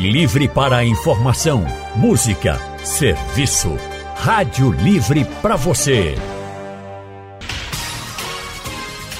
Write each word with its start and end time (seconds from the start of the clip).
Livre 0.00 0.48
para 0.48 0.78
a 0.78 0.84
informação, 0.84 1.62
música, 1.94 2.58
serviço. 2.82 3.76
Rádio 4.16 4.72
Livre 4.72 5.26
para 5.42 5.56
você. 5.56 6.14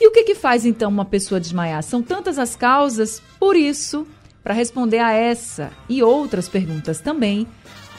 E 0.00 0.08
o 0.08 0.10
que 0.10 0.24
que 0.24 0.34
faz 0.34 0.64
então 0.64 0.88
uma 0.88 1.04
pessoa 1.04 1.38
desmaiar? 1.38 1.82
São 1.82 2.00
tantas 2.00 2.38
as 2.38 2.56
causas, 2.56 3.22
por 3.38 3.54
isso, 3.54 4.06
para 4.42 4.54
responder 4.54 4.98
a 4.98 5.12
essa 5.12 5.70
e 5.90 6.02
outras 6.02 6.48
perguntas 6.48 7.00
também, 7.00 7.46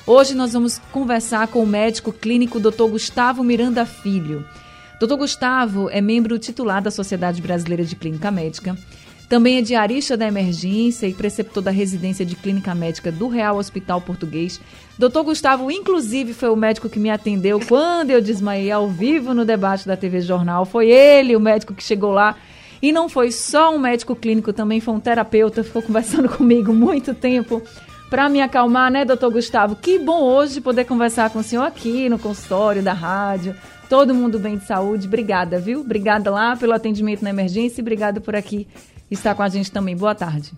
hoje 0.06 0.34
nós 0.34 0.54
vamos 0.54 0.80
conversar 0.92 1.48
com 1.48 1.64
o 1.64 1.68
médico 1.68 2.12
clínico 2.12 2.60
Dr. 2.60 2.90
Gustavo 2.90 3.44
Miranda 3.44 3.86
Filho. 3.86 4.46
Dr. 5.00 5.16
Gustavo 5.16 5.90
é 5.90 6.02
membro 6.02 6.38
titular 6.38 6.82
da 6.82 6.92
Sociedade 6.92 7.42
Brasileira 7.42 7.84
de 7.84 7.96
Clínica 7.96 8.30
Médica 8.30 8.78
também 9.32 9.58
é 9.58 9.62
diarista 9.62 10.18
da 10.18 10.28
emergência 10.28 11.08
e 11.08 11.14
preceptor 11.14 11.64
da 11.64 11.72
residência 11.72 12.26
de 12.26 12.36
clínica 12.36 12.76
médica 12.76 13.10
do 13.10 13.30
Real 13.30 13.56
Hospital 13.56 14.02
Português. 14.02 14.60
Doutor 15.00 15.24
Gustavo, 15.24 15.72
inclusive, 15.72 16.34
foi 16.34 16.50
o 16.50 16.56
médico 16.58 16.90
que 16.90 17.00
me 17.00 17.10
atendeu 17.10 17.58
quando 17.66 18.12
eu 18.12 18.22
desmaiei 18.22 18.70
ao 18.70 18.90
vivo 18.90 19.34
no 19.34 19.46
debate 19.46 19.88
da 19.88 19.96
TV 19.96 20.20
Jornal. 20.20 20.66
Foi 20.66 20.90
ele 20.90 21.34
o 21.34 21.40
médico 21.40 21.74
que 21.74 21.82
chegou 21.82 22.12
lá. 22.12 22.36
E 22.82 22.92
não 22.92 23.08
foi 23.08 23.32
só 23.32 23.74
um 23.74 23.80
médico 23.80 24.18
clínico, 24.18 24.52
também 24.52 24.82
foi 24.82 24.94
um 24.96 25.00
terapeuta, 25.00 25.64
ficou 25.64 25.82
conversando 25.82 26.28
comigo 26.36 26.74
muito 26.74 27.14
tempo 27.14 27.62
para 28.12 28.30
me 28.30 28.42
acalmar, 28.42 28.92
né, 28.92 29.04
doutor 29.04 29.32
Gustavo? 29.32 29.76
Que 29.76 29.98
bom 29.98 30.22
hoje 30.22 30.62
poder 30.62 30.86
conversar 30.86 31.32
com 31.32 31.40
o 31.40 31.44
senhor 31.44 31.64
aqui 31.64 32.10
no 32.10 32.20
consultório 32.20 32.84
da 32.84 32.94
rádio. 32.94 33.56
Todo 33.90 34.14
mundo 34.14 34.38
bem 34.38 34.58
de 34.58 34.66
saúde. 34.66 35.08
Obrigada, 35.08 35.58
viu? 35.60 35.80
Obrigada 35.80 36.30
lá 36.30 36.56
pelo 36.56 36.74
atendimento 36.74 37.24
na 37.24 37.30
emergência 37.32 37.80
e 37.80 37.82
obrigada 37.82 38.22
por 38.22 38.36
aqui 38.36 38.68
está 39.14 39.36
com 39.36 39.44
a 39.44 39.50
gente 39.50 39.72
também. 39.72 39.96
Boa 39.96 40.16
tarde. 40.16 40.52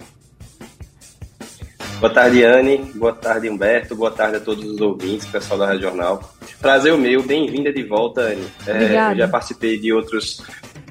Boa 1.99 2.13
tarde, 2.13 2.43
Anne. 2.43 2.91
Boa 2.95 3.13
tarde, 3.13 3.49
Humberto. 3.49 3.95
Boa 3.95 4.11
tarde 4.11 4.38
a 4.38 4.39
todos 4.39 4.63
os 4.63 4.81
ouvintes, 4.81 5.25
pessoal 5.25 5.59
da 5.59 5.67
Rádio 5.67 5.83
Jornal. 5.83 6.33
Prazer 6.59 6.93
o 6.93 6.97
meu. 6.97 7.23
Bem-vinda 7.23 7.71
de 7.71 7.83
volta, 7.83 8.21
Anne. 8.21 8.45
É, 8.67 9.11
eu 9.11 9.17
já 9.17 9.27
participei 9.27 9.79
de 9.79 9.93
outros, 9.93 10.41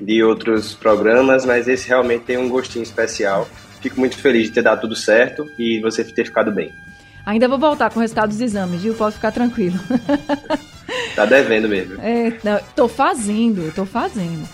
de 0.00 0.22
outros 0.22 0.74
programas, 0.74 1.44
mas 1.44 1.68
esse 1.68 1.88
realmente 1.88 2.24
tem 2.24 2.38
um 2.38 2.48
gostinho 2.48 2.82
especial. 2.82 3.46
Fico 3.82 3.98
muito 3.98 4.16
feliz 4.16 4.44
de 4.44 4.52
ter 4.52 4.62
dado 4.62 4.80
tudo 4.82 4.96
certo 4.96 5.50
e 5.58 5.80
você 5.80 6.04
ter 6.04 6.24
ficado 6.24 6.52
bem. 6.52 6.72
Ainda 7.26 7.48
vou 7.48 7.58
voltar 7.58 7.90
com 7.90 7.98
o 7.98 8.00
resultado 8.00 8.30
dos 8.30 8.40
exames, 8.40 8.82
viu? 8.82 8.94
Pode 8.94 9.16
ficar 9.16 9.32
tranquilo. 9.32 9.78
Tá 11.14 11.24
devendo 11.26 11.68
mesmo. 11.68 12.00
É, 12.00 12.38
não, 12.42 12.58
tô 12.74 12.88
fazendo, 12.88 13.72
tô 13.74 13.84
fazendo. 13.84 14.48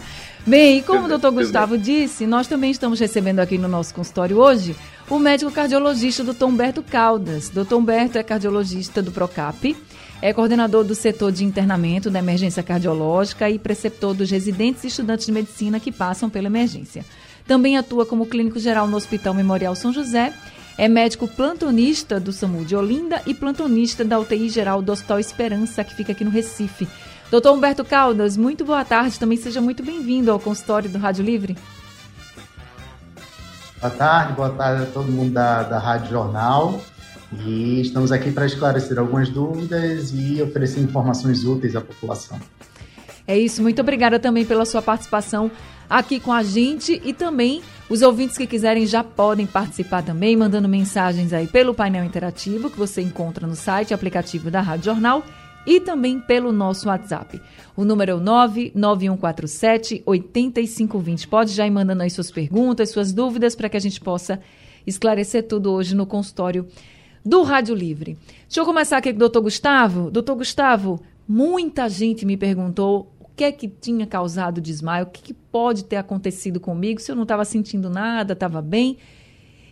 Bem, 0.47 0.79
e 0.79 0.83
como 0.83 1.05
o 1.05 1.09
doutor 1.09 1.31
Gustavo 1.31 1.77
disse, 1.77 2.27
nós 2.27 2.47
também 2.47 2.71
estamos 2.71 2.99
recebendo 2.99 3.41
aqui 3.41 3.59
no 3.59 3.69
nosso 3.69 3.95
consultório 3.95 4.39
hoje 4.39 4.75
o 5.11 5.19
médico 5.19 5.51
cardiologista 5.51 6.25
doutor 6.25 6.47
Humberto 6.47 6.83
Caldas. 6.83 7.49
Doutor 7.49 7.77
Humberto 7.77 8.19
é 8.19 8.23
cardiologista 8.23 9.03
do 9.03 9.13
PROCAP, 9.13 9.77
é 10.23 10.33
coordenador 10.33 10.85
do 10.85 10.95
setor 10.95 11.33
de 11.33 11.45
internamento 11.45 12.11
da 12.11 12.19
emergência 12.19 12.63
cardiológica 12.63 13.49
e 13.51 13.59
preceptor 13.59 14.15
dos 14.15 14.31
residentes 14.31 14.85
e 14.85 14.89
estudantes 14.89 15.27
de 15.27 15.33
medicina 15.33 15.79
que 15.79 15.93
passam 15.93 16.31
pela 16.31 16.47
emergência. 16.47 17.05
Também 17.49 17.79
atua 17.79 18.05
como 18.05 18.27
clínico 18.27 18.59
geral 18.59 18.87
no 18.87 18.99
Hospital 18.99 19.33
Memorial 19.33 19.75
São 19.75 19.91
José, 19.91 20.35
é 20.77 20.87
médico 20.87 21.27
plantonista 21.27 22.21
do 22.21 22.31
SAMU 22.31 22.63
de 22.63 22.77
Olinda 22.77 23.23
e 23.27 23.33
plantonista 23.33 24.05
da 24.05 24.19
UTI 24.19 24.51
geral 24.51 24.83
do 24.83 24.93
Hospital 24.93 25.19
Esperança, 25.19 25.83
que 25.83 25.95
fica 25.95 26.13
aqui 26.13 26.25
no 26.25 26.31
Recife. 26.31 26.87
Doutor 27.31 27.55
Humberto 27.55 27.87
Caldas, 27.87 28.37
muito 28.37 28.67
boa 28.67 28.85
tarde. 28.85 29.19
Também 29.19 29.39
seja 29.39 29.63
muito 29.63 29.83
bem-vindo 29.83 30.31
ao 30.31 30.39
consultório 30.39 30.91
do 30.91 30.99
Rádio 30.99 31.25
Livre. 31.25 31.57
Boa 33.81 33.95
tarde, 33.95 34.35
boa 34.35 34.51
tarde 34.51 34.83
a 34.83 34.87
todo 34.87 35.11
mundo 35.11 35.33
da, 35.33 35.63
da 35.63 35.79
Rádio 35.79 36.11
Jornal. 36.11 36.79
E 37.33 37.81
estamos 37.81 38.13
aqui 38.13 38.31
para 38.31 38.45
esclarecer 38.45 38.99
algumas 38.99 39.31
dúvidas 39.31 40.13
e 40.15 40.43
oferecer 40.43 40.81
informações 40.81 41.45
úteis 41.45 41.75
à 41.75 41.81
população. 41.81 42.39
É 43.27 43.39
isso, 43.39 43.63
muito 43.63 43.81
obrigada 43.81 44.19
também 44.19 44.45
pela 44.45 44.67
sua 44.67 44.83
participação 44.83 45.51
aqui 45.89 46.21
com 46.21 46.33
a 46.33 46.43
gente 46.43 47.01
e 47.05 47.13
também 47.13 47.63
os 47.89 48.03
ouvintes 48.03 48.37
que 48.37 48.47
quiserem 48.47 48.87
já 48.87 49.03
podem 49.03 49.47
participar 49.47 50.03
também, 50.03 50.37
mandando 50.37 50.69
mensagens 50.69 51.33
aí 51.33 51.47
pelo 51.47 51.73
painel 51.73 52.05
interativo 52.05 52.71
que 52.71 52.79
você 52.79 53.01
encontra 53.01 53.47
no 53.47 53.57
site 53.57 53.95
aplicativo 53.95 54.51
da 54.51 54.61
Rádio 54.61 54.87
Jornal 54.87 55.25
e 55.67 55.81
também 55.81 56.21
pelo 56.21 56.53
nosso 56.53 56.89
WhatsApp. 56.89 57.41
O 57.77 57.85
número 57.85 58.13
é 58.13 58.15
o 58.15 58.21
99147 58.21 60.03
8520. 60.05 61.29
Pode 61.29 61.53
já 61.53 61.67
ir 61.67 61.71
mandando 61.71 62.03
aí 62.03 62.11
suas 62.11 62.31
perguntas, 62.31 62.91
suas 62.91 63.13
dúvidas 63.13 63.55
para 63.55 63.69
que 63.69 63.77
a 63.77 63.81
gente 63.81 64.01
possa 64.01 64.41
esclarecer 64.87 65.47
tudo 65.47 65.73
hoje 65.73 65.95
no 65.95 66.07
consultório 66.07 66.67
do 67.25 67.43
Rádio 67.43 67.75
Livre. 67.75 68.17
Deixa 68.47 68.61
eu 68.61 68.65
começar 68.65 68.97
aqui 68.97 69.11
com 69.11 69.17
o 69.17 69.21
doutor 69.21 69.43
Gustavo. 69.43 70.11
Doutor 70.11 70.37
Gustavo, 70.37 71.01
muita 71.27 71.89
gente 71.89 72.25
me 72.25 72.37
perguntou 72.37 73.13
que 73.39 73.45
é 73.45 73.53
que 73.53 73.69
tinha 73.69 74.05
causado 74.05 74.61
desmaio, 74.61 75.05
o 75.05 75.11
que, 75.11 75.23
que 75.23 75.33
pode 75.33 75.85
ter 75.85 75.95
acontecido 75.95 76.59
comigo, 76.59 77.01
se 77.01 77.13
eu 77.13 77.15
não 77.15 77.23
estava 77.23 77.45
sentindo 77.45 77.89
nada, 77.89 78.33
estava 78.33 78.61
bem. 78.61 78.99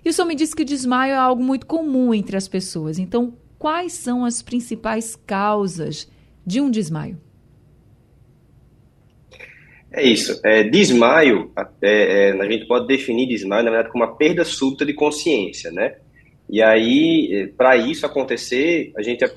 E 0.04 0.08
o 0.08 0.12
senhor 0.12 0.28
me 0.28 0.36
disse 0.36 0.54
que 0.54 0.62
o 0.62 0.64
desmaio 0.64 1.12
é 1.12 1.16
algo 1.16 1.42
muito 1.42 1.66
comum 1.66 2.14
entre 2.14 2.36
as 2.36 2.46
pessoas. 2.46 2.96
Então, 2.96 3.34
quais 3.58 3.92
são 3.92 4.24
as 4.24 4.40
principais 4.40 5.16
causas 5.16 6.08
de 6.46 6.60
um 6.60 6.70
desmaio? 6.70 7.18
É 9.90 10.04
isso. 10.06 10.40
É, 10.44 10.62
desmaio, 10.62 11.50
é, 11.82 12.28
é, 12.28 12.40
a 12.40 12.48
gente 12.48 12.68
pode 12.68 12.86
definir 12.86 13.26
desmaio, 13.26 13.64
na 13.64 13.70
verdade, 13.70 13.90
como 13.90 14.04
uma 14.04 14.14
perda 14.14 14.44
súbita 14.44 14.86
de 14.86 14.94
consciência, 14.94 15.72
né? 15.72 15.96
E 16.48 16.62
aí, 16.62 17.30
é, 17.32 17.46
para 17.48 17.76
isso 17.76 18.06
acontecer, 18.06 18.92
a 18.96 19.02
gente 19.02 19.28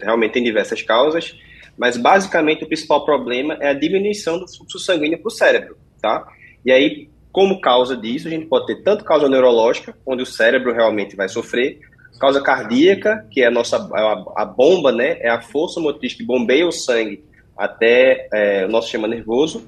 realmente 0.00 0.30
tem 0.30 0.44
diversas 0.44 0.80
causas, 0.80 1.34
mas 1.76 1.96
basicamente 1.96 2.64
o 2.64 2.66
principal 2.66 3.04
problema 3.04 3.56
é 3.60 3.68
a 3.68 3.74
diminuição 3.74 4.38
do 4.38 4.48
fluxo 4.48 4.78
sanguíneo 4.78 5.18
para 5.18 5.28
o 5.28 5.30
cérebro, 5.30 5.76
tá? 6.00 6.26
E 6.64 6.72
aí, 6.72 7.08
como 7.32 7.60
causa 7.60 7.96
disso, 7.96 8.28
a 8.28 8.30
gente 8.30 8.46
pode 8.46 8.66
ter 8.66 8.82
tanto 8.82 9.04
causa 9.04 9.28
neurológica, 9.28 9.96
onde 10.06 10.22
o 10.22 10.26
cérebro 10.26 10.72
realmente 10.72 11.16
vai 11.16 11.28
sofrer, 11.28 11.80
Causa 12.18 12.40
cardíaca, 12.40 13.26
que 13.30 13.42
é 13.42 13.46
a 13.46 13.50
nossa 13.50 13.76
a, 13.76 14.42
a 14.42 14.44
bomba, 14.44 14.92
né? 14.92 15.18
É 15.20 15.28
a 15.28 15.40
força 15.40 15.80
motriz 15.80 16.14
que 16.14 16.22
bombeia 16.22 16.66
o 16.66 16.72
sangue 16.72 17.24
até 17.56 18.28
é, 18.32 18.64
o 18.66 18.68
nosso 18.68 18.86
sistema 18.86 19.08
nervoso. 19.08 19.66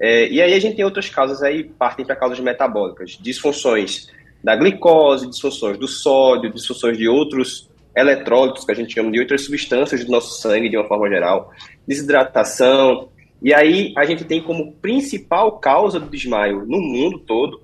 É, 0.00 0.28
e 0.28 0.40
aí 0.40 0.54
a 0.54 0.60
gente 0.60 0.76
tem 0.76 0.84
outras 0.84 1.08
causas 1.08 1.42
aí, 1.42 1.64
partem 1.64 2.06
para 2.06 2.14
causas 2.14 2.38
metabólicas, 2.38 3.18
disfunções 3.20 4.08
da 4.42 4.54
glicose, 4.54 5.28
disfunções 5.28 5.76
do 5.76 5.88
sódio, 5.88 6.52
disfunções 6.52 6.96
de 6.96 7.08
outros 7.08 7.68
eletrólitos, 7.96 8.64
que 8.64 8.72
a 8.72 8.74
gente 8.74 8.94
chama 8.94 9.10
de 9.10 9.20
outras 9.20 9.44
substâncias 9.44 10.04
do 10.04 10.10
nosso 10.10 10.40
sangue 10.40 10.68
de 10.68 10.76
uma 10.76 10.86
forma 10.86 11.08
geral, 11.08 11.50
desidratação. 11.86 13.08
E 13.42 13.54
aí 13.54 13.92
a 13.96 14.04
gente 14.04 14.24
tem 14.24 14.42
como 14.42 14.72
principal 14.74 15.58
causa 15.58 15.98
do 15.98 16.08
desmaio 16.08 16.64
no 16.66 16.80
mundo 16.80 17.18
todo 17.20 17.60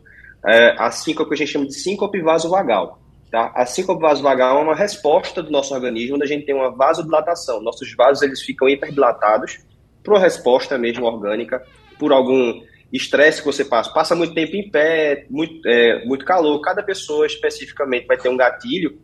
é, 0.46 0.74
a 0.78 0.90
síncope 0.90 1.30
que 1.30 1.34
a 1.34 1.38
gente 1.38 1.52
chama 1.52 1.66
de 1.66 1.74
síncope 1.74 2.20
vasovagal. 2.20 2.98
Tá? 3.30 3.50
A 3.54 3.66
síncope 3.66 4.00
vasovagal 4.00 4.58
é 4.58 4.62
uma 4.62 4.76
resposta 4.76 5.42
do 5.42 5.50
nosso 5.50 5.74
organismo, 5.74 6.16
onde 6.16 6.24
a 6.24 6.28
gente 6.28 6.44
tem 6.44 6.54
uma 6.54 6.70
vasodilatação. 6.70 7.62
Nossos 7.62 7.92
vasos 7.94 8.22
eles 8.22 8.42
ficam 8.42 8.68
hiperdilatados 8.68 9.58
por 10.04 10.18
resposta 10.18 10.76
mesmo 10.76 11.06
orgânica, 11.06 11.64
por 11.98 12.12
algum 12.12 12.62
estresse 12.92 13.40
que 13.40 13.46
você 13.46 13.64
passa. 13.64 13.92
Passa 13.92 14.14
muito 14.14 14.34
tempo 14.34 14.54
em 14.54 14.70
pé, 14.70 15.26
muito, 15.28 15.66
é, 15.66 16.04
muito 16.04 16.24
calor. 16.24 16.60
Cada 16.60 16.82
pessoa 16.82 17.26
especificamente 17.26 18.06
vai 18.06 18.16
ter 18.16 18.28
um 18.28 18.36
gatilho, 18.36 18.98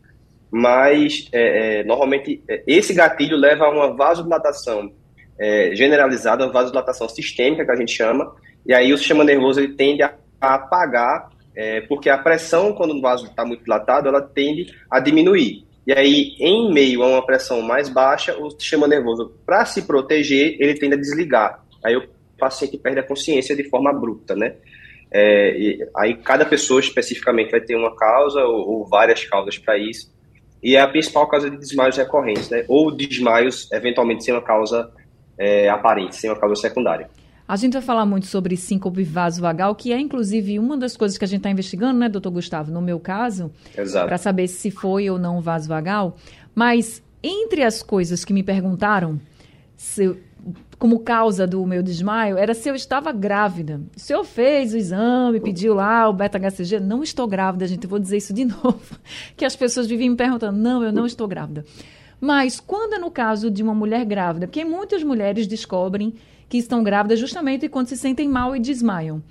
mas 0.50 1.28
é, 1.32 1.80
é, 1.80 1.84
normalmente 1.84 2.42
é, 2.48 2.62
esse 2.66 2.92
gatilho 2.92 3.36
leva 3.36 3.64
a 3.64 3.70
uma 3.70 3.94
vasodilatação 3.94 4.92
é, 5.38 5.74
generalizada, 5.74 6.44
uma 6.44 6.52
vasodilatação 6.52 7.08
sistêmica 7.08 7.64
que 7.64 7.70
a 7.70 7.76
gente 7.76 7.92
chama, 7.92 8.34
e 8.66 8.74
aí 8.74 8.92
o 8.92 8.98
sistema 8.98 9.24
nervoso 9.24 9.60
ele 9.60 9.74
tende 9.74 10.02
a 10.02 10.14
apagar 10.40 11.30
é, 11.54 11.80
porque 11.82 12.08
a 12.08 12.16
pressão, 12.16 12.72
quando 12.72 12.94
o 12.94 13.00
vaso 13.00 13.26
está 13.26 13.44
muito 13.44 13.64
dilatado, 13.64 14.08
ela 14.08 14.22
tende 14.22 14.74
a 14.90 15.00
diminuir. 15.00 15.66
E 15.86 15.90
E 15.90 15.92
aí, 15.92 16.34
em 16.38 16.72
meio 16.72 17.02
a 17.02 17.06
uma 17.06 17.26
pressão 17.26 17.60
mais 17.62 17.88
baixa, 17.88 18.36
o 18.38 18.50
sistema 18.50 18.86
nervoso, 18.86 19.34
para 19.44 19.64
se 19.64 19.82
proteger, 19.82 20.56
ele 20.60 20.74
tende 20.74 20.94
a 20.94 20.98
desligar. 20.98 21.64
Aí 21.84 21.96
o 21.96 22.08
paciente 22.38 22.78
perde 22.78 23.00
a 23.00 23.02
consciência 23.02 23.56
de 23.56 23.64
forma 23.64 23.90
abrupta, 23.90 24.36
né? 24.36 24.54
É, 25.12 25.88
aí 25.96 26.14
cada 26.16 26.46
pessoa 26.46 26.78
especificamente 26.78 27.50
vai 27.50 27.60
ter 27.60 27.74
uma 27.74 27.94
causa 27.96 28.44
ou, 28.44 28.70
ou 28.70 28.86
várias 28.86 29.24
causas 29.24 29.58
para 29.58 29.76
isso. 29.76 30.10
E 30.62 30.76
é 30.76 30.80
a 30.80 30.88
principal 30.88 31.26
causa 31.26 31.50
de 31.50 31.56
desmaios 31.56 31.96
recorrentes, 31.96 32.50
né? 32.50 32.64
Ou 32.68 32.90
desmaios, 32.90 33.70
eventualmente, 33.72 34.24
sem 34.24 34.34
uma 34.34 34.42
causa 34.42 34.90
é, 35.38 35.68
aparente, 35.68 36.16
sem 36.16 36.30
uma 36.30 36.38
causa 36.38 36.54
secundária. 36.56 37.08
A 37.48 37.56
gente 37.56 37.72
vai 37.72 37.82
falar 37.82 38.06
muito 38.06 38.26
sobre 38.26 38.56
síncope 38.56 39.02
vasovagal, 39.02 39.74
que 39.74 39.92
é 39.92 39.98
inclusive 39.98 40.56
uma 40.58 40.76
das 40.76 40.96
coisas 40.96 41.18
que 41.18 41.24
a 41.24 41.28
gente 41.28 41.38
está 41.38 41.50
investigando, 41.50 41.98
né, 41.98 42.08
doutor 42.08 42.30
Gustavo? 42.30 42.70
No 42.70 42.80
meu 42.80 43.00
caso, 43.00 43.50
para 43.74 44.18
saber 44.18 44.46
se 44.46 44.70
foi 44.70 45.10
ou 45.10 45.18
não 45.18 45.40
vasovagal. 45.40 46.16
Mas 46.54 47.02
entre 47.22 47.64
as 47.64 47.82
coisas 47.82 48.24
que 48.24 48.32
me 48.32 48.42
perguntaram, 48.42 49.20
se, 49.76 50.16
como 50.80 50.98
causa 51.00 51.46
do 51.46 51.64
meu 51.66 51.82
desmaio, 51.82 52.38
era 52.38 52.54
se 52.54 52.66
eu 52.66 52.74
estava 52.74 53.12
grávida. 53.12 53.82
O 53.94 54.00
senhor 54.00 54.24
fez 54.24 54.72
o 54.72 54.78
exame, 54.78 55.38
pediu 55.38 55.74
lá 55.74 56.08
o 56.08 56.12
beta-HCG. 56.14 56.80
Não 56.80 57.02
estou 57.02 57.28
grávida, 57.28 57.66
gente. 57.66 57.84
Eu 57.84 57.90
vou 57.90 57.98
dizer 57.98 58.16
isso 58.16 58.32
de 58.32 58.46
novo. 58.48 58.98
Que 59.36 59.44
as 59.44 59.54
pessoas 59.54 59.86
viviam 59.86 60.10
me 60.10 60.16
perguntando: 60.16 60.58
não, 60.58 60.82
eu 60.82 60.90
não 60.90 61.04
estou 61.04 61.28
grávida. 61.28 61.66
Mas 62.18 62.58
quando 62.58 62.94
é 62.94 62.98
no 62.98 63.10
caso 63.10 63.50
de 63.50 63.62
uma 63.62 63.74
mulher 63.74 64.06
grávida, 64.06 64.46
porque 64.46 64.64
muitas 64.64 65.04
mulheres 65.04 65.46
descobrem 65.46 66.14
que 66.48 66.56
estão 66.56 66.82
grávidas 66.82 67.18
justamente 67.18 67.68
quando 67.68 67.88
se 67.88 67.96
sentem 67.96 68.26
mal 68.26 68.56
e 68.56 68.58
desmaiam. 68.58 69.22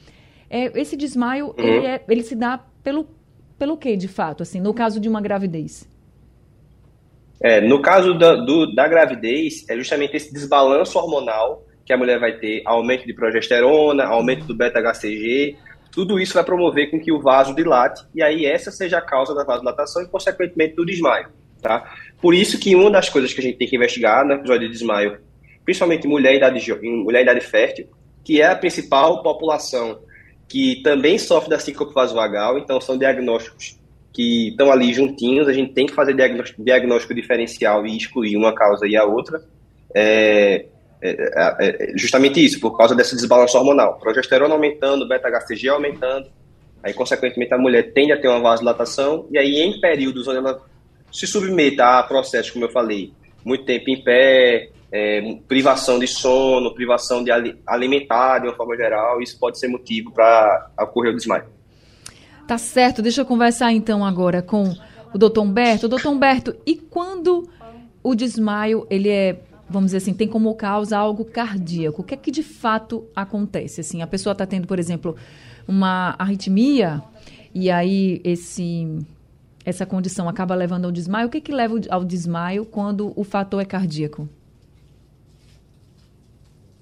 É, 0.47 0.79
esse 0.79 0.95
desmaio, 0.95 1.47
uhum. 1.47 1.53
ele, 1.57 1.85
é, 1.87 2.03
ele 2.07 2.21
se 2.21 2.35
dá 2.35 2.59
pelo, 2.83 3.07
pelo 3.57 3.75
que, 3.75 3.97
de 3.97 4.07
fato, 4.07 4.43
assim, 4.43 4.59
no 4.59 4.73
caso 4.73 4.99
de 4.99 5.09
uma 5.09 5.19
gravidez? 5.19 5.87
É, 7.41 7.61
no 7.61 7.81
caso 7.81 8.17
da, 8.17 8.35
do, 8.35 8.73
da 8.73 8.87
gravidez, 8.87 9.65
é 9.69 9.75
justamente 9.75 10.15
esse 10.15 10.33
desbalanço 10.33 10.97
hormonal 10.97 11.65
que 11.85 11.93
a 11.93 11.97
mulher 11.97 12.19
vai 12.19 12.37
ter, 12.37 12.61
aumento 12.65 13.05
de 13.05 13.13
progesterona, 13.13 14.05
aumento 14.05 14.45
do 14.45 14.55
beta-HCG, 14.55 15.55
tudo 15.91 16.19
isso 16.19 16.35
vai 16.35 16.43
promover 16.43 16.91
com 16.91 16.99
que 16.99 17.11
o 17.11 17.19
vaso 17.19 17.55
dilate, 17.55 18.03
e 18.13 18.21
aí 18.21 18.45
essa 18.45 18.69
seja 18.69 18.99
a 18.99 19.01
causa 19.01 19.33
da 19.33 19.43
vasodilatação 19.43 20.03
e, 20.03 20.07
consequentemente, 20.07 20.75
do 20.75 20.85
desmaio, 20.85 21.29
tá? 21.61 21.91
Por 22.21 22.35
isso 22.35 22.59
que 22.59 22.75
uma 22.75 22.91
das 22.91 23.09
coisas 23.09 23.33
que 23.33 23.39
a 23.39 23.43
gente 23.43 23.57
tem 23.57 23.67
que 23.67 23.75
investigar 23.75 24.23
no 24.23 24.33
episódio 24.33 24.67
de 24.67 24.73
desmaio 24.73 25.19
principalmente 25.69 26.07
mulher 26.07 26.33
em 26.33 26.37
idade, 26.37 26.73
mulher 26.81 27.21
idade 27.21 27.41
fértil, 27.41 27.87
que 28.23 28.41
é 28.41 28.47
a 28.47 28.55
principal 28.55 29.21
população 29.21 29.99
que 30.47 30.81
também 30.81 31.19
sofre 31.19 31.49
da 31.49 31.59
síncope 31.59 31.93
vasovagal, 31.93 32.57
então 32.57 32.81
são 32.81 32.97
diagnósticos 32.97 33.78
que 34.13 34.49
estão 34.49 34.71
ali 34.71 34.93
juntinhos, 34.93 35.47
a 35.47 35.53
gente 35.53 35.73
tem 35.73 35.85
que 35.85 35.93
fazer 35.93 36.13
diagnóstico, 36.13 37.13
diferencial 37.13 37.85
e 37.85 37.95
excluir 37.95 38.35
uma 38.35 38.53
causa 38.53 38.87
e 38.87 38.95
a 38.95 39.05
outra. 39.05 39.41
É, 39.95 40.65
é, 41.01 41.09
é, 41.11 41.93
é 41.93 41.97
justamente 41.97 42.43
isso, 42.43 42.59
por 42.59 42.77
causa 42.77 42.95
desse 42.95 43.15
desbalanço 43.15 43.57
hormonal. 43.57 43.97
Progesterona 43.99 44.53
aumentando, 44.53 45.07
beta-HCG 45.07 45.69
aumentando, 45.69 46.27
aí, 46.83 46.93
consequentemente, 46.93 47.53
a 47.53 47.57
mulher 47.57 47.93
tende 47.93 48.11
a 48.11 48.19
ter 48.19 48.27
uma 48.27 48.39
vasodilatação, 48.39 49.27
e 49.31 49.37
aí, 49.37 49.59
em 49.59 49.79
períodos 49.79 50.27
onde 50.27 50.37
ela 50.37 50.61
se 51.11 51.25
submeta 51.25 51.99
a 51.99 52.03
processos, 52.03 52.51
como 52.51 52.65
eu 52.65 52.69
falei, 52.69 53.13
muito 53.43 53.65
tempo 53.65 53.89
em 53.89 54.03
pé, 54.03 54.69
é, 54.91 55.21
privação 55.47 55.99
de 55.99 56.07
sono, 56.07 56.73
privação 56.73 57.23
de 57.23 57.31
alimentar 57.65 58.39
de 58.39 58.47
uma 58.47 58.55
forma 58.55 58.75
geral, 58.75 59.21
isso 59.21 59.39
pode 59.39 59.59
ser 59.59 59.67
motivo 59.67 60.11
para 60.11 60.71
ocorrer 60.81 61.13
o 61.13 61.15
desmaio. 61.15 61.45
Tá 62.49 62.57
certo, 62.57 63.03
deixa 63.03 63.21
eu 63.21 63.27
conversar 63.27 63.71
então 63.73 64.03
agora 64.03 64.41
com 64.41 64.73
o 65.13 65.19
doutor 65.19 65.43
Humberto. 65.43 65.87
Doutor 65.87 66.09
Humberto, 66.09 66.55
e 66.65 66.75
quando 66.75 67.47
o 68.01 68.15
desmaio, 68.15 68.87
ele 68.89 69.07
é, 69.07 69.39
vamos 69.69 69.89
dizer 69.89 69.97
assim, 69.97 70.15
tem 70.15 70.27
como 70.27 70.55
causa 70.55 70.97
algo 70.97 71.23
cardíaco, 71.23 72.01
o 72.01 72.03
que 72.03 72.15
é 72.15 72.17
que 72.17 72.31
de 72.31 72.41
fato 72.41 73.05
acontece? 73.15 73.81
Assim, 73.81 74.01
a 74.01 74.07
pessoa 74.07 74.31
está 74.31 74.47
tendo, 74.47 74.65
por 74.65 74.79
exemplo, 74.79 75.15
uma 75.67 76.15
arritmia, 76.17 77.03
e 77.53 77.69
aí 77.69 78.19
esse 78.23 78.97
essa 79.63 79.85
condição 79.85 80.27
acaba 80.27 80.55
levando 80.55 80.85
ao 80.85 80.91
desmaio. 80.91 81.27
O 81.27 81.29
que, 81.29 81.37
é 81.37 81.41
que 81.41 81.51
leva 81.51 81.79
ao 81.91 82.03
desmaio 82.03 82.65
quando 82.65 83.13
o 83.15 83.23
fator 83.23 83.61
é 83.61 83.65
cardíaco? 83.65 84.27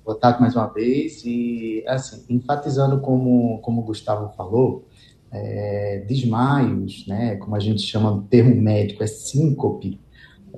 Boa 0.05 0.17
tarde 0.17 0.39
mais 0.39 0.55
uma 0.55 0.67
vez. 0.67 1.25
E, 1.25 1.83
assim, 1.85 2.23
enfatizando 2.29 3.01
como, 3.01 3.59
como 3.59 3.81
o 3.81 3.83
Gustavo 3.83 4.33
falou, 4.37 4.86
é, 5.31 6.03
desmaios, 6.07 7.05
né, 7.07 7.35
como 7.35 7.55
a 7.55 7.59
gente 7.59 7.81
chama 7.81 8.11
no 8.11 8.21
termo 8.23 8.55
médico, 8.55 9.03
é 9.03 9.07
síncope, 9.07 9.99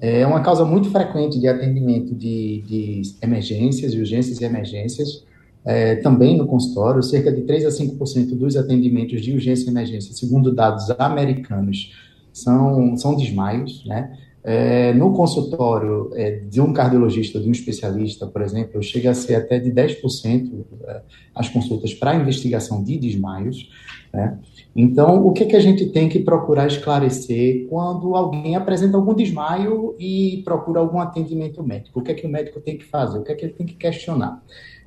é 0.02 0.26
uma 0.26 0.42
causa 0.42 0.64
muito 0.64 0.90
frequente 0.90 1.40
de 1.40 1.48
atendimento 1.48 2.16
de, 2.16 2.64
de 2.66 3.02
emergências, 3.22 3.94
urgências 3.94 4.40
e 4.40 4.46
emergências, 4.46 5.26
é, 5.66 5.96
também 5.98 6.38
no 6.38 6.48
consultório, 6.48 7.04
cerca 7.04 7.32
de 7.32 7.42
3 7.42 7.66
a 7.66 7.70
5% 7.70 8.38
dos 8.38 8.56
atendimentos 8.56 9.22
de 9.22 9.34
urgência 9.34 9.66
e 9.66 9.70
emergência, 9.70 10.14
segundo 10.14 10.54
dados 10.54 10.90
americanos, 10.98 11.94
são, 12.32 12.96
são 12.96 13.16
desmaios, 13.16 13.84
né? 13.86 14.18
É, 14.42 14.94
no 14.94 15.14
consultório 15.14 16.12
é, 16.14 16.32
de 16.40 16.62
um 16.62 16.72
cardiologista, 16.72 17.40
de 17.40 17.50
um 17.50 17.52
especialista, 17.52 18.26
por 18.26 18.42
exemplo, 18.42 18.82
chega 18.82 19.12
a 19.12 19.14
ser 19.14 19.36
até 19.36 19.60
de 19.60 19.70
10% 19.70 20.66
é, 20.86 21.02
as 21.36 21.50
consultas 21.50 21.94
para 21.94 22.16
investigação 22.16 22.82
de 22.82 22.98
desmaios. 22.98 23.70
Né? 24.14 24.40
Então, 24.74 25.26
o 25.26 25.34
que, 25.34 25.46
que 25.46 25.56
a 25.56 25.60
gente 25.60 25.88
tem 25.88 26.08
que 26.08 26.20
procurar 26.20 26.68
esclarecer 26.68 27.68
quando 27.68 28.16
alguém 28.16 28.56
apresenta 28.56 28.96
algum 28.96 29.14
desmaio 29.14 29.96
e 30.00 30.42
procura 30.46 30.80
algum 30.80 31.00
atendimento 31.00 31.62
médico? 31.62 32.00
O 32.00 32.04
que 32.04 32.12
é 32.12 32.16
que 32.16 32.26
o 32.26 32.30
médico 32.30 32.62
tem 32.62 32.78
que 32.78 32.86
fazer? 32.86 33.20
O 33.20 33.24
que 33.24 33.32
é 33.34 33.36
que 33.36 33.46
ele 33.46 33.54
tem 33.54 33.68
que 33.68 33.76
questionar? 33.76 34.42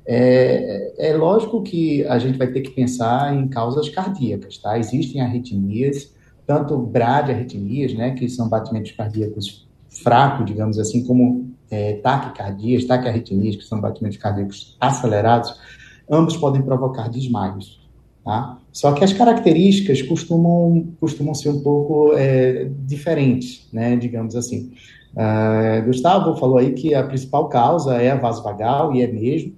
É, 0.05 1.11
é 1.11 1.13
lógico 1.15 1.61
que 1.61 2.03
a 2.05 2.17
gente 2.17 2.37
vai 2.37 2.47
ter 2.47 2.61
que 2.61 2.71
pensar 2.71 3.33
em 3.35 3.47
causas 3.47 3.87
cardíacas, 3.87 4.57
tá? 4.57 4.77
Existem 4.77 5.21
arritmias, 5.21 6.13
tanto 6.45 6.77
bradiarritmias, 6.77 7.93
né, 7.93 8.11
que 8.11 8.27
são 8.29 8.49
batimentos 8.49 8.91
cardíacos 8.91 9.67
fracos, 9.89 10.45
digamos 10.45 10.79
assim, 10.79 11.05
como 11.05 11.51
é, 11.69 11.93
taquicardias, 11.95 12.85
taquiarritmias, 12.85 13.55
que 13.55 13.63
são 13.63 13.79
batimentos 13.79 14.17
cardíacos 14.17 14.75
acelerados, 14.79 15.55
ambos 16.09 16.37
podem 16.37 16.61
provocar 16.61 17.09
desmaios. 17.09 17.81
Tá? 18.23 18.57
Só 18.71 18.93
que 18.93 19.03
as 19.03 19.11
características 19.11 20.01
costumam, 20.01 20.87
costumam 20.99 21.33
ser 21.33 21.49
um 21.49 21.61
pouco 21.61 22.13
é, 22.15 22.69
diferentes, 22.85 23.67
né, 23.71 23.95
digamos 23.95 24.35
assim. 24.35 24.71
Uh, 25.13 25.85
Gustavo 25.85 26.35
falou 26.37 26.57
aí 26.57 26.71
que 26.71 26.95
a 26.95 27.03
principal 27.03 27.47
causa 27.47 28.01
é 28.01 28.09
a 28.09 28.15
vasovagal, 28.15 28.95
e 28.95 29.03
é 29.03 29.07
mesmo, 29.07 29.53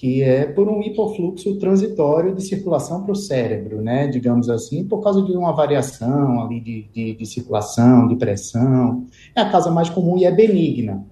que 0.00 0.22
é 0.22 0.46
por 0.46 0.66
um 0.66 0.82
hipofluxo 0.82 1.58
transitório 1.58 2.34
de 2.34 2.42
circulação 2.42 3.02
para 3.02 3.12
o 3.12 3.14
cérebro, 3.14 3.82
né, 3.82 4.06
digamos 4.06 4.48
assim, 4.48 4.82
por 4.82 5.02
causa 5.02 5.20
de 5.20 5.32
uma 5.32 5.52
variação 5.52 6.42
ali 6.42 6.58
de, 6.58 6.86
de, 6.90 7.12
de, 7.16 7.26
circulação, 7.26 8.08
de 8.08 8.16
pressão. 8.16 9.04
É 9.36 9.42
a 9.42 9.50
causa 9.50 9.70
mais 9.70 9.90
comum 9.90 10.16
e 10.16 10.24
é 10.24 10.32
benigna, 10.32 11.04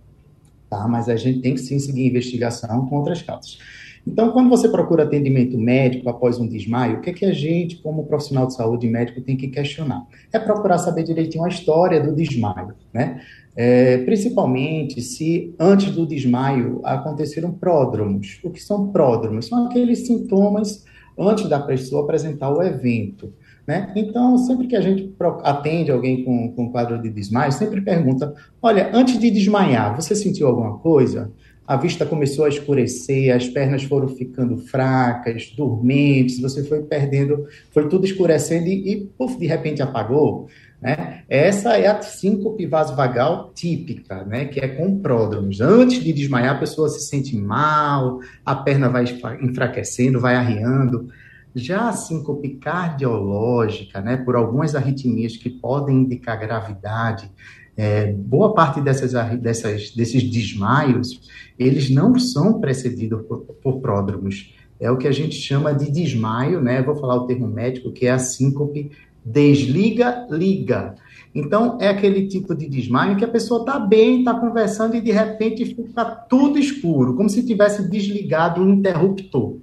tá? 0.71 0.89
Mas 0.89 1.07
a 1.11 1.17
gente 1.17 1.41
tem 1.41 1.53
que 1.53 1.61
sim 1.61 1.79
seguir 1.79 2.07
investigação 2.07 2.87
com 2.87 2.97
outras 2.97 3.21
causas. 3.21 3.59
Então, 4.07 4.31
quando 4.31 4.49
você 4.49 4.71
procura 4.71 5.03
atendimento 5.03 5.59
médico 5.59 6.09
após 6.09 6.39
um 6.39 6.49
desmaio, 6.49 6.97
o 6.97 7.01
que, 7.03 7.11
é 7.11 7.12
que 7.12 7.27
a 7.27 7.33
gente, 7.33 7.77
como 7.77 8.07
profissional 8.07 8.47
de 8.47 8.55
saúde 8.55 8.89
médico, 8.89 9.21
tem 9.21 9.37
que 9.37 9.49
questionar? 9.49 10.07
É 10.33 10.39
procurar 10.39 10.79
saber 10.79 11.03
direitinho 11.03 11.45
a 11.45 11.49
história 11.49 12.01
do 12.01 12.17
desmaio, 12.17 12.73
né? 12.91 13.21
É, 13.61 13.99
principalmente 14.05 15.03
se 15.03 15.53
antes 15.59 15.91
do 15.91 16.07
desmaio 16.07 16.81
aconteceram 16.85 17.50
pródromos. 17.50 18.38
O 18.45 18.50
que 18.50 18.62
são 18.62 18.93
pródromos? 18.93 19.47
São 19.47 19.67
aqueles 19.67 20.07
sintomas 20.07 20.85
antes 21.19 21.49
da 21.49 21.59
pessoa 21.59 22.05
apresentar 22.05 22.55
o 22.55 22.62
evento. 22.62 23.33
Né? 23.67 23.93
Então, 23.97 24.38
sempre 24.38 24.69
que 24.69 24.77
a 24.77 24.81
gente 24.81 25.12
atende 25.43 25.91
alguém 25.91 26.23
com, 26.23 26.53
com 26.53 26.71
quadro 26.71 27.03
de 27.03 27.11
desmaio, 27.11 27.50
sempre 27.50 27.81
pergunta: 27.81 28.33
olha, 28.62 28.93
antes 28.95 29.19
de 29.19 29.29
desmaiar, 29.29 30.00
você 30.00 30.15
sentiu 30.15 30.47
alguma 30.47 30.79
coisa? 30.79 31.33
A 31.67 31.77
vista 31.77 32.07
começou 32.07 32.45
a 32.45 32.49
escurecer, 32.49 33.35
as 33.35 33.47
pernas 33.47 33.83
foram 33.83 34.09
ficando 34.09 34.57
fracas, 34.57 35.53
dormentes, 35.55 36.41
você 36.41 36.62
foi 36.65 36.81
perdendo, 36.83 37.45
foi 37.71 37.88
tudo 37.88 38.07
escurecendo 38.07 38.69
e, 38.69 38.93
e 38.93 38.97
puff, 39.19 39.37
de 39.37 39.47
repente 39.47 39.83
apagou. 39.83 40.47
Né? 40.81 41.25
Essa 41.29 41.77
é 41.77 41.89
a 41.89 42.01
síncope 42.01 42.65
vasovagal 42.67 43.51
típica, 43.55 44.25
né? 44.25 44.45
que 44.45 44.61
é 44.61 44.69
com 44.69 45.01
pródromos. 45.01 45.61
Antes 45.61 46.03
de 46.03 46.13
desmaiar, 46.13 46.57
a 46.57 46.59
pessoa 46.59 46.89
se 46.89 47.01
sente 47.01 47.37
mal, 47.37 48.21
a 48.45 48.55
perna 48.55 48.89
vai 48.89 49.05
enfraquecendo, 49.43 50.21
vai 50.21 50.37
arriando. 50.37 51.09
Já 51.55 51.89
a 51.89 51.93
síncope 51.93 52.57
cardiológica, 52.57 54.01
né, 54.01 54.19
por 54.19 54.37
algumas 54.37 54.77
arritmias 54.77 55.37
que 55.37 55.51
podem 55.51 56.03
indicar 56.03 56.39
gravidade, 56.39 57.31
é, 57.77 58.13
boa 58.13 58.55
parte 58.55 58.81
dessas, 58.81 59.13
dessas, 59.41 59.91
desses 59.93 60.23
desmaios, 60.23 61.21
eles 61.59 61.91
não 61.91 62.19
são 62.19 62.61
precedidos 62.61 63.23
por, 63.23 63.39
por 63.63 63.81
pródromos. 63.81 64.55
É 64.81 64.91
o 64.91 64.97
que 64.97 65.09
a 65.09 65.13
gente 65.13 65.35
chama 65.35 65.75
de 65.75 65.91
desmaio, 65.91 66.61
né? 66.61 66.83
Vou 66.83 66.95
falar 66.95 67.17
o 67.17 67.27
termo 67.27 67.49
médico, 67.49 67.91
que 67.91 68.07
é 68.07 68.11
a 68.11 68.19
síncope 68.19 68.93
desliga, 69.25 70.27
liga. 70.31 70.95
Então, 71.35 71.79
é 71.81 71.89
aquele 71.89 72.27
tipo 72.27 72.55
de 72.55 72.69
desmaio 72.69 73.17
que 73.17 73.25
a 73.25 73.29
pessoa 73.29 73.61
está 73.61 73.79
bem, 73.79 74.21
está 74.21 74.35
conversando 74.35 74.97
e 74.97 75.01
de 75.01 75.13
repente 75.13 75.65
fica 75.65 76.05
tudo 76.05 76.59
escuro, 76.59 77.15
como 77.15 77.29
se 77.29 77.45
tivesse 77.45 77.89
desligado 77.89 78.63
um 78.63 78.73
interruptor. 78.73 79.57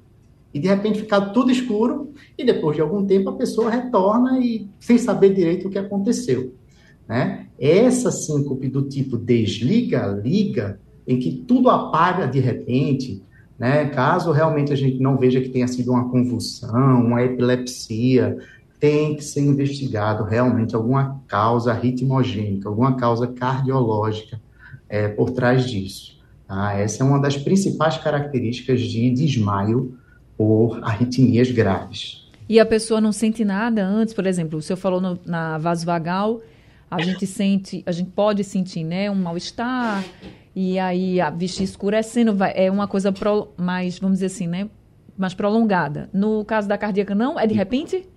E 0.54 0.60
de 0.60 0.70
repente 0.70 1.00
fica 1.00 1.20
tudo 1.20 1.52
escuro 1.52 2.14
e 2.38 2.46
depois 2.46 2.78
de 2.78 2.82
algum 2.82 3.06
tempo 3.06 3.30
a 3.30 3.36
pessoa 3.36 3.70
retorna 3.70 4.40
e 4.40 4.70
sem 4.80 4.98
saber 4.98 5.34
direito 5.34 5.68
o 5.68 5.70
que 5.70 5.78
aconteceu. 5.78 6.54
Né? 7.08 7.48
Essa 7.60 8.10
síncope 8.10 8.70
do 8.70 8.84
tipo 8.84 9.18
desliga, 9.18 10.08
liga, 10.24 10.80
em 11.06 11.20
que 11.20 11.44
tudo 11.46 11.70
apaga 11.70 12.26
de 12.26 12.40
repente, 12.40 13.22
né? 13.60 13.86
caso 13.90 14.32
realmente 14.32 14.72
a 14.72 14.78
gente 14.78 15.00
não 15.00 15.18
veja 15.18 15.42
que 15.42 15.50
tenha 15.50 15.68
sido 15.68 15.92
uma 15.92 16.10
convulsão, 16.10 17.04
uma 17.04 17.22
epilepsia, 17.22 18.38
tem 18.80 19.16
que 19.16 19.24
ser 19.24 19.42
investigado 19.42 20.24
realmente 20.24 20.76
alguma 20.76 21.22
causa 21.28 21.74
ritmogênica, 21.74 22.70
alguma 22.70 22.96
causa 22.96 23.28
cardiológica 23.28 24.40
é, 24.90 25.08
por 25.08 25.32
trás 25.32 25.70
disso. 25.70 26.20
Tá? 26.48 26.74
Essa 26.74 27.04
é 27.04 27.06
uma 27.06 27.20
das 27.20 27.38
principais 27.38 27.98
características 27.98 28.82
de 28.82 29.10
desmaio 29.12 29.98
por 30.38 30.84
arritmias 30.84 31.50
graves. 31.52 32.26
E 32.48 32.60
a 32.60 32.66
pessoa 32.66 33.02
não 33.02 33.12
sente 33.12 33.44
nada 33.44 33.86
antes, 33.86 34.14
por 34.14 34.28
exemplo, 34.28 34.60
o 34.60 34.62
senhor 34.62 34.78
falou 34.78 35.02
no, 35.02 35.20
na 35.26 35.58
vasovagal, 35.58 36.42
a 36.90 37.02
gente 37.02 37.26
sente, 37.26 37.82
a 37.86 37.92
gente 37.92 38.12
pode 38.12 38.44
sentir, 38.44 38.84
né, 38.84 39.10
um 39.10 39.16
mal-estar, 39.16 40.04
e 40.56 40.78
aí 40.78 41.20
a 41.20 41.32
vista 41.32 41.64
escurecendo, 41.64 42.36
vai, 42.36 42.54
é 42.56 42.70
uma 42.70 42.88
coisa 42.88 43.12
pro, 43.12 43.48
mais, 43.58 43.98
vamos 43.98 44.18
dizer 44.18 44.28
assim, 44.28 44.48
né, 44.48 44.70
mais 45.18 45.34
prolongada. 45.34 46.08
No 46.14 46.46
caso 46.46 46.68
da 46.68 46.78
cardíaca, 46.78 47.16
não? 47.16 47.40
É 47.40 47.48
de 47.48 47.56
repente? 47.56 48.08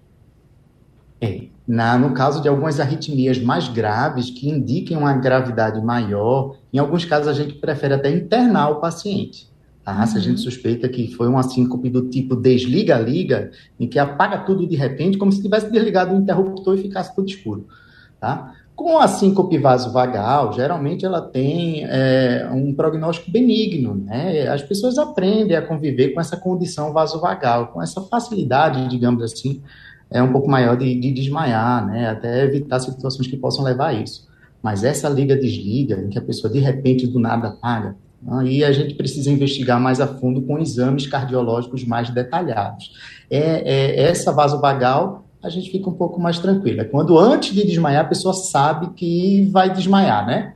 É. 1.20 1.46
Na, 1.66 1.98
no 1.98 2.14
caso 2.14 2.40
de 2.40 2.48
algumas 2.48 2.80
arritmias 2.80 3.38
mais 3.38 3.68
graves, 3.68 4.30
que 4.30 4.48
indiquem 4.48 4.96
uma 4.96 5.12
gravidade 5.12 5.80
maior, 5.84 6.56
em 6.72 6.78
alguns 6.78 7.04
casos 7.04 7.28
a 7.28 7.32
gente 7.32 7.54
prefere 7.54 7.94
até 7.94 8.10
internar 8.10 8.70
o 8.70 8.80
paciente. 8.80 9.48
Tá? 9.84 10.00
Uhum. 10.00 10.06
Se 10.06 10.16
a 10.16 10.20
gente 10.20 10.37
uhum. 10.37 10.44
suspeita 10.44 10.88
que 10.88 11.12
foi 11.14 11.28
uma 11.28 11.42
síncope 11.42 11.90
do 11.90 12.08
tipo 12.08 12.37
desliga-liga, 12.37 13.50
em 13.78 13.87
que 13.87 13.98
apaga 13.98 14.38
tudo 14.38 14.66
de 14.66 14.76
repente, 14.76 15.18
como 15.18 15.32
se 15.32 15.42
tivesse 15.42 15.70
desligado 15.70 16.14
o 16.14 16.18
interruptor 16.18 16.75
e 16.76 16.82
ficasse 16.82 17.14
tudo 17.14 17.28
escuro. 17.28 17.66
Tá? 18.20 18.54
Com 18.75 18.98
a 18.98 19.08
síncope 19.08 19.58
vasovagal, 19.58 20.52
geralmente 20.52 21.04
ela 21.04 21.20
tem 21.20 21.84
é, 21.84 22.48
um 22.52 22.72
prognóstico 22.72 23.30
benigno, 23.30 23.94
né? 23.94 24.46
As 24.46 24.62
pessoas 24.62 24.98
aprendem 24.98 25.56
a 25.56 25.62
conviver 25.62 26.10
com 26.10 26.20
essa 26.20 26.37
condição 26.37 26.92
vasovagal, 26.92 27.68
com 27.72 27.82
essa 27.82 28.00
facilidade, 28.02 28.88
digamos 28.88 29.20
assim, 29.20 29.60
é 30.10 30.22
um 30.22 30.32
pouco 30.32 30.48
maior 30.48 30.76
de, 30.76 30.98
de 30.98 31.12
desmaiar, 31.12 31.86
né? 31.86 32.08
Até 32.08 32.44
evitar 32.44 32.80
situações 32.80 33.26
que 33.26 33.36
possam 33.36 33.64
levar 33.64 33.88
a 33.88 33.94
isso. 33.94 34.26
Mas 34.62 34.84
essa 34.84 35.08
liga-desliga, 35.08 36.00
em 36.00 36.08
que 36.08 36.18
a 36.18 36.22
pessoa 36.22 36.52
de 36.52 36.58
repente 36.58 37.06
do 37.06 37.18
nada 37.18 37.48
apaga, 37.48 37.96
aí 38.26 38.64
a 38.64 38.72
gente 38.72 38.94
precisa 38.94 39.30
investigar 39.30 39.80
mais 39.80 40.00
a 40.00 40.06
fundo 40.06 40.42
com 40.42 40.58
exames 40.58 41.06
cardiológicos 41.06 41.84
mais 41.84 42.10
detalhados. 42.10 42.92
É, 43.30 44.00
é 44.00 44.02
essa 44.02 44.32
vasovagal 44.32 45.24
a 45.42 45.48
gente 45.48 45.70
fica 45.70 45.88
um 45.88 45.94
pouco 45.94 46.20
mais 46.20 46.38
tranquila. 46.38 46.84
Quando 46.84 47.18
antes 47.18 47.54
de 47.54 47.64
desmaiar 47.64 48.04
a 48.04 48.08
pessoa 48.08 48.34
sabe 48.34 48.90
que 48.94 49.48
vai 49.52 49.72
desmaiar, 49.72 50.26
né? 50.26 50.54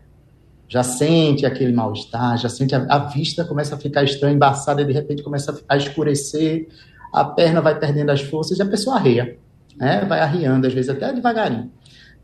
Já 0.69 0.83
sente 0.83 1.45
aquele 1.45 1.73
mal-estar, 1.73 2.39
já 2.39 2.49
sente 2.49 2.75
a, 2.75 2.85
a, 2.89 2.99
vista 2.99 3.45
começa 3.45 3.75
a 3.75 3.79
ficar 3.79 4.03
estranha, 4.03 4.35
embaçada, 4.35 4.81
e 4.81 4.87
de 4.87 4.93
repente 4.93 5.23
começa 5.23 5.61
a 5.69 5.77
escurecer, 5.77 6.69
a 7.13 7.25
perna 7.25 7.61
vai 7.61 7.79
perdendo 7.79 8.11
as 8.11 8.23
forças 8.23 8.59
e 8.59 8.63
a 8.63 8.67
pessoa 8.67 8.97
arreia, 8.97 9.37
né? 9.77 10.05
vai 10.09 10.21
arriando, 10.21 10.67
às 10.67 10.73
vezes 10.73 10.91
até 10.91 11.13
devagarinho. 11.13 11.71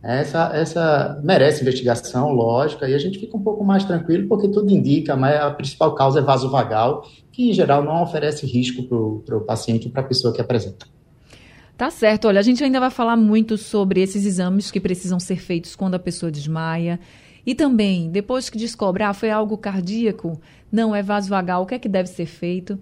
Essa, 0.03 0.53
essa 0.55 1.21
merece 1.25 1.63
investigação, 1.63 2.33
lógica, 2.33 2.89
e 2.89 2.95
a 2.95 2.99
gente 2.99 3.19
fica 3.19 3.37
um 3.37 3.43
pouco 3.43 3.65
mais 3.65 3.85
tranquilo, 3.85 4.29
porque 4.29 4.47
tudo 4.49 4.71
indica, 4.71 5.17
mas 5.17 5.41
a 5.41 5.51
principal 5.51 5.95
causa 5.95 6.21
é 6.21 6.23
vasovagal, 6.23 7.05
que 7.33 7.51
em 7.51 7.53
geral 7.53 7.83
não 7.83 8.03
oferece 8.03 8.47
risco 8.47 8.85
para 9.25 9.37
o 9.37 9.41
paciente 9.41 9.89
para 9.89 10.03
a 10.03 10.05
pessoa 10.05 10.33
que 10.33 10.41
apresenta. 10.41 10.87
Tá 11.77 11.91
certo. 11.91 12.27
Olha, 12.27 12.41
a 12.41 12.43
gente 12.43 12.63
ainda 12.63 12.81
vai 12.81 12.91
falar 12.91 13.17
muito 13.17 13.57
sobre 13.57 14.01
esses 14.01 14.25
exames 14.25 14.71
que 14.71 14.81
precisam 14.81 15.21
ser 15.21 15.37
feitos 15.37 15.77
quando 15.77 15.95
a 15.95 15.99
pessoa 15.99 16.31
desmaia. 16.31 16.99
E 17.47 17.55
também, 17.55 18.11
depois 18.11 18.51
que 18.51 18.59
descobre, 18.59 19.03
ah, 19.03 19.15
foi 19.15 19.31
algo 19.31 19.57
cardíaco, 19.57 20.41
não 20.71 20.95
é 20.95 21.03
vasovagal, 21.03 21.63
o 21.63 21.67
que 21.67 21.75
é 21.75 21.79
que 21.79 21.89
deve 21.89 22.09
ser 22.09 22.27
feito? 22.27 22.79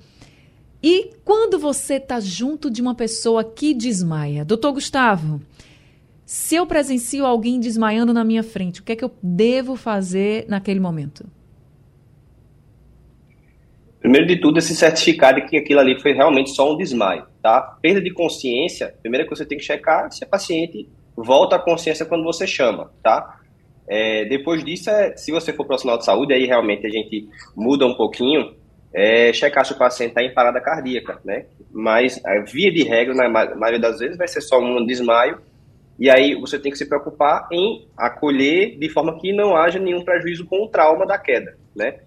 E 0.82 1.10
quando 1.24 1.58
você 1.58 1.94
está 1.94 2.20
junto 2.20 2.70
de 2.70 2.82
uma 2.82 2.94
pessoa 2.94 3.42
que 3.42 3.74
desmaia? 3.74 4.44
Doutor 4.44 4.72
Gustavo, 4.72 5.40
se 6.24 6.56
eu 6.56 6.66
presencio 6.66 7.24
alguém 7.24 7.58
desmaiando 7.58 8.12
na 8.12 8.24
minha 8.24 8.42
frente, 8.42 8.80
o 8.80 8.84
que 8.84 8.92
é 8.92 8.96
que 8.96 9.04
eu 9.04 9.12
devo 9.22 9.76
fazer 9.76 10.44
naquele 10.48 10.80
momento? 10.80 11.24
Primeiro 14.00 14.26
de 14.26 14.36
tudo, 14.40 14.58
é 14.58 14.60
se 14.60 14.76
certificar 14.76 15.34
de 15.34 15.42
que 15.48 15.56
aquilo 15.56 15.80
ali 15.80 16.00
foi 16.00 16.12
realmente 16.12 16.50
só 16.50 16.72
um 16.72 16.76
desmaio, 16.76 17.26
tá? 17.42 17.60
Perda 17.82 18.00
de 18.00 18.12
consciência, 18.12 18.94
primeira 19.02 19.26
coisa 19.26 19.42
que 19.42 19.48
você 19.48 19.48
tem 19.48 19.58
que 19.58 19.64
checar 19.64 20.12
se 20.12 20.22
a 20.22 20.26
paciente 20.26 20.88
volta 21.16 21.56
à 21.56 21.58
consciência 21.58 22.04
quando 22.04 22.22
você 22.22 22.46
chama, 22.46 22.92
tá? 23.02 23.40
É, 23.88 24.24
depois 24.24 24.64
disso, 24.64 24.90
é, 24.90 25.16
se 25.16 25.32
você 25.32 25.52
for 25.52 25.64
profissional 25.64 25.98
de 25.98 26.04
saúde, 26.04 26.32
aí 26.32 26.44
realmente 26.44 26.86
a 26.86 26.90
gente 26.90 27.28
muda 27.56 27.86
um 27.86 27.94
pouquinho, 27.94 28.54
é, 28.96 29.30
checar 29.30 29.62
se 29.66 29.74
o 29.74 29.78
paciente 29.78 30.08
está 30.08 30.22
em 30.22 30.32
parada 30.32 30.58
cardíaca, 30.58 31.20
né? 31.22 31.44
Mas 31.70 32.18
a 32.24 32.40
via 32.40 32.72
de 32.72 32.82
regra, 32.82 33.12
na 33.14 33.28
maioria 33.28 33.78
das 33.78 33.98
vezes, 33.98 34.16
vai 34.16 34.26
ser 34.26 34.40
só 34.40 34.58
um 34.58 34.86
desmaio, 34.86 35.38
e 35.98 36.08
aí 36.08 36.34
você 36.34 36.58
tem 36.58 36.72
que 36.72 36.78
se 36.78 36.88
preocupar 36.88 37.46
em 37.52 37.86
acolher 37.94 38.78
de 38.78 38.88
forma 38.88 39.18
que 39.18 39.34
não 39.34 39.54
haja 39.54 39.78
nenhum 39.78 40.02
prejuízo 40.02 40.46
com 40.46 40.64
o 40.64 40.68
trauma 40.68 41.04
da 41.06 41.18
queda, 41.18 41.58
né? 41.76 41.98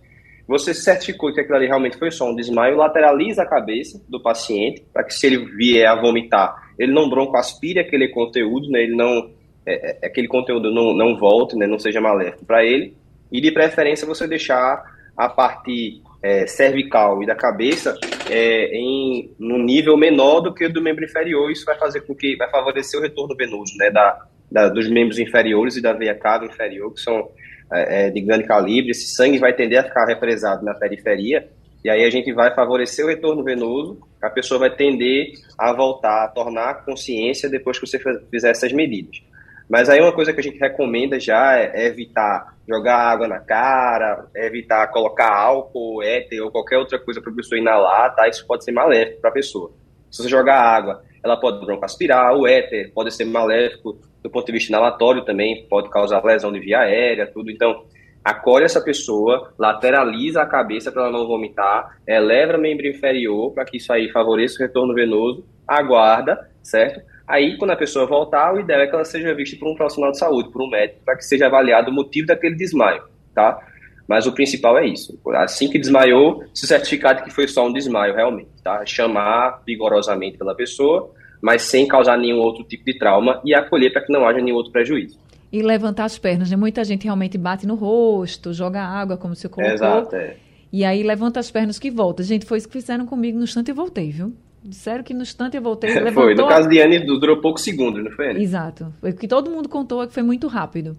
Você 0.47 0.73
certificou 0.73 1.31
que 1.31 1.39
aquilo 1.39 1.57
ali 1.57 1.67
realmente 1.67 1.95
foi 1.95 2.09
só 2.09 2.27
um 2.27 2.35
desmaio, 2.35 2.75
lateraliza 2.75 3.43
a 3.43 3.47
cabeça 3.47 4.01
do 4.09 4.19
paciente, 4.19 4.83
para 4.91 5.03
que 5.03 5.13
se 5.13 5.27
ele 5.27 5.45
vier 5.45 5.87
a 5.87 6.01
vomitar, 6.01 6.71
ele 6.79 6.91
não 6.91 7.07
broncoaspire 7.07 7.77
aquele 7.77 8.07
conteúdo, 8.07 8.67
né? 8.67 8.81
Ele 8.81 8.95
não, 8.95 9.29
é, 9.63 9.91
é, 9.91 10.07
aquele 10.07 10.27
conteúdo 10.27 10.73
não, 10.73 10.91
não 10.91 11.15
volte, 11.19 11.55
né? 11.55 11.67
Não 11.67 11.77
seja 11.77 12.01
maléfico 12.01 12.45
para 12.45 12.65
ele, 12.65 12.97
e 13.31 13.39
de 13.39 13.51
preferência 13.51 14.07
você 14.07 14.27
deixar 14.27 14.83
a 15.15 15.29
parte 15.29 16.01
é, 16.21 16.45
cervical 16.47 17.23
e 17.23 17.25
da 17.25 17.35
cabeça 17.35 17.97
é, 18.29 18.75
em 18.75 19.33
num 19.39 19.57
nível 19.57 19.95
menor 19.97 20.41
do 20.41 20.53
que 20.53 20.65
o 20.65 20.73
do 20.73 20.81
membro 20.81 21.03
inferior. 21.03 21.51
Isso 21.51 21.65
vai 21.65 21.77
fazer 21.77 22.01
com 22.01 22.15
que 22.15 22.35
vai 22.35 22.49
favorecer 22.49 22.99
o 22.99 23.03
retorno 23.03 23.35
venoso, 23.35 23.75
né, 23.77 23.89
da, 23.89 24.25
da 24.51 24.69
dos 24.69 24.89
membros 24.89 25.19
inferiores 25.19 25.77
e 25.77 25.81
da 25.81 25.93
veia 25.93 26.15
cava 26.15 26.45
inferior, 26.45 26.93
que 26.93 27.01
são 27.01 27.29
é, 27.71 28.07
é, 28.07 28.09
de 28.09 28.21
grande 28.21 28.45
calibre. 28.45 28.91
Esse 28.91 29.15
sangue 29.15 29.37
vai 29.37 29.53
tender 29.53 29.79
a 29.79 29.83
ficar 29.83 30.05
represado 30.05 30.63
na 30.65 30.73
periferia 30.73 31.47
e 31.83 31.89
aí 31.89 32.03
a 32.03 32.09
gente 32.09 32.31
vai 32.33 32.53
favorecer 32.53 33.05
o 33.05 33.07
retorno 33.07 33.43
venoso. 33.43 33.99
A 34.21 34.29
pessoa 34.29 34.59
vai 34.59 34.75
tender 34.75 35.31
a 35.57 35.71
voltar, 35.71 36.25
a 36.25 36.27
tornar 36.27 36.83
consciência 36.83 37.49
depois 37.49 37.79
que 37.79 37.87
você 37.87 37.99
fizer 38.29 38.51
essas 38.51 38.73
medidas. 38.73 39.23
Mas 39.69 39.87
aí 39.87 40.01
uma 40.01 40.11
coisa 40.11 40.33
que 40.33 40.39
a 40.39 40.43
gente 40.43 40.57
recomenda 40.57 41.19
já 41.19 41.57
é 41.57 41.85
evitar 41.85 42.57
jogar 42.69 42.97
água 42.97 43.27
na 43.27 43.39
cara, 43.39 44.27
evitar 44.35 44.87
colocar 44.91 45.33
álcool, 45.33 46.03
éter 46.03 46.43
ou 46.43 46.51
qualquer 46.51 46.77
outra 46.77 46.99
coisa 46.99 47.19
para 47.19 47.31
a 47.31 47.35
pessoa 47.35 47.59
inalar, 47.59 48.15
tá? 48.15 48.27
Isso 48.27 48.45
pode 48.45 48.63
ser 48.63 48.71
maléfico 48.71 49.21
para 49.21 49.31
a 49.31 49.33
pessoa. 49.33 49.71
Se 50.11 50.21
você 50.21 50.29
jogar 50.29 50.61
água, 50.61 51.03
ela 51.23 51.35
pode 51.35 51.65
broncoaspirar, 51.65 52.35
o 52.35 52.47
éter 52.47 52.91
pode 52.93 53.11
ser 53.11 53.25
maléfico 53.25 53.97
do 54.21 54.29
ponto 54.29 54.45
de 54.45 54.51
vista 54.51 54.71
inalatório 54.71 55.25
também, 55.25 55.65
pode 55.67 55.89
causar 55.89 56.23
lesão 56.23 56.51
de 56.51 56.59
via 56.59 56.81
aérea, 56.81 57.25
tudo. 57.25 57.49
Então, 57.49 57.85
acolhe 58.23 58.65
essa 58.65 58.81
pessoa, 58.81 59.53
lateraliza 59.57 60.41
a 60.41 60.45
cabeça 60.45 60.91
para 60.91 61.03
ela 61.03 61.11
não 61.11 61.25
vomitar, 61.25 61.97
eleva 62.05 62.57
o 62.57 62.61
membro 62.61 62.87
inferior 62.87 63.51
para 63.53 63.65
que 63.65 63.77
isso 63.77 63.91
aí 63.91 64.11
favoreça 64.11 64.57
o 64.57 64.67
retorno 64.67 64.93
venoso, 64.93 65.45
aguarda, 65.67 66.49
certo? 66.61 67.01
Aí, 67.29 67.55
quando 67.59 67.69
a 67.69 67.75
pessoa 67.75 68.07
voltar, 68.07 68.55
o 68.55 68.59
ideal 68.59 68.81
é 68.81 68.87
que 68.87 68.95
ela 68.95 69.05
seja 69.05 69.35
vista 69.35 69.55
por 69.55 69.69
um 69.69 69.75
profissional 69.75 70.11
de 70.11 70.17
saúde, 70.17 70.49
por 70.49 70.63
um 70.63 70.67
médico, 70.67 71.01
para 71.05 71.15
que 71.15 71.23
seja 71.23 71.45
avaliado 71.45 71.91
o 71.91 71.93
motivo 71.93 72.25
daquele 72.25 72.55
desmaio, 72.55 73.03
tá? 73.35 73.59
Mas 74.07 74.25
o 74.25 74.31
principal 74.31 74.79
é 74.79 74.87
isso. 74.87 75.15
Assim 75.35 75.69
que 75.69 75.77
desmaiou, 75.77 76.43
se 76.55 76.65
certificar 76.65 77.15
de 77.15 77.23
que 77.23 77.29
foi 77.29 77.47
só 77.47 77.67
um 77.67 77.71
desmaio, 77.71 78.15
realmente, 78.15 78.49
tá? 78.63 78.83
Chamar 78.83 79.61
vigorosamente 79.63 80.39
pela 80.39 80.55
pessoa, 80.55 81.11
mas 81.39 81.61
sem 81.61 81.87
causar 81.87 82.17
nenhum 82.17 82.39
outro 82.39 82.63
tipo 82.63 82.83
de 82.83 82.97
trauma 82.97 83.39
e 83.45 83.53
acolher 83.53 83.93
para 83.93 84.01
que 84.03 84.11
não 84.11 84.27
haja 84.27 84.41
nenhum 84.41 84.55
outro 84.55 84.71
prejuízo. 84.71 85.19
E 85.51 85.61
levantar 85.61 86.05
as 86.05 86.17
pernas, 86.17 86.49
né? 86.49 86.57
Muita 86.57 86.83
gente 86.83 87.03
realmente 87.03 87.37
bate 87.37 87.67
no 87.67 87.75
rosto, 87.75 88.51
joga 88.53 88.81
água, 88.81 89.17
como 89.17 89.35
você 89.35 89.47
colocou. 89.47 89.75
Exato, 89.75 90.15
é. 90.15 90.35
E 90.73 90.83
aí 90.83 91.03
levanta 91.03 91.39
as 91.39 91.51
pernas 91.51 91.77
que 91.77 91.91
volta. 91.91 92.23
Gente, 92.23 92.47
foi 92.47 92.57
isso 92.57 92.67
que 92.67 92.73
fizeram 92.73 93.05
comigo 93.05 93.37
no 93.37 93.43
instante 93.43 93.69
e 93.69 93.73
voltei, 93.73 94.09
viu? 94.09 94.33
Disseram 94.63 95.03
que 95.03 95.13
no 95.13 95.21
instante 95.21 95.55
eu 95.55 95.61
voltei. 95.61 95.89
Levantou... 95.93 96.23
Foi, 96.23 96.35
no 96.35 96.47
caso 96.47 96.67
de 96.67 96.79
Anne 96.81 96.99
durou 96.99 97.37
poucos 97.37 97.63
segundos, 97.63 98.03
não 98.03 98.11
foi? 98.11 98.31
Anne? 98.31 98.43
Exato. 98.43 98.93
O 99.01 99.13
que 99.13 99.27
todo 99.27 99.49
mundo 99.49 99.69
contou 99.69 100.03
é 100.03 100.07
que 100.07 100.13
foi 100.13 100.23
muito 100.23 100.47
rápido. 100.47 100.97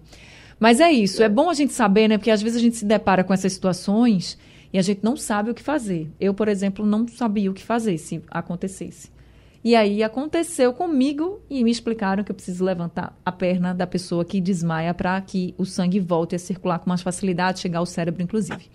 Mas 0.59 0.79
é 0.79 0.91
isso, 0.91 1.23
é 1.23 1.29
bom 1.29 1.49
a 1.49 1.53
gente 1.53 1.73
saber, 1.73 2.07
né? 2.07 2.17
Porque 2.17 2.29
às 2.29 2.41
vezes 2.41 2.57
a 2.57 2.61
gente 2.61 2.77
se 2.77 2.85
depara 2.85 3.23
com 3.23 3.33
essas 3.33 3.51
situações 3.51 4.37
e 4.71 4.77
a 4.77 4.81
gente 4.81 5.03
não 5.03 5.17
sabe 5.17 5.49
o 5.49 5.55
que 5.55 5.61
fazer. 5.61 6.07
Eu, 6.19 6.33
por 6.33 6.47
exemplo, 6.47 6.85
não 6.85 7.07
sabia 7.07 7.49
o 7.49 7.53
que 7.53 7.63
fazer 7.63 7.97
se 7.97 8.21
acontecesse. 8.29 9.09
E 9.63 9.75
aí 9.75 10.01
aconteceu 10.01 10.73
comigo 10.73 11.39
e 11.49 11.63
me 11.63 11.69
explicaram 11.69 12.23
que 12.23 12.31
eu 12.31 12.35
preciso 12.35 12.63
levantar 12.63 13.15
a 13.23 13.31
perna 13.31 13.73
da 13.75 13.85
pessoa 13.85 14.25
que 14.25 14.41
desmaia 14.41 14.93
para 14.93 15.19
que 15.21 15.53
o 15.57 15.65
sangue 15.65 15.99
volte 15.99 16.35
a 16.35 16.39
circular 16.39 16.79
com 16.79 16.89
mais 16.89 17.01
facilidade, 17.01 17.59
chegar 17.59 17.79
ao 17.79 17.85
cérebro, 17.85 18.23
inclusive. 18.23 18.69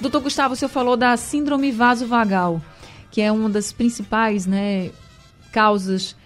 Doutor 0.00 0.20
Gustavo, 0.20 0.54
o 0.54 0.56
senhor 0.56 0.68
falou 0.70 0.96
da 0.96 1.16
síndrome 1.16 1.70
vasovagal, 1.70 2.60
que 3.10 3.20
é 3.20 3.30
uma 3.30 3.48
das 3.48 3.72
principais 3.72 4.46
né, 4.46 4.90
causas 5.52 6.16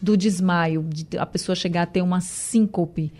do 0.00 0.16
desmaio, 0.16 0.82
de 0.88 1.18
a 1.18 1.26
pessoa 1.26 1.56
chegar 1.56 1.82
a 1.82 1.86
ter 1.86 2.02
uma 2.02 2.20
síncope. 2.20 3.12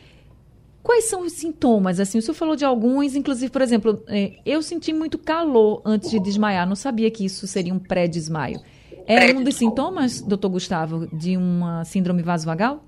Quais 0.82 1.04
são 1.04 1.22
os 1.22 1.32
sintomas? 1.32 2.00
Assim, 2.00 2.18
o 2.18 2.22
senhor 2.22 2.34
falou 2.34 2.56
de 2.56 2.64
alguns, 2.64 3.14
inclusive, 3.14 3.50
por 3.50 3.60
exemplo, 3.60 4.02
é, 4.06 4.34
eu 4.46 4.62
senti 4.62 4.92
muito 4.92 5.18
calor 5.18 5.82
antes 5.84 6.10
de 6.10 6.18
desmaiar, 6.20 6.66
não 6.66 6.76
sabia 6.76 7.10
que 7.10 7.24
isso 7.24 7.46
seria 7.46 7.74
um 7.74 7.78
pré-desmaio. 7.78 8.60
É 9.06 9.32
um 9.32 9.42
dos 9.42 9.56
sintomas, 9.56 10.20
doutor 10.20 10.50
Gustavo, 10.50 11.08
de 11.12 11.36
uma 11.36 11.84
síndrome 11.84 12.22
vasovagal? 12.22 12.84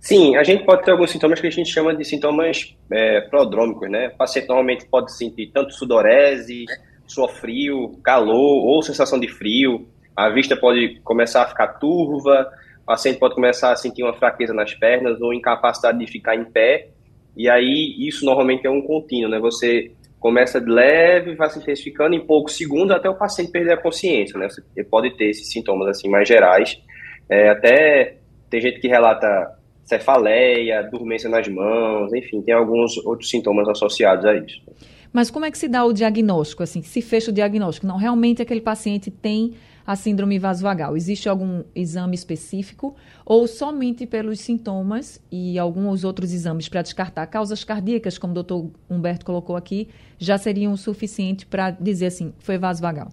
Sim, 0.00 0.36
a 0.36 0.42
gente 0.42 0.64
pode 0.64 0.84
ter 0.84 0.90
alguns 0.90 1.10
sintomas 1.10 1.40
que 1.40 1.46
a 1.46 1.50
gente 1.50 1.70
chama 1.70 1.94
de 1.94 2.04
sintomas 2.04 2.76
é, 2.90 3.20
prodrômicos, 3.22 3.90
né? 3.90 4.08
O 4.08 4.16
paciente 4.16 4.48
normalmente 4.48 4.86
pode 4.86 5.16
sentir 5.16 5.50
tanto 5.52 5.72
sudorese, 5.74 6.64
suor 7.08 7.30
frio, 7.30 7.98
calor 8.04 8.64
ou 8.64 8.82
sensação 8.82 9.18
de 9.18 9.28
frio. 9.28 9.88
A 10.14 10.28
vista 10.28 10.56
pode 10.56 11.00
começar 11.00 11.42
a 11.42 11.48
ficar 11.48 11.66
turva, 11.78 12.50
o 12.82 12.86
paciente 12.86 13.18
pode 13.18 13.34
começar 13.34 13.72
a 13.72 13.76
sentir 13.76 14.02
uma 14.02 14.14
fraqueza 14.14 14.52
nas 14.52 14.74
pernas 14.74 15.20
ou 15.20 15.34
incapacidade 15.34 15.98
de 15.98 16.06
ficar 16.06 16.36
em 16.36 16.44
pé. 16.44 16.88
E 17.36 17.48
aí, 17.48 17.94
isso 17.98 18.24
normalmente 18.24 18.66
é 18.66 18.70
um 18.70 18.82
contínuo, 18.82 19.30
né? 19.30 19.38
Você 19.38 19.92
começa 20.18 20.60
de 20.60 20.68
leve, 20.68 21.34
vai 21.34 21.48
se 21.48 21.58
intensificando 21.58 22.14
em 22.14 22.20
poucos 22.20 22.56
segundos 22.56 22.90
até 22.90 23.08
o 23.08 23.14
paciente 23.14 23.52
perder 23.52 23.72
a 23.74 23.76
consciência, 23.76 24.38
né? 24.38 24.48
Você 24.48 24.84
pode 24.84 25.16
ter 25.16 25.30
esses 25.30 25.50
sintomas 25.50 25.88
assim 25.88 26.08
mais 26.08 26.26
gerais. 26.26 26.80
É, 27.28 27.48
até 27.50 28.16
tem 28.50 28.60
gente 28.60 28.80
que 28.80 28.88
relata 28.88 29.56
cefaleia, 29.84 30.82
dormência 30.82 31.30
nas 31.30 31.48
mãos, 31.48 32.12
enfim, 32.12 32.42
tem 32.42 32.52
alguns 32.52 32.98
outros 33.06 33.30
sintomas 33.30 33.68
associados 33.68 34.24
a 34.24 34.34
isso. 34.34 34.60
Mas 35.18 35.32
como 35.32 35.44
é 35.44 35.50
que 35.50 35.58
se 35.58 35.66
dá 35.66 35.84
o 35.84 35.92
diagnóstico, 35.92 36.62
assim, 36.62 36.80
se 36.80 37.02
fecha 37.02 37.32
o 37.32 37.34
diagnóstico? 37.34 37.84
Não, 37.88 37.96
realmente 37.96 38.40
aquele 38.40 38.60
paciente 38.60 39.10
tem 39.10 39.54
a 39.84 39.96
síndrome 39.96 40.38
vasovagal? 40.38 40.96
Existe 40.96 41.28
algum 41.28 41.64
exame 41.74 42.14
específico 42.14 42.94
ou 43.26 43.48
somente 43.48 44.06
pelos 44.06 44.38
sintomas 44.38 45.20
e 45.28 45.58
alguns 45.58 46.04
outros 46.04 46.32
exames 46.32 46.68
para 46.68 46.82
descartar 46.82 47.26
causas 47.26 47.64
cardíacas, 47.64 48.16
como 48.16 48.30
o 48.30 48.34
doutor 48.34 48.70
Humberto 48.88 49.26
colocou 49.26 49.56
aqui, 49.56 49.88
já 50.20 50.38
seriam 50.38 50.76
suficiente 50.76 51.44
para 51.44 51.72
dizer 51.72 52.06
assim, 52.06 52.32
foi 52.38 52.56
vasovagal? 52.56 53.08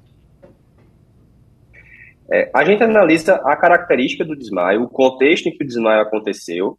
É, 2.32 2.52
a 2.54 2.64
gente 2.64 2.84
analisa 2.84 3.34
a 3.38 3.56
característica 3.56 4.24
do 4.24 4.36
desmaio, 4.36 4.84
o 4.84 4.88
contexto 4.88 5.48
em 5.48 5.58
que 5.58 5.64
o 5.64 5.68
desmaio 5.68 6.02
aconteceu, 6.04 6.78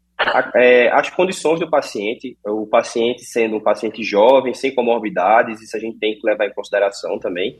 é, 0.54 0.88
as 0.92 1.10
condições 1.10 1.60
do 1.60 1.68
paciente, 1.68 2.36
o 2.44 2.66
paciente 2.66 3.24
sendo 3.24 3.56
um 3.56 3.60
paciente 3.60 4.02
jovem, 4.02 4.54
sem 4.54 4.74
comorbidades, 4.74 5.60
isso 5.60 5.76
a 5.76 5.80
gente 5.80 5.98
tem 5.98 6.14
que 6.14 6.26
levar 6.26 6.46
em 6.46 6.52
consideração 6.52 7.18
também. 7.18 7.58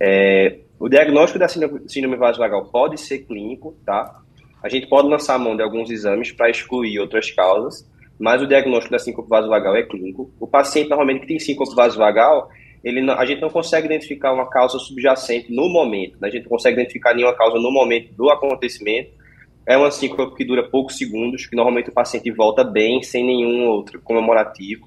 É, 0.00 0.58
o 0.78 0.88
diagnóstico 0.88 1.38
da 1.38 1.48
síndrome 1.48 2.16
vasovagal 2.16 2.66
pode 2.66 2.98
ser 3.00 3.20
clínico, 3.20 3.76
tá? 3.84 4.20
A 4.62 4.68
gente 4.68 4.88
pode 4.88 5.08
lançar 5.08 5.34
a 5.34 5.38
mão 5.38 5.56
de 5.56 5.62
alguns 5.62 5.90
exames 5.90 6.32
para 6.32 6.50
excluir 6.50 6.98
outras 6.98 7.30
causas, 7.30 7.88
mas 8.18 8.42
o 8.42 8.46
diagnóstico 8.46 8.92
da 8.92 8.98
síncope 8.98 9.28
vasovagal 9.28 9.76
é 9.76 9.82
clínico. 9.82 10.30
O 10.40 10.46
paciente 10.46 10.88
normalmente 10.88 11.20
que 11.20 11.26
tem 11.26 11.38
síncope 11.38 11.74
vasovagal, 11.74 12.48
ele 12.82 13.02
não, 13.02 13.14
a 13.14 13.24
gente 13.26 13.40
não 13.40 13.50
consegue 13.50 13.86
identificar 13.86 14.32
uma 14.32 14.48
causa 14.48 14.78
subjacente 14.78 15.52
no 15.52 15.68
momento, 15.68 16.18
né? 16.20 16.28
a 16.28 16.30
gente 16.30 16.44
não 16.44 16.50
consegue 16.50 16.76
identificar 16.76 17.14
nenhuma 17.14 17.34
causa 17.34 17.58
no 17.58 17.70
momento 17.70 18.12
do 18.14 18.30
acontecimento. 18.30 19.10
É 19.66 19.76
uma 19.76 19.90
síncope 19.90 20.36
que 20.36 20.44
dura 20.44 20.62
poucos 20.62 20.96
segundos, 20.96 21.46
que 21.46 21.56
normalmente 21.56 21.90
o 21.90 21.92
paciente 21.92 22.30
volta 22.30 22.62
bem, 22.62 23.02
sem 23.02 23.24
nenhum 23.24 23.66
outro 23.66 24.00
comemorativo. 24.00 24.86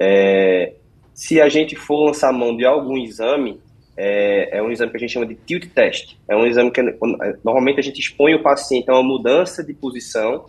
É, 0.00 0.74
se 1.12 1.40
a 1.40 1.48
gente 1.48 1.76
for 1.76 2.06
lançar 2.06 2.32
mão 2.32 2.56
de 2.56 2.64
algum 2.64 2.96
exame, 2.96 3.60
é, 3.96 4.58
é, 4.58 4.62
um 4.62 4.70
exame 4.70 4.90
que 4.90 4.96
a 4.96 5.00
gente 5.00 5.12
chama 5.12 5.26
de 5.26 5.34
tilt 5.34 5.66
test. 5.72 6.16
É 6.28 6.36
um 6.36 6.46
exame 6.46 6.70
que 6.70 6.82
normalmente 7.44 7.80
a 7.80 7.82
gente 7.82 8.00
expõe 8.00 8.34
o 8.34 8.42
paciente 8.42 8.90
a 8.90 8.94
uma 8.94 9.02
mudança 9.02 9.64
de 9.64 9.72
posição. 9.72 10.46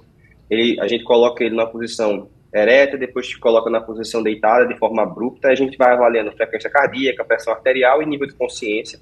Ele, 0.49 0.79
a 0.79 0.87
gente 0.87 1.03
coloca 1.03 1.43
ele 1.43 1.55
na 1.55 1.65
posição 1.65 2.29
ereta, 2.53 2.97
depois 2.97 3.33
coloca 3.35 3.69
na 3.69 3.81
posição 3.81 4.23
deitada 4.23 4.65
de 4.65 4.77
forma 4.77 5.03
abrupta. 5.03 5.49
A 5.49 5.55
gente 5.55 5.77
vai 5.77 5.93
avaliando 5.93 6.31
frequência 6.31 6.69
cardíaca, 6.69 7.23
pressão 7.25 7.53
arterial 7.53 8.01
e 8.01 8.05
nível 8.05 8.27
de 8.27 8.33
consciência. 8.33 8.99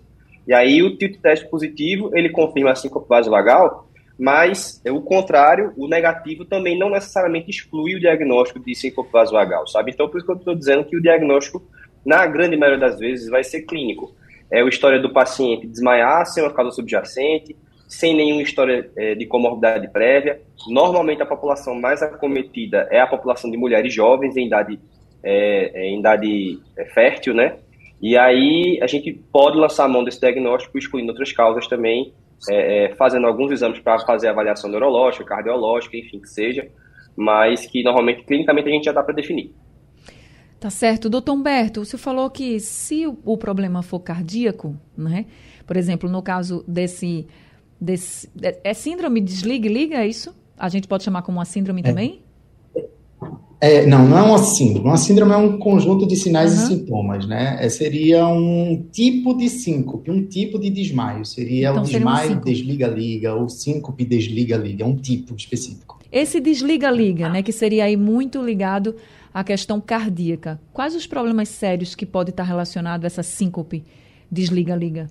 E 0.47 0.53
aí 0.53 0.83
o 0.83 0.95
tilt 0.97 1.19
test 1.19 1.47
positivo 1.49 2.11
ele 2.13 2.29
confirma 2.29 2.71
a 2.71 2.75
síncope 2.75 3.09
vasovagal, 3.09 3.87
mas 4.17 4.81
é 4.85 4.91
o 4.91 5.01
contrário, 5.01 5.73
o 5.77 5.87
negativo 5.87 6.45
também 6.45 6.77
não 6.77 6.89
necessariamente 6.89 7.49
exclui 7.49 7.95
o 7.95 7.99
diagnóstico 7.99 8.59
de 8.59 8.73
síncope 8.73 9.11
vasovagal, 9.11 9.67
sabe? 9.67 9.91
Então 9.91 10.07
por 10.07 10.17
isso 10.17 10.25
que 10.25 10.31
eu 10.31 10.37
estou 10.37 10.55
dizendo 10.55 10.85
que 10.85 10.95
o 10.95 11.01
diagnóstico 11.01 11.61
na 12.05 12.25
grande 12.25 12.55
maioria 12.55 12.79
das 12.79 12.99
vezes 12.99 13.29
vai 13.29 13.43
ser 13.43 13.63
clínico 13.63 14.15
é 14.51 14.61
a 14.61 14.67
história 14.67 14.99
do 14.99 15.11
paciente 15.11 15.67
desmaiar 15.67 16.25
sem 16.25 16.43
uma 16.43 16.53
causa 16.53 16.71
subjacente, 16.71 17.55
sem 17.87 18.15
nenhuma 18.15 18.41
história 18.41 18.89
é, 18.95 19.15
de 19.15 19.25
comorbidade 19.25 19.87
prévia. 19.89 20.41
Normalmente 20.67 21.21
a 21.21 21.25
população 21.25 21.75
mais 21.75 22.01
acometida 22.01 22.87
é 22.91 22.99
a 22.99 23.07
população 23.07 23.49
de 23.49 23.57
mulheres 23.57 23.93
jovens 23.93 24.37
em 24.37 24.47
idade, 24.47 24.79
é, 25.23 25.87
em 25.87 25.99
idade 25.99 26.59
é, 26.77 26.85
fértil, 26.85 27.33
né? 27.33 27.57
E 28.01 28.17
aí 28.17 28.79
a 28.81 28.87
gente 28.87 29.13
pode 29.31 29.57
lançar 29.57 29.85
a 29.85 29.87
mão 29.87 30.03
desse 30.03 30.19
diagnóstico, 30.19 30.77
excluindo 30.77 31.11
outras 31.11 31.31
causas 31.31 31.67
também, 31.67 32.13
é, 32.49 32.85
é, 32.85 32.95
fazendo 32.95 33.27
alguns 33.27 33.51
exames 33.51 33.79
para 33.79 33.99
fazer 33.99 34.27
avaliação 34.27 34.69
neurológica, 34.69 35.23
cardiológica, 35.25 35.97
enfim, 35.97 36.19
que 36.19 36.29
seja, 36.29 36.67
mas 37.15 37.65
que 37.65 37.83
normalmente 37.83 38.23
clinicamente 38.23 38.67
a 38.67 38.71
gente 38.71 38.85
já 38.85 38.91
dá 38.91 39.03
para 39.03 39.13
definir. 39.13 39.53
Tá 40.59 40.69
certo. 40.69 41.09
Doutor 41.09 41.33
Humberto, 41.33 41.81
o 41.81 41.85
senhor 41.85 41.99
falou 41.99 42.29
que 42.29 42.59
se 42.59 43.05
o, 43.05 43.17
o 43.23 43.37
problema 43.37 43.83
for 43.83 43.99
cardíaco, 43.99 44.75
né? 44.97 45.25
Por 45.65 45.77
exemplo, 45.77 46.09
no 46.09 46.21
caso 46.21 46.63
desse. 46.67 47.27
desse 47.79 48.29
é, 48.41 48.59
é 48.63 48.73
síndrome 48.73 49.21
desliga 49.21 49.67
e 49.67 49.73
liga, 49.73 49.97
é 49.97 50.07
isso? 50.07 50.35
A 50.57 50.69
gente 50.69 50.87
pode 50.87 51.03
chamar 51.03 51.21
como 51.21 51.37
uma 51.37 51.45
síndrome 51.45 51.81
é. 51.81 51.83
também? 51.83 52.24
É, 53.59 53.85
não, 53.85 54.07
não 54.07 54.17
é 54.17 54.21
uma 54.21 54.37
síndrome. 54.37 54.87
Uma 54.87 54.97
síndrome 54.97 55.31
é 55.31 55.37
um 55.37 55.57
conjunto 55.57 56.05
de 56.05 56.15
sinais 56.15 56.53
uhum. 56.57 56.63
e 56.63 56.67
sintomas, 56.67 57.25
né? 57.25 57.57
É, 57.59 57.69
seria 57.69 58.27
um 58.27 58.85
tipo 58.91 59.33
de 59.33 59.49
síncope, 59.49 60.11
um 60.11 60.25
tipo 60.25 60.59
de 60.59 60.69
desmaio. 60.69 61.25
Seria 61.25 61.69
então, 61.69 61.81
o 61.81 61.85
desmaio, 61.85 62.41
desliga-liga, 62.41 63.33
ou 63.33 63.47
síncope, 63.47 64.03
desliga-liga. 64.03 64.83
É 64.83 64.87
um 64.87 64.95
tipo 64.95 65.35
específico. 65.35 65.99
Esse 66.11 66.39
desliga-liga, 66.39 67.29
né? 67.29 67.41
Que 67.41 67.51
seria 67.51 67.85
aí 67.85 67.97
muito 67.97 68.41
ligado 68.41 68.95
a 69.33 69.43
questão 69.43 69.81
cardíaca. 69.81 70.59
Quais 70.71 70.95
os 70.95 71.07
problemas 71.07 71.49
sérios 71.49 71.95
que 71.95 72.05
pode 72.05 72.29
estar 72.29 72.43
relacionado 72.43 73.03
a 73.03 73.07
essa 73.07 73.23
síncope 73.23 73.83
desliga-liga? 74.31 75.09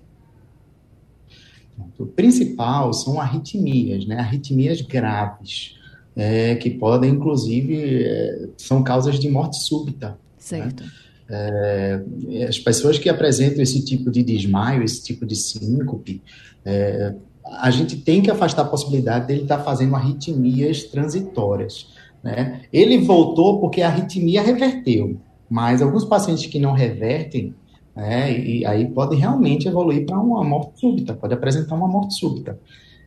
O 1.99 2.05
principal 2.05 2.93
são 2.93 3.19
arritmias, 3.19 4.05
né? 4.05 4.17
Arritmias 4.17 4.81
graves, 4.81 5.75
é, 6.15 6.55
que 6.55 6.69
podem, 6.69 7.11
inclusive, 7.11 8.03
é, 8.03 8.47
são 8.57 8.83
causas 8.83 9.19
de 9.19 9.29
morte 9.29 9.57
súbita. 9.57 10.09
Né? 10.09 10.15
Certo. 10.37 10.83
Né? 10.83 10.89
É, 11.27 12.03
as 12.47 12.59
pessoas 12.59 12.99
que 12.99 13.09
apresentam 13.09 13.61
esse 13.61 13.83
tipo 13.83 14.11
de 14.11 14.23
desmaio, 14.23 14.83
esse 14.83 15.03
tipo 15.03 15.25
de 15.25 15.35
síncope, 15.35 16.21
é, 16.63 17.13
a 17.45 17.69
gente 17.69 17.97
tem 17.97 18.21
que 18.21 18.31
afastar 18.31 18.63
a 18.63 18.65
possibilidade 18.65 19.27
dele 19.27 19.43
estar 19.43 19.59
fazendo 19.59 19.95
arritmias 19.95 20.83
transitórias. 20.83 21.87
Né? 22.23 22.61
Ele 22.71 22.99
voltou 22.99 23.59
porque 23.59 23.81
a 23.81 23.87
arritmia 23.87 24.41
reverteu, 24.41 25.17
mas 25.49 25.81
alguns 25.81 26.05
pacientes 26.05 26.45
que 26.47 26.59
não 26.59 26.73
revertem, 26.73 27.53
né, 27.95 28.37
e 28.37 28.65
aí 28.65 28.87
pode 28.89 29.15
realmente 29.15 29.67
evoluir 29.67 30.05
para 30.05 30.19
uma 30.19 30.43
morte 30.43 30.79
súbita, 30.79 31.13
pode 31.13 31.33
apresentar 31.33 31.75
uma 31.75 31.87
morte 31.87 32.15
súbita. 32.15 32.59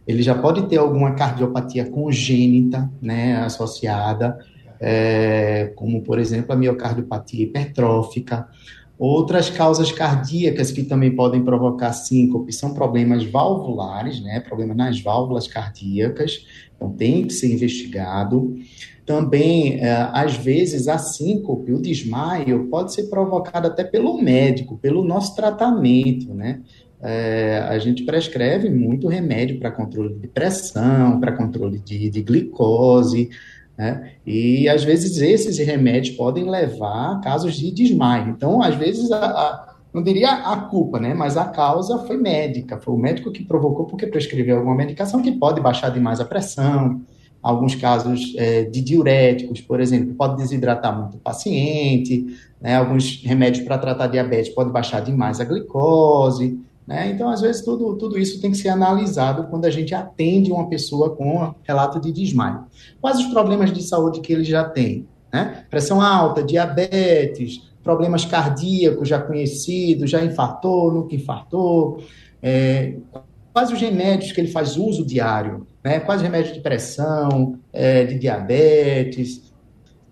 Ele 0.09 0.23
já 0.23 0.35
pode 0.35 0.67
ter 0.69 0.79
alguma 0.79 1.13
cardiopatia 1.13 1.85
congênita, 1.85 2.91
né, 3.01 3.37
associada, 3.43 4.39
é, 4.81 5.71
como 5.77 6.01
por 6.03 6.19
exemplo 6.19 6.51
a 6.51 6.57
miocardiopatia 6.57 7.45
hipertrófica. 7.45 8.49
Outras 8.99 9.51
causas 9.51 9.93
cardíacas 9.93 10.73
que 10.73 10.83
também 10.83 11.15
podem 11.15 11.45
provocar 11.45 11.93
síncope 11.93 12.53
são 12.55 12.73
problemas 12.73 13.23
valvulares, 13.23 14.23
né, 14.23 14.41
problemas 14.41 14.79
nas 14.79 15.01
válvulas 15.01 15.47
cardíacas, 15.47 16.47
então 16.75 16.91
tem 16.91 17.27
que 17.27 17.35
ser 17.35 17.53
investigado. 17.53 18.57
Também, 19.05 19.75
é, 19.75 20.09
às 20.13 20.37
vezes, 20.37 20.89
a 20.89 20.97
síncope, 20.97 21.71
o 21.73 21.83
desmaio, 21.83 22.67
pode 22.71 22.95
ser 22.95 23.05
provocado 23.05 23.67
até 23.67 23.85
pelo 23.85 24.21
médico, 24.21 24.79
pelo 24.79 25.05
nosso 25.05 25.37
tratamento, 25.37 26.33
né? 26.33 26.61
É, 27.01 27.65
a 27.69 27.79
gente 27.79 28.05
prescreve 28.05 28.69
muito 28.69 29.07
remédio 29.07 29.59
para 29.59 29.71
controle 29.71 30.15
de 30.15 30.27
pressão, 30.27 31.21
para 31.21 31.33
controle 31.33 31.79
de, 31.79 32.11
de 32.11 32.23
glicose, 32.23 33.31
né? 33.79 34.15
E 34.27 34.69
às 34.69 34.83
vezes 34.83 35.19
esses 35.19 35.57
remédios 35.59 36.17
podem 36.17 36.51
levar 36.51 37.13
a 37.13 37.21
casos 37.21 37.55
de 37.55 37.71
desmaio. 37.71 38.31
Então, 38.31 38.61
às 38.61 38.75
vezes, 38.75 39.13
a, 39.13 39.25
a, 39.25 39.75
não 39.95 40.03
diria 40.03 40.31
a 40.31 40.57
culpa, 40.57 40.99
né? 40.99 41.15
Mas 41.15 41.37
a 41.37 41.45
causa 41.45 41.99
foi 41.99 42.17
médica, 42.17 42.79
foi 42.79 42.95
o 42.95 42.99
médico 42.99 43.31
que 43.31 43.45
provocou 43.45 43.87
porque 43.87 44.09
prescreveu 44.09 44.57
alguma 44.57 44.75
medicação 44.75 45.23
que 45.23 45.31
pode 45.31 45.61
baixar 45.61 45.91
demais 45.91 46.19
a 46.19 46.25
pressão, 46.25 47.01
alguns 47.41 47.77
casos 47.77 48.35
é, 48.37 48.65
de 48.65 48.81
diuréticos, 48.81 49.61
por 49.61 49.81
exemplo, 49.81 50.13
pode 50.15 50.37
desidratar 50.37 50.99
muito 50.99 51.17
o 51.17 51.21
paciente, 51.21 52.27
né? 52.61 52.75
alguns 52.77 53.23
remédios 53.23 53.65
para 53.65 53.79
tratar 53.79 54.09
diabetes 54.09 54.53
pode 54.53 54.73
baixar 54.73 55.01
demais 55.01 55.41
a 55.41 55.45
glicose, 55.45 56.59
né? 56.89 57.11
Então, 57.11 57.29
às 57.29 57.43
vezes, 57.43 57.61
tudo, 57.61 57.99
tudo 57.99 58.19
isso 58.19 58.41
tem 58.41 58.51
que 58.51 58.57
ser 58.57 58.71
analisado 58.71 59.47
quando 59.49 59.67
a 59.67 59.71
gente 59.71 59.95
atende 59.95 60.51
uma 60.51 60.71
pessoa 60.71 61.15
com 61.15 61.55
relato 61.63 62.01
de 62.01 62.11
desmaio. 62.11 62.65
Quais 62.99 63.19
os 63.19 63.27
problemas 63.27 63.71
de 63.71 63.83
saúde 63.83 64.23
que 64.23 64.33
ele 64.33 64.43
já 64.43 64.65
tem? 64.65 65.07
Né? 65.31 65.67
Pressão 65.69 66.01
alta, 66.01 66.43
diabetes, 66.43 67.61
problemas 67.85 68.25
cardíacos 68.25 69.07
já 69.07 69.21
conhecidos, 69.21 70.09
já 70.09 70.25
infartou, 70.25 70.91
nunca 70.91 71.15
infartou, 71.15 72.03
é, 72.43 72.97
quais 73.53 73.71
os 73.71 73.79
remédios 73.79 74.33
que 74.33 74.41
ele 74.41 74.49
faz 74.49 74.79
uso 74.79 75.05
diário, 75.05 75.67
né? 75.85 76.01
quais 76.01 76.23
remédios 76.23 76.55
de 76.55 76.61
pressão, 76.61 77.59
é, 77.71 78.07
de 78.07 78.19
diabetes, 78.19 79.53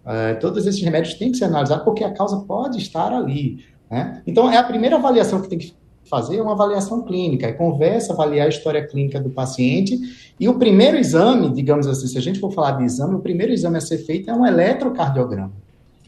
é, 0.04 0.34
todos 0.34 0.66
esses 0.66 0.82
remédios 0.82 1.14
têm 1.14 1.32
que 1.32 1.38
ser 1.38 1.46
analisados 1.46 1.84
porque 1.86 2.04
a 2.04 2.12
causa 2.12 2.36
pode 2.40 2.76
estar 2.76 3.14
ali. 3.14 3.64
Né? 3.90 4.22
Então, 4.26 4.52
é 4.52 4.58
a 4.58 4.62
primeira 4.62 4.96
avaliação 4.96 5.40
que 5.40 5.48
tem 5.48 5.58
que 5.58 5.74
fazer 6.08 6.36
é 6.36 6.42
uma 6.42 6.52
avaliação 6.52 7.02
clínica, 7.02 7.46
é 7.46 7.52
conversa, 7.52 8.12
avaliar 8.12 8.46
a 8.46 8.48
história 8.48 8.86
clínica 8.86 9.20
do 9.20 9.30
paciente, 9.30 9.98
e 10.38 10.48
o 10.48 10.58
primeiro 10.58 10.96
exame, 10.96 11.50
digamos 11.52 11.86
assim, 11.86 12.06
se 12.06 12.18
a 12.18 12.20
gente 12.20 12.38
for 12.38 12.52
falar 12.52 12.72
de 12.72 12.84
exame, 12.84 13.14
o 13.14 13.20
primeiro 13.20 13.52
exame 13.52 13.78
a 13.78 13.80
ser 13.80 13.98
feito 13.98 14.30
é 14.30 14.34
um 14.34 14.46
eletrocardiograma. 14.46 15.52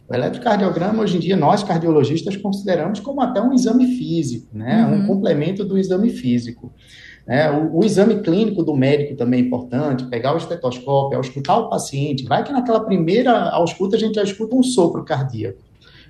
O 0.09 0.15
eletrocardiograma, 0.15 1.03
hoje 1.03 1.19
em 1.19 1.21
dia, 1.21 1.37
nós 1.37 1.63
cardiologistas 1.63 2.35
consideramos 2.37 2.99
como 2.99 3.21
até 3.21 3.43
um 3.43 3.53
exame 3.53 3.87
físico, 3.99 4.47
né? 4.55 4.87
Uhum. 4.87 4.95
Um 4.95 5.07
complemento 5.07 5.65
do 5.65 5.77
exame 5.77 6.09
físico. 6.09 6.73
Né? 7.27 7.51
O, 7.51 7.81
o, 7.81 7.85
exame 7.85 8.23
clínico 8.23 8.63
do 8.63 8.75
médico 8.75 9.15
também 9.15 9.43
é 9.43 9.45
importante, 9.45 10.07
pegar 10.07 10.33
o 10.33 10.39
estetoscópio, 10.39 11.21
escutar 11.21 11.59
o 11.59 11.69
paciente. 11.69 12.25
Vai 12.25 12.43
que 12.43 12.51
naquela 12.51 12.81
primeira 12.81 13.51
ausculta 13.51 13.97
a 13.97 13.99
gente 13.99 14.15
já 14.15 14.23
escuta 14.23 14.57
um 14.57 14.63
sopro 14.63 15.05
cardíaco, 15.05 15.59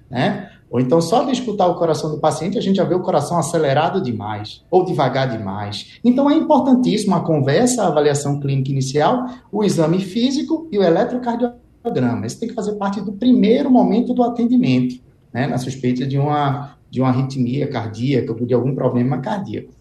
né? 0.09 0.49
Ou 0.71 0.79
então, 0.79 1.01
só 1.01 1.25
de 1.25 1.33
escutar 1.33 1.67
o 1.67 1.77
coração 1.77 2.11
do 2.11 2.19
paciente, 2.19 2.59
a 2.59 2.61
gente 2.61 2.77
já 2.77 2.85
vê 2.85 2.95
o 2.95 3.01
coração 3.01 3.39
acelerado 3.39 4.03
demais, 4.03 4.65
ou 4.71 4.85
devagar 4.85 5.29
demais. 5.29 5.99
Então, 6.05 6.31
é 6.31 6.35
importantíssimo 6.35 7.15
a 7.15 7.21
conversa, 7.21 7.83
a 7.83 7.89
avaliação 7.89 8.39
clínica 8.39 8.71
inicial, 8.71 9.27
o 9.51 9.65
exame 9.65 10.01
físico 10.01 10.69
e 10.71 10.79
o 10.79 10.83
eletrocardiograma. 10.83 12.27
Isso 12.27 12.39
tem 12.39 12.49
que 12.49 12.55
fazer 12.55 12.75
parte 12.75 13.01
do 13.01 13.13
primeiro 13.13 13.71
momento 13.71 14.13
do 14.13 14.23
atendimento, 14.23 15.01
né, 15.33 15.47
na 15.47 15.57
suspeita 15.57 16.07
de 16.07 16.19
uma, 16.19 16.77
de 16.91 17.01
uma 17.01 17.09
arritmia 17.09 17.67
cardíaca 17.67 18.33
ou 18.33 18.47
de 18.47 18.53
algum 18.53 18.75
problema 18.75 19.19
cardíaco. 19.19 19.73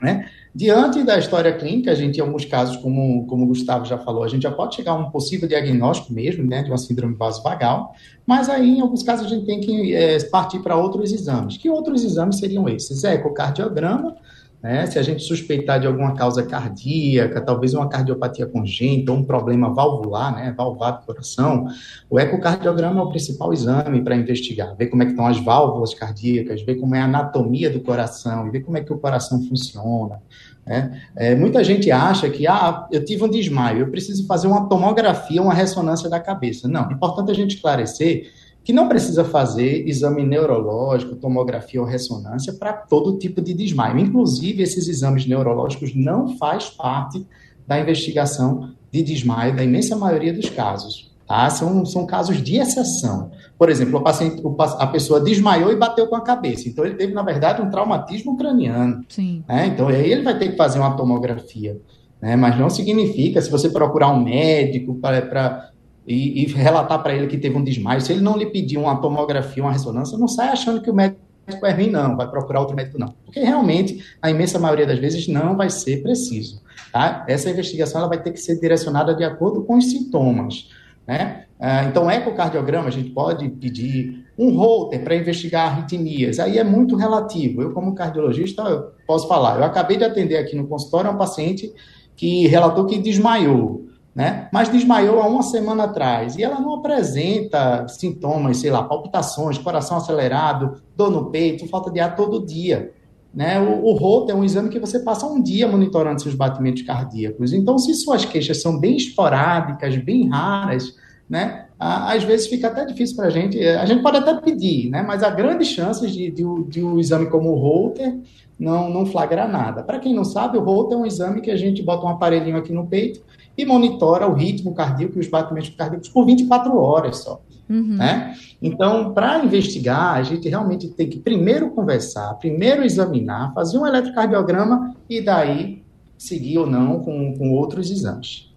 Né? 0.00 0.28
Diante 0.54 1.02
da 1.02 1.18
história 1.18 1.52
clínica, 1.52 1.90
a 1.90 1.94
gente, 1.96 2.18
em 2.18 2.20
alguns 2.20 2.44
casos, 2.44 2.76
como, 2.76 3.26
como 3.26 3.42
o 3.42 3.48
Gustavo 3.48 3.84
já 3.84 3.98
falou, 3.98 4.22
a 4.22 4.28
gente 4.28 4.42
já 4.42 4.52
pode 4.52 4.76
chegar 4.76 4.92
a 4.92 4.94
um 4.94 5.10
possível 5.10 5.48
diagnóstico 5.48 6.12
mesmo, 6.12 6.44
né, 6.44 6.62
de 6.62 6.70
uma 6.70 6.78
síndrome 6.78 7.16
vasovagal, 7.16 7.92
mas 8.24 8.48
aí, 8.48 8.78
em 8.78 8.80
alguns 8.80 9.02
casos, 9.02 9.26
a 9.26 9.28
gente 9.28 9.46
tem 9.46 9.58
que 9.58 9.92
é, 9.92 10.22
partir 10.28 10.60
para 10.60 10.76
outros 10.76 11.12
exames. 11.12 11.56
Que 11.56 11.68
outros 11.68 12.04
exames 12.04 12.36
seriam 12.36 12.68
esses? 12.68 13.02
Ecocardiograma, 13.02 14.16
né? 14.64 14.86
Se 14.86 14.98
a 14.98 15.02
gente 15.02 15.22
suspeitar 15.22 15.78
de 15.78 15.86
alguma 15.86 16.14
causa 16.14 16.42
cardíaca, 16.42 17.38
talvez 17.42 17.74
uma 17.74 17.86
cardiopatia 17.86 18.46
congênita 18.46 19.12
um 19.12 19.22
problema 19.22 19.68
valvular, 19.74 20.34
né, 20.34 20.52
do 20.52 21.06
coração, 21.06 21.66
o 22.08 22.18
ecocardiograma 22.18 22.98
é 22.98 23.02
o 23.02 23.10
principal 23.10 23.52
exame 23.52 24.00
para 24.02 24.16
investigar, 24.16 24.74
ver 24.74 24.86
como 24.86 25.02
é 25.02 25.04
que 25.04 25.12
estão 25.12 25.26
as 25.26 25.38
válvulas 25.38 25.92
cardíacas, 25.92 26.62
ver 26.62 26.76
como 26.76 26.94
é 26.94 27.00
a 27.00 27.04
anatomia 27.04 27.68
do 27.68 27.80
coração, 27.80 28.50
ver 28.50 28.60
como 28.60 28.78
é 28.78 28.80
que 28.80 28.90
o 28.90 28.96
coração 28.96 29.46
funciona. 29.46 30.22
Né? 30.64 30.98
É, 31.14 31.34
muita 31.34 31.62
gente 31.62 31.90
acha 31.90 32.30
que, 32.30 32.46
ah, 32.46 32.88
eu 32.90 33.04
tive 33.04 33.22
um 33.22 33.28
desmaio, 33.28 33.80
eu 33.80 33.90
preciso 33.90 34.26
fazer 34.26 34.46
uma 34.46 34.66
tomografia, 34.66 35.42
uma 35.42 35.52
ressonância 35.52 36.08
da 36.08 36.18
cabeça. 36.18 36.66
Não, 36.66 36.88
é 36.88 36.94
importante 36.94 37.30
a 37.30 37.34
gente 37.34 37.56
esclarecer 37.56 38.32
que 38.64 38.72
não 38.72 38.88
precisa 38.88 39.24
fazer 39.24 39.86
exame 39.86 40.24
neurológico, 40.24 41.14
tomografia 41.14 41.80
ou 41.80 41.86
ressonância 41.86 42.54
para 42.54 42.72
todo 42.72 43.18
tipo 43.18 43.42
de 43.42 43.52
desmaio. 43.52 43.98
Inclusive, 43.98 44.62
esses 44.62 44.88
exames 44.88 45.26
neurológicos 45.26 45.94
não 45.94 46.38
faz 46.38 46.70
parte 46.70 47.26
da 47.66 47.78
investigação 47.78 48.70
de 48.90 49.02
desmaio 49.02 49.54
da 49.54 49.62
imensa 49.62 49.94
maioria 49.94 50.32
dos 50.32 50.48
casos. 50.48 51.12
Tá? 51.26 51.48
São, 51.50 51.84
são 51.84 52.06
casos 52.06 52.42
de 52.42 52.56
exceção. 52.56 53.30
Por 53.58 53.68
exemplo, 53.68 53.98
o 53.98 54.02
paciente, 54.02 54.42
a 54.78 54.86
pessoa 54.86 55.20
desmaiou 55.20 55.70
e 55.70 55.76
bateu 55.76 56.06
com 56.06 56.16
a 56.16 56.22
cabeça. 56.22 56.68
Então, 56.68 56.84
ele 56.84 56.94
teve, 56.94 57.12
na 57.12 57.22
verdade, 57.22 57.60
um 57.60 57.70
traumatismo 57.70 58.36
craniano. 58.36 59.04
Sim. 59.08 59.44
Né? 59.46 59.66
Então, 59.66 59.88
aí 59.88 60.10
ele 60.10 60.22
vai 60.22 60.38
ter 60.38 60.50
que 60.50 60.56
fazer 60.56 60.78
uma 60.78 60.96
tomografia. 60.96 61.78
Né? 62.20 62.36
Mas 62.36 62.58
não 62.58 62.70
significa, 62.70 63.40
se 63.42 63.50
você 63.50 63.68
procurar 63.68 64.08
um 64.08 64.22
médico 64.22 64.94
para 64.94 65.70
e, 66.06 66.42
e 66.42 66.46
relatar 66.46 67.02
para 67.02 67.14
ele 67.14 67.26
que 67.26 67.38
teve 67.38 67.56
um 67.56 67.64
desmaio, 67.64 68.00
se 68.00 68.12
ele 68.12 68.20
não 68.20 68.36
lhe 68.36 68.46
pedir 68.46 68.78
uma 68.78 68.96
tomografia, 69.00 69.62
uma 69.62 69.72
ressonância, 69.72 70.18
não 70.18 70.28
sai 70.28 70.48
achando 70.48 70.80
que 70.80 70.90
o 70.90 70.94
médico 70.94 71.18
é 71.62 71.70
ruim, 71.70 71.90
não, 71.90 72.16
vai 72.16 72.28
procurar 72.30 72.60
outro 72.60 72.76
médico, 72.76 72.98
não. 72.98 73.14
Porque 73.24 73.40
realmente, 73.40 74.04
a 74.20 74.30
imensa 74.30 74.58
maioria 74.58 74.86
das 74.86 74.98
vezes, 74.98 75.28
não 75.28 75.56
vai 75.56 75.70
ser 75.70 76.02
preciso. 76.02 76.62
Tá? 76.92 77.24
Essa 77.28 77.50
investigação 77.50 78.00
ela 78.00 78.08
vai 78.08 78.22
ter 78.22 78.32
que 78.32 78.40
ser 78.40 78.58
direcionada 78.58 79.14
de 79.14 79.24
acordo 79.24 79.62
com 79.62 79.76
os 79.76 79.90
sintomas. 79.90 80.68
Né? 81.06 81.44
Ah, 81.60 81.84
então, 81.84 82.10
ecocardiograma, 82.10 82.88
a 82.88 82.90
gente 82.90 83.10
pode 83.10 83.48
pedir 83.48 84.24
um 84.38 84.56
holter 84.56 85.02
para 85.02 85.16
investigar 85.16 85.72
arritmias. 85.72 86.38
Aí 86.38 86.58
é 86.58 86.64
muito 86.64 86.96
relativo. 86.96 87.62
Eu, 87.62 87.72
como 87.72 87.94
cardiologista, 87.94 88.62
posso 89.06 89.28
falar. 89.28 89.58
Eu 89.58 89.64
acabei 89.64 89.96
de 89.96 90.04
atender 90.04 90.36
aqui 90.36 90.56
no 90.56 90.66
consultório 90.66 91.10
um 91.10 91.16
paciente 91.16 91.72
que 92.16 92.46
relatou 92.46 92.86
que 92.86 92.98
desmaiou 92.98 93.84
né? 94.14 94.48
Mas 94.52 94.68
desmaiou 94.68 95.20
há 95.20 95.26
uma 95.26 95.42
semana 95.42 95.84
atrás 95.84 96.36
e 96.36 96.42
ela 96.42 96.60
não 96.60 96.74
apresenta 96.74 97.86
sintomas, 97.88 98.58
sei 98.58 98.70
lá, 98.70 98.82
palpitações, 98.84 99.58
coração 99.58 99.96
acelerado, 99.96 100.80
dor 100.96 101.10
no 101.10 101.30
peito, 101.30 101.66
falta 101.68 101.90
de 101.90 101.98
ar 101.98 102.14
todo 102.14 102.44
dia. 102.44 102.92
Né? 103.34 103.58
O, 103.60 103.86
o 103.86 103.92
ROT 103.94 104.30
é 104.30 104.34
um 104.34 104.44
exame 104.44 104.68
que 104.68 104.78
você 104.78 105.00
passa 105.00 105.26
um 105.26 105.42
dia 105.42 105.66
monitorando 105.66 106.22
seus 106.22 106.36
batimentos 106.36 106.82
cardíacos. 106.82 107.52
Então, 107.52 107.76
se 107.76 107.92
suas 107.94 108.24
queixas 108.24 108.62
são 108.62 108.78
bem 108.78 108.96
esporádicas, 108.96 109.96
bem 109.96 110.28
raras, 110.28 110.94
né? 111.28 111.66
às 111.76 112.22
vezes 112.22 112.46
fica 112.46 112.68
até 112.68 112.84
difícil 112.84 113.16
para 113.16 113.26
a 113.26 113.30
gente. 113.30 113.58
A 113.60 113.84
gente 113.84 114.00
pode 114.00 114.18
até 114.18 114.34
pedir, 114.34 114.90
né? 114.90 115.02
mas 115.02 115.24
há 115.24 115.30
grandes 115.30 115.66
chances 115.68 116.12
de, 116.12 116.30
de, 116.30 116.44
de 116.68 116.84
um 116.84 117.00
exame 117.00 117.26
como 117.26 117.50
o 117.50 117.58
Holter 117.58 118.16
não, 118.56 118.88
não 118.88 119.04
flagrar 119.04 119.50
nada. 119.50 119.82
Para 119.82 119.98
quem 119.98 120.14
não 120.14 120.24
sabe, 120.24 120.56
o 120.56 120.62
Holter 120.62 120.96
é 120.96 121.00
um 121.00 121.06
exame 121.06 121.40
que 121.40 121.50
a 121.50 121.56
gente 121.56 121.82
bota 121.82 122.06
um 122.06 122.10
aparelhinho 122.10 122.56
aqui 122.56 122.72
no 122.72 122.86
peito 122.86 123.20
e 123.56 123.64
monitora 123.64 124.26
o 124.26 124.34
ritmo 124.34 124.74
cardíaco 124.74 125.16
e 125.16 125.20
os 125.20 125.28
batimentos 125.28 125.70
cardíacos 125.70 126.08
por 126.08 126.24
24 126.24 126.76
horas 126.76 127.18
só. 127.18 127.40
Uhum. 127.68 127.96
Né? 127.96 128.36
Então, 128.60 129.12
para 129.12 129.44
investigar, 129.44 130.16
a 130.16 130.22
gente 130.22 130.48
realmente 130.48 130.88
tem 130.88 131.08
que 131.08 131.18
primeiro 131.18 131.70
conversar, 131.70 132.34
primeiro 132.34 132.84
examinar, 132.84 133.52
fazer 133.54 133.78
um 133.78 133.86
eletrocardiograma 133.86 134.94
e 135.08 135.20
daí 135.20 135.82
seguir 136.18 136.58
ou 136.58 136.66
não 136.66 137.00
com, 137.00 137.34
com 137.36 137.52
outros 137.52 137.90
exames. 137.90 138.52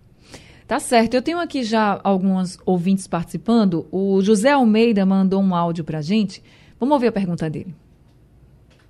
Tá 0.67 0.79
certo. 0.79 1.13
Eu 1.13 1.21
tenho 1.21 1.39
aqui 1.39 1.63
já 1.63 1.99
alguns 2.03 2.59
ouvintes 2.65 3.07
participando. 3.07 3.87
O 3.89 4.21
José 4.21 4.51
Almeida 4.51 5.05
mandou 5.05 5.41
um 5.41 5.55
áudio 5.55 5.83
para 5.83 5.99
a 5.99 6.01
gente. 6.01 6.43
Vamos 6.77 6.93
ouvir 6.93 7.07
a 7.07 7.11
pergunta 7.11 7.49
dele. 7.49 7.73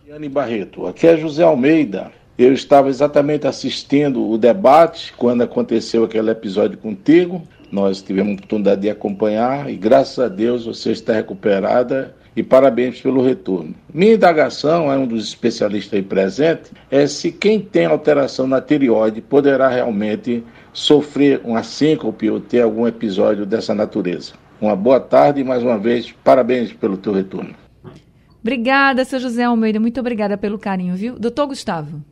Yane 0.08 0.28
Barreto, 0.28 0.88
aqui 0.88 1.06
é 1.06 1.18
José 1.18 1.44
Almeida. 1.44 2.12
Eu 2.38 2.54
estava 2.54 2.88
exatamente 2.88 3.48
assistindo 3.48 4.30
o 4.30 4.38
debate 4.38 5.12
quando 5.18 5.42
aconteceu 5.42 6.04
aquele 6.04 6.30
episódio 6.30 6.78
contigo. 6.78 7.42
Nós 7.72 8.00
tivemos 8.00 8.34
a 8.34 8.36
oportunidade 8.36 8.82
de 8.82 8.90
acompanhar 8.92 9.68
e 9.72 9.76
graças 9.76 10.20
a 10.20 10.28
Deus 10.28 10.68
você 10.68 10.92
está 10.92 11.14
recuperada 11.14 12.16
e 12.36 12.44
parabéns 12.44 13.02
pelo 13.02 13.24
retorno. 13.24 13.74
Minha 13.92 14.14
indagação, 14.14 14.94
é 14.94 14.98
um 14.98 15.08
dos 15.08 15.28
especialistas 15.28 15.96
aí 15.96 16.04
presentes, 16.04 16.72
é 16.92 17.08
se 17.08 17.32
quem 17.32 17.60
tem 17.60 17.88
alteração 17.88 18.46
na 18.46 18.62
tireoide 18.62 19.20
poderá 19.20 19.68
realmente 19.68 20.44
sofrer 20.72 21.42
uma 21.44 21.64
síncope 21.64 22.30
ou 22.30 22.40
ter 22.40 22.62
algum 22.62 22.86
episódio 22.86 23.48
dessa 23.48 23.74
natureza. 23.74 24.34
Uma 24.62 24.76
boa 24.76 25.00
tarde 25.00 25.42
e 25.42 25.44
mais 25.44 25.64
uma 25.64 25.80
vez, 25.80 26.14
parabéns 26.24 26.72
pelo 26.72 26.98
teu 26.98 27.14
retorno. 27.14 27.56
Obrigada, 28.40 29.04
seu 29.04 29.20
José 29.20 29.44
Almeida. 29.44 29.80
Muito 29.80 30.00
obrigada 30.00 30.38
pelo 30.38 30.60
carinho, 30.60 30.96
viu? 30.96 31.18
Doutor 31.18 31.48
Gustavo. 31.48 32.04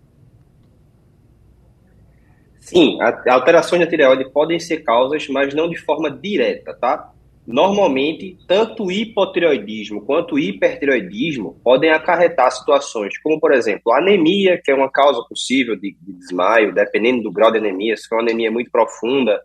Sim, 2.65 2.97
alterações 3.29 3.79
na 3.79 3.87
tireoide 3.87 4.27
podem 4.31 4.59
ser 4.59 4.77
causas, 4.77 5.29
mas 5.29 5.53
não 5.53 5.69
de 5.69 5.77
forma 5.77 6.09
direta, 6.09 6.73
tá? 6.73 7.11
Normalmente, 7.45 8.39
tanto 8.47 8.91
hipotireoidismo 8.91 10.01
quanto 10.01 10.39
hipertireoidismo 10.39 11.61
podem 11.63 11.91
acarretar 11.91 12.49
situações 12.49 13.19
como, 13.19 13.39
por 13.39 13.53
exemplo, 13.53 13.93
anemia, 13.93 14.59
que 14.63 14.71
é 14.71 14.75
uma 14.75 14.89
causa 14.89 15.21
possível 15.29 15.75
de, 15.75 15.95
de 16.01 16.13
desmaio, 16.13 16.73
dependendo 16.73 17.21
do 17.21 17.31
grau 17.31 17.51
de 17.51 17.59
anemia. 17.59 17.95
Se 17.95 18.07
for 18.07 18.15
uma 18.15 18.23
anemia 18.23 18.49
muito 18.49 18.71
profunda, 18.71 19.39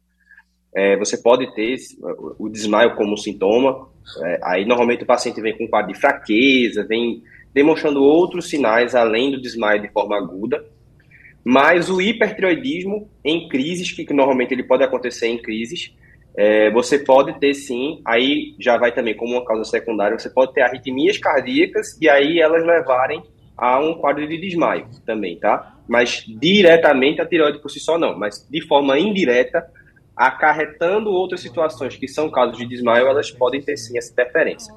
é, 0.74 0.96
você 0.96 1.18
pode 1.18 1.54
ter 1.54 1.76
o 2.38 2.48
desmaio 2.48 2.96
como 2.96 3.18
sintoma. 3.18 3.86
É, 4.24 4.40
aí, 4.44 4.64
normalmente, 4.64 5.02
o 5.02 5.06
paciente 5.06 5.42
vem 5.42 5.54
com 5.58 5.64
um 5.64 5.68
quadro 5.68 5.92
de 5.92 6.00
fraqueza, 6.00 6.86
vem 6.86 7.22
demonstrando 7.52 8.02
outros 8.02 8.48
sinais 8.48 8.94
além 8.94 9.30
do 9.30 9.38
desmaio 9.38 9.82
de 9.82 9.88
forma 9.88 10.16
aguda. 10.16 10.64
Mas 11.44 11.88
o 11.88 12.00
hipertiroidismo 12.00 13.08
em 13.24 13.48
crises, 13.48 13.90
que, 13.92 14.04
que 14.04 14.12
normalmente 14.12 14.52
ele 14.52 14.62
pode 14.62 14.84
acontecer 14.84 15.28
em 15.28 15.38
crises, 15.38 15.94
é, 16.36 16.70
você 16.70 16.98
pode 16.98 17.38
ter 17.40 17.54
sim, 17.54 18.00
aí 18.04 18.54
já 18.58 18.76
vai 18.76 18.92
também 18.92 19.16
como 19.16 19.32
uma 19.32 19.44
causa 19.44 19.64
secundária, 19.64 20.18
você 20.18 20.30
pode 20.30 20.52
ter 20.52 20.62
arritmias 20.62 21.18
cardíacas 21.18 21.98
e 22.00 22.08
aí 22.08 22.40
elas 22.40 22.64
levarem 22.64 23.22
a 23.56 23.78
um 23.78 23.94
quadro 23.94 24.26
de 24.26 24.38
desmaio 24.38 24.86
também, 25.04 25.36
tá? 25.36 25.76
Mas 25.88 26.24
diretamente 26.26 27.20
a 27.20 27.26
tireoide 27.26 27.58
por 27.58 27.68
si 27.68 27.80
só 27.80 27.98
não, 27.98 28.16
mas 28.16 28.46
de 28.48 28.66
forma 28.66 28.98
indireta, 28.98 29.66
acarretando 30.16 31.10
outras 31.10 31.40
situações 31.40 31.96
que 31.96 32.06
são 32.06 32.30
casos 32.30 32.56
de 32.56 32.66
desmaio, 32.66 33.06
elas 33.06 33.30
podem 33.30 33.60
ter 33.60 33.76
sim 33.76 33.98
essa 33.98 34.12
interferência. 34.12 34.72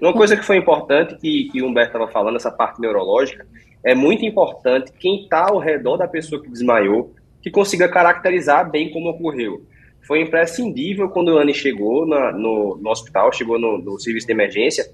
Uma 0.00 0.12
coisa 0.12 0.36
que 0.36 0.44
foi 0.44 0.56
importante 0.56 1.16
que, 1.16 1.48
que 1.50 1.62
o 1.62 1.66
Humberto 1.66 1.96
estava 1.96 2.10
falando, 2.10 2.36
essa 2.36 2.50
parte 2.50 2.80
neurológica, 2.80 3.46
é 3.84 3.94
muito 3.94 4.24
importante 4.24 4.92
quem 4.98 5.22
está 5.22 5.48
ao 5.48 5.58
redor 5.58 5.96
da 5.96 6.08
pessoa 6.08 6.42
que 6.42 6.50
desmaiou, 6.50 7.14
que 7.40 7.50
consiga 7.50 7.88
caracterizar 7.88 8.68
bem 8.70 8.90
como 8.90 9.10
ocorreu. 9.10 9.62
Foi 10.06 10.22
imprescindível 10.22 11.08
quando 11.10 11.36
a 11.36 11.42
Anne 11.42 11.54
chegou 11.54 12.06
na, 12.06 12.32
no, 12.32 12.76
no, 12.76 12.90
hospital, 12.90 13.32
chegou 13.32 13.58
no, 13.58 13.78
no 13.78 13.98
serviço 13.98 14.26
de 14.26 14.32
emergência, 14.32 14.86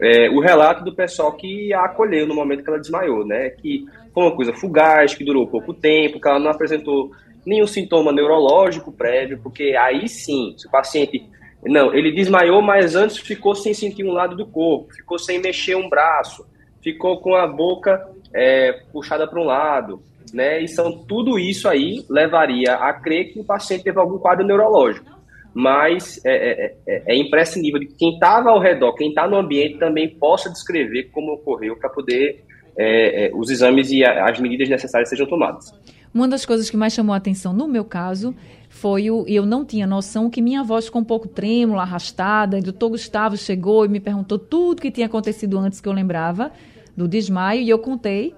é, 0.00 0.28
o 0.30 0.40
relato 0.40 0.82
do 0.82 0.94
pessoal 0.94 1.32
que 1.32 1.72
a 1.72 1.84
acolheu 1.84 2.26
no 2.26 2.34
momento 2.34 2.64
que 2.64 2.70
ela 2.70 2.80
desmaiou, 2.80 3.24
né? 3.24 3.50
Que 3.50 3.84
foi 4.12 4.24
uma 4.24 4.34
coisa 4.34 4.52
fugaz, 4.52 5.14
que 5.14 5.24
durou 5.24 5.46
pouco 5.46 5.72
tempo, 5.72 6.20
que 6.20 6.28
ela 6.28 6.38
não 6.38 6.50
apresentou 6.50 7.12
nenhum 7.46 7.66
sintoma 7.66 8.12
neurológico 8.12 8.90
prévio, 8.90 9.38
porque 9.42 9.76
aí 9.76 10.08
sim, 10.08 10.54
se 10.56 10.66
o 10.66 10.70
paciente. 10.70 11.24
Não, 11.62 11.94
ele 11.94 12.12
desmaiou, 12.12 12.60
mas 12.60 12.94
antes 12.94 13.18
ficou 13.18 13.54
sem 13.54 13.72
sentir 13.72 14.04
um 14.04 14.12
lado 14.12 14.36
do 14.36 14.46
corpo, 14.46 14.92
ficou 14.92 15.18
sem 15.18 15.40
mexer 15.40 15.74
um 15.74 15.88
braço, 15.88 16.46
ficou 16.82 17.20
com 17.20 17.34
a 17.34 17.46
boca 17.46 18.06
é, 18.34 18.72
puxada 18.92 19.26
para 19.26 19.40
um 19.40 19.44
lado, 19.44 20.02
né? 20.32 20.60
E 20.60 20.68
são 20.68 21.04
tudo 21.06 21.38
isso 21.38 21.68
aí 21.68 22.04
levaria 22.10 22.74
a 22.74 22.92
crer 22.92 23.32
que 23.32 23.40
o 23.40 23.44
paciente 23.44 23.84
teve 23.84 23.98
algum 23.98 24.18
quadro 24.18 24.44
neurológico. 24.44 25.14
Mas 25.54 26.20
é, 26.24 26.34
é, 26.34 26.76
é, 26.86 27.02
é 27.14 27.16
imprescindível 27.16 27.78
de 27.78 27.86
que 27.86 27.94
quem 27.94 28.14
estava 28.14 28.50
ao 28.50 28.58
redor, 28.58 28.92
quem 28.94 29.10
está 29.10 29.28
no 29.28 29.36
ambiente, 29.36 29.78
também 29.78 30.08
possa 30.08 30.50
descrever 30.50 31.10
como 31.12 31.34
ocorreu 31.34 31.76
para 31.76 31.88
poder 31.88 32.42
é, 32.76 33.26
é, 33.26 33.30
os 33.32 33.50
exames 33.50 33.92
e 33.92 34.04
as 34.04 34.40
medidas 34.40 34.68
necessárias 34.68 35.08
sejam 35.08 35.26
tomadas. 35.26 35.72
Uma 36.12 36.26
das 36.26 36.44
coisas 36.44 36.68
que 36.68 36.76
mais 36.76 36.92
chamou 36.92 37.12
a 37.14 37.16
atenção 37.16 37.52
no 37.52 37.68
meu 37.68 37.84
caso 37.84 38.34
foi 38.68 39.10
o. 39.10 39.24
Eu 39.28 39.46
não 39.46 39.64
tinha 39.64 39.86
noção 39.86 40.28
que 40.28 40.42
minha 40.42 40.62
voz 40.64 40.86
ficou 40.86 41.02
um 41.02 41.04
pouco 41.04 41.28
trêmula, 41.28 41.82
arrastada. 41.82 42.58
O 42.58 42.62
doutor 42.62 42.90
Gustavo 42.90 43.36
chegou 43.36 43.84
e 43.84 43.88
me 43.88 44.00
perguntou 44.00 44.38
tudo 44.38 44.82
que 44.82 44.90
tinha 44.90 45.06
acontecido 45.06 45.56
antes 45.58 45.80
que 45.80 45.88
eu 45.88 45.92
lembrava 45.92 46.50
do 46.96 47.08
desmaio 47.08 47.62
e 47.62 47.68
eu 47.68 47.78
contei. 47.78 48.34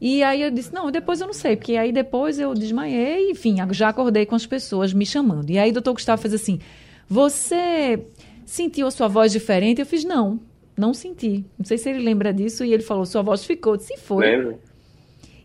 E 0.00 0.22
aí 0.22 0.40
eu 0.40 0.50
disse, 0.50 0.72
não, 0.72 0.90
depois 0.90 1.20
eu 1.20 1.26
não 1.26 1.34
sei, 1.34 1.56
porque 1.56 1.76
aí 1.76 1.92
depois 1.92 2.38
eu 2.38 2.54
desmaiei, 2.54 3.30
enfim, 3.30 3.56
já 3.70 3.90
acordei 3.90 4.24
com 4.24 4.34
as 4.34 4.46
pessoas 4.46 4.94
me 4.94 5.04
chamando. 5.04 5.50
E 5.50 5.58
aí 5.58 5.70
o 5.70 5.74
doutor 5.74 5.92
Gustavo 5.92 6.22
fez 6.22 6.32
assim, 6.32 6.58
você 7.06 8.06
sentiu 8.46 8.86
a 8.86 8.90
sua 8.90 9.08
voz 9.08 9.30
diferente? 9.30 9.80
Eu 9.80 9.86
fiz, 9.86 10.02
não, 10.02 10.40
não 10.76 10.94
senti. 10.94 11.44
Não 11.58 11.66
sei 11.66 11.76
se 11.76 11.90
ele 11.90 11.98
lembra 11.98 12.32
disso, 12.32 12.64
e 12.64 12.72
ele 12.72 12.82
falou, 12.82 13.04
sua 13.04 13.20
voz 13.20 13.44
ficou. 13.44 13.74
Eu 13.74 13.76
disse, 13.76 13.96
foi. 13.98 14.24
Lembro. 14.24 14.58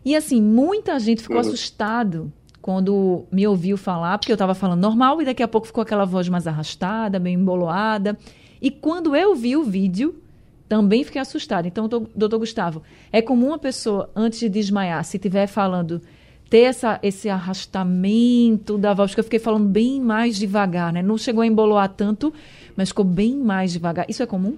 E 0.02 0.16
assim, 0.16 0.40
muita 0.40 0.98
gente 0.98 1.20
ficou 1.20 1.36
uhum. 1.36 1.42
assustado 1.42 2.32
quando 2.62 3.26
me 3.30 3.46
ouviu 3.46 3.76
falar, 3.76 4.18
porque 4.18 4.32
eu 4.32 4.36
estava 4.36 4.54
falando 4.54 4.80
normal, 4.80 5.20
e 5.20 5.24
daqui 5.24 5.42
a 5.42 5.48
pouco 5.48 5.66
ficou 5.66 5.82
aquela 5.82 6.04
voz 6.04 6.28
mais 6.28 6.46
arrastada, 6.46 7.18
meio 7.18 7.38
emboloada. 7.38 8.16
E 8.60 8.70
quando 8.70 9.14
eu 9.14 9.34
vi 9.34 9.54
o 9.56 9.62
vídeo, 9.62 10.20
também 10.68 11.04
fiquei 11.04 11.20
assustada. 11.20 11.66
Então, 11.68 11.88
doutor 11.88 12.38
Gustavo, 12.38 12.82
é 13.12 13.22
comum 13.22 13.54
a 13.54 13.58
pessoa, 13.58 14.10
antes 14.14 14.40
de 14.40 14.48
desmaiar, 14.48 15.04
se 15.04 15.16
estiver 15.16 15.46
falando, 15.46 16.00
ter 16.48 16.62
essa, 16.62 16.98
esse 17.02 17.28
arrastamento 17.28 18.78
da 18.78 18.94
voz, 18.94 19.10
porque 19.10 19.20
eu 19.20 19.24
fiquei 19.24 19.38
falando 19.38 19.68
bem 19.68 20.00
mais 20.00 20.36
devagar, 20.36 20.92
né? 20.92 21.02
Não 21.02 21.18
chegou 21.18 21.42
a 21.42 21.46
emboloar 21.46 21.88
tanto, 21.88 22.32
mas 22.76 22.88
ficou 22.90 23.04
bem 23.04 23.36
mais 23.36 23.72
devagar. 23.72 24.06
Isso 24.08 24.22
é 24.22 24.26
comum? 24.26 24.56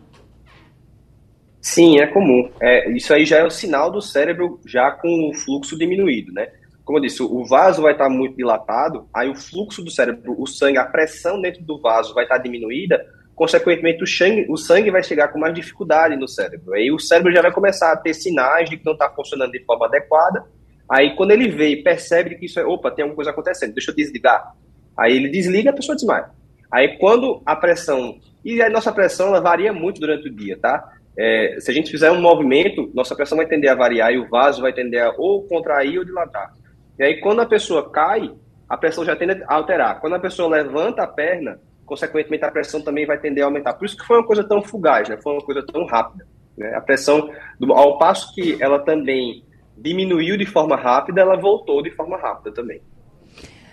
Sim, 1.61 1.99
é 2.01 2.07
comum. 2.07 2.51
É, 2.61 2.91
isso 2.93 3.13
aí 3.13 3.25
já 3.25 3.39
é 3.39 3.45
o 3.45 3.51
sinal 3.51 3.91
do 3.91 4.01
cérebro 4.01 4.61
já 4.67 4.91
com 4.91 5.29
o 5.29 5.35
fluxo 5.35 5.77
diminuído, 5.77 6.33
né? 6.33 6.49
Como 6.85 6.99
eu 6.99 7.03
disse, 7.03 7.23
o 7.23 7.45
vaso 7.45 7.83
vai 7.83 7.93
estar 7.93 8.09
muito 8.09 8.35
dilatado, 8.37 9.07
aí 9.13 9.29
o 9.29 9.35
fluxo 9.35 9.85
do 9.85 9.91
cérebro, 9.91 10.35
o 10.39 10.47
sangue, 10.47 10.79
a 10.79 10.87
pressão 10.87 11.39
dentro 11.41 11.63
do 11.63 11.79
vaso 11.79 12.15
vai 12.15 12.25
estar 12.25 12.39
diminuída, 12.39 13.05
consequentemente 13.39 14.03
o 14.03 14.07
sangue, 14.07 14.47
o 14.51 14.57
sangue 14.57 14.91
vai 14.91 15.01
chegar 15.01 15.29
com 15.29 15.39
mais 15.39 15.55
dificuldade 15.55 16.17
no 16.17 16.27
cérebro. 16.27 16.75
Aí 16.75 16.91
o 16.91 16.99
cérebro 16.99 17.33
já 17.33 17.41
vai 17.41 17.53
começar 17.53 17.93
a 17.93 17.97
ter 17.97 18.13
sinais 18.13 18.69
de 18.69 18.77
que 18.77 18.85
não 18.85 18.95
está 18.95 19.09
funcionando 19.09 19.53
de 19.53 19.65
forma 19.65 19.87
adequada. 19.87 20.45
Aí 20.91 21.15
quando 21.15 21.31
ele 21.31 21.49
vê 21.49 21.69
e 21.69 21.83
percebe 21.83 22.35
que 22.35 22.47
isso 22.47 22.59
é, 22.59 22.67
opa, 22.67 22.91
tem 22.91 23.05
alguma 23.05 23.15
coisa 23.15 23.31
acontecendo, 23.31 23.73
deixa 23.73 23.93
eu 23.93 23.95
desligar. 23.95 24.53
Aí 24.99 25.17
ele 25.17 25.29
desliga, 25.29 25.71
a 25.71 25.73
pessoa 25.73 25.95
desmaia. 25.95 26.31
Aí 26.71 26.99
quando 26.99 27.41
a 27.47 27.55
pressão, 27.55 28.19
e 28.45 28.61
a 28.61 28.69
nossa 28.69 28.91
pressão 28.91 29.29
ela 29.29 29.41
varia 29.41 29.73
muito 29.73 30.01
durante 30.01 30.29
o 30.29 30.35
dia, 30.35 30.59
tá? 30.59 30.93
É, 31.17 31.59
se 31.61 31.71
a 31.71 31.75
gente 31.75 31.93
fizer 31.93 32.11
um 32.11 32.21
movimento, 32.21 32.91
nossa 32.93 33.15
pressão 33.15 33.39
vai 33.39 33.47
tender 33.47 33.71
a 33.71 33.77
variar 33.77 34.13
e 34.13 34.19
o 34.19 34.29
vaso 34.29 34.63
vai 34.63 34.73
tender 34.73 35.05
a 35.05 35.15
ou 35.17 35.47
contrair 35.47 36.01
ou 36.01 36.05
dilatar. 36.05 36.53
E 36.99 37.05
aí 37.05 37.21
quando 37.21 37.41
a 37.41 37.47
pessoa 37.47 37.89
cai, 37.89 38.33
a 38.69 38.77
pressão 38.77 39.05
já 39.05 39.15
tende 39.15 39.45
a 39.47 39.55
alterar. 39.55 40.01
Quando 40.01 40.17
a 40.17 40.21
pessoa 40.21 40.49
levanta 40.49 41.05
a 41.05 41.07
perna, 41.07 41.61
consequentemente 41.89 42.45
a 42.45 42.51
pressão 42.51 42.81
também 42.83 43.07
vai 43.07 43.19
tender 43.19 43.43
a 43.43 43.47
aumentar. 43.47 43.73
Por 43.73 43.87
isso 43.87 43.97
que 43.97 44.07
foi 44.07 44.19
uma 44.19 44.27
coisa 44.27 44.45
tão 44.45 44.63
fugaz, 44.63 45.09
né? 45.09 45.17
foi 45.17 45.33
uma 45.33 45.43
coisa 45.43 45.65
tão 45.65 45.87
rápida. 45.87 46.27
Né? 46.57 46.75
A 46.75 46.81
pressão, 46.81 47.31
ao 47.71 47.99
passo 47.99 48.35
que 48.35 48.63
ela 48.63 48.79
também 48.79 49.43
diminuiu 49.77 50.37
de 50.37 50.45
forma 50.45 50.77
rápida, 50.77 51.23
ela 51.23 51.37
voltou 51.37 51.83
de 51.83 51.91
forma 51.91 52.19
rápida 52.19 52.53
também. 52.53 52.83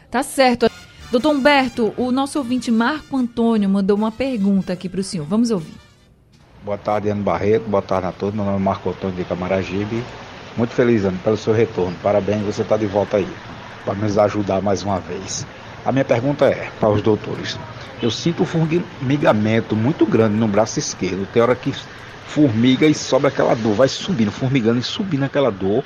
Tá 0.09 0.23
certo. 0.23 0.67
Doutor 1.11 1.31
Humberto, 1.31 1.93
o 1.97 2.11
nosso 2.11 2.39
ouvinte 2.39 2.71
Marco 2.71 3.17
Antônio 3.17 3.69
mandou 3.69 3.97
uma 3.97 4.11
pergunta 4.11 4.73
aqui 4.73 4.87
para 4.87 5.01
o 5.01 5.03
senhor. 5.03 5.25
Vamos 5.25 5.51
ouvir. 5.51 5.73
Boa 6.63 6.77
tarde, 6.77 7.09
Ano 7.09 7.21
Barreto. 7.21 7.67
Boa 7.67 7.81
tarde 7.81 8.07
a 8.07 8.11
todos. 8.11 8.33
Meu 8.33 8.45
nome 8.45 8.57
é 8.57 8.61
Marco 8.61 8.89
Antônio 8.89 9.15
de 9.15 9.25
Camaragibe. 9.25 10.03
Muito 10.57 10.73
feliz, 10.73 11.03
Ano, 11.03 11.17
pelo 11.19 11.37
seu 11.37 11.53
retorno. 11.53 11.95
Parabéns, 12.01 12.41
você 12.43 12.61
está 12.61 12.77
de 12.77 12.85
volta 12.85 13.17
aí. 13.17 13.27
Para 13.83 13.93
nos 13.93 14.17
ajudar 14.17 14.61
mais 14.61 14.83
uma 14.83 14.99
vez. 14.99 15.45
A 15.85 15.91
minha 15.91 16.05
pergunta 16.05 16.45
é 16.45 16.71
para 16.79 16.89
os 16.89 17.01
doutores 17.01 17.59
eu 18.05 18.11
sinto 18.11 18.43
um 18.43 18.45
formigamento 18.45 19.75
muito 19.75 20.05
grande 20.05 20.35
no 20.35 20.47
braço 20.47 20.77
esquerdo. 20.77 21.27
Tem 21.33 21.41
hora 21.41 21.55
que 21.55 21.73
formiga 22.27 22.85
e 22.85 22.93
sobe 22.93 23.27
aquela 23.27 23.55
dor, 23.55 23.73
vai 23.73 23.87
subindo, 23.87 24.31
formigando 24.31 24.79
e 24.79 24.83
subindo 24.83 25.23
aquela 25.23 25.51
dor, 25.51 25.83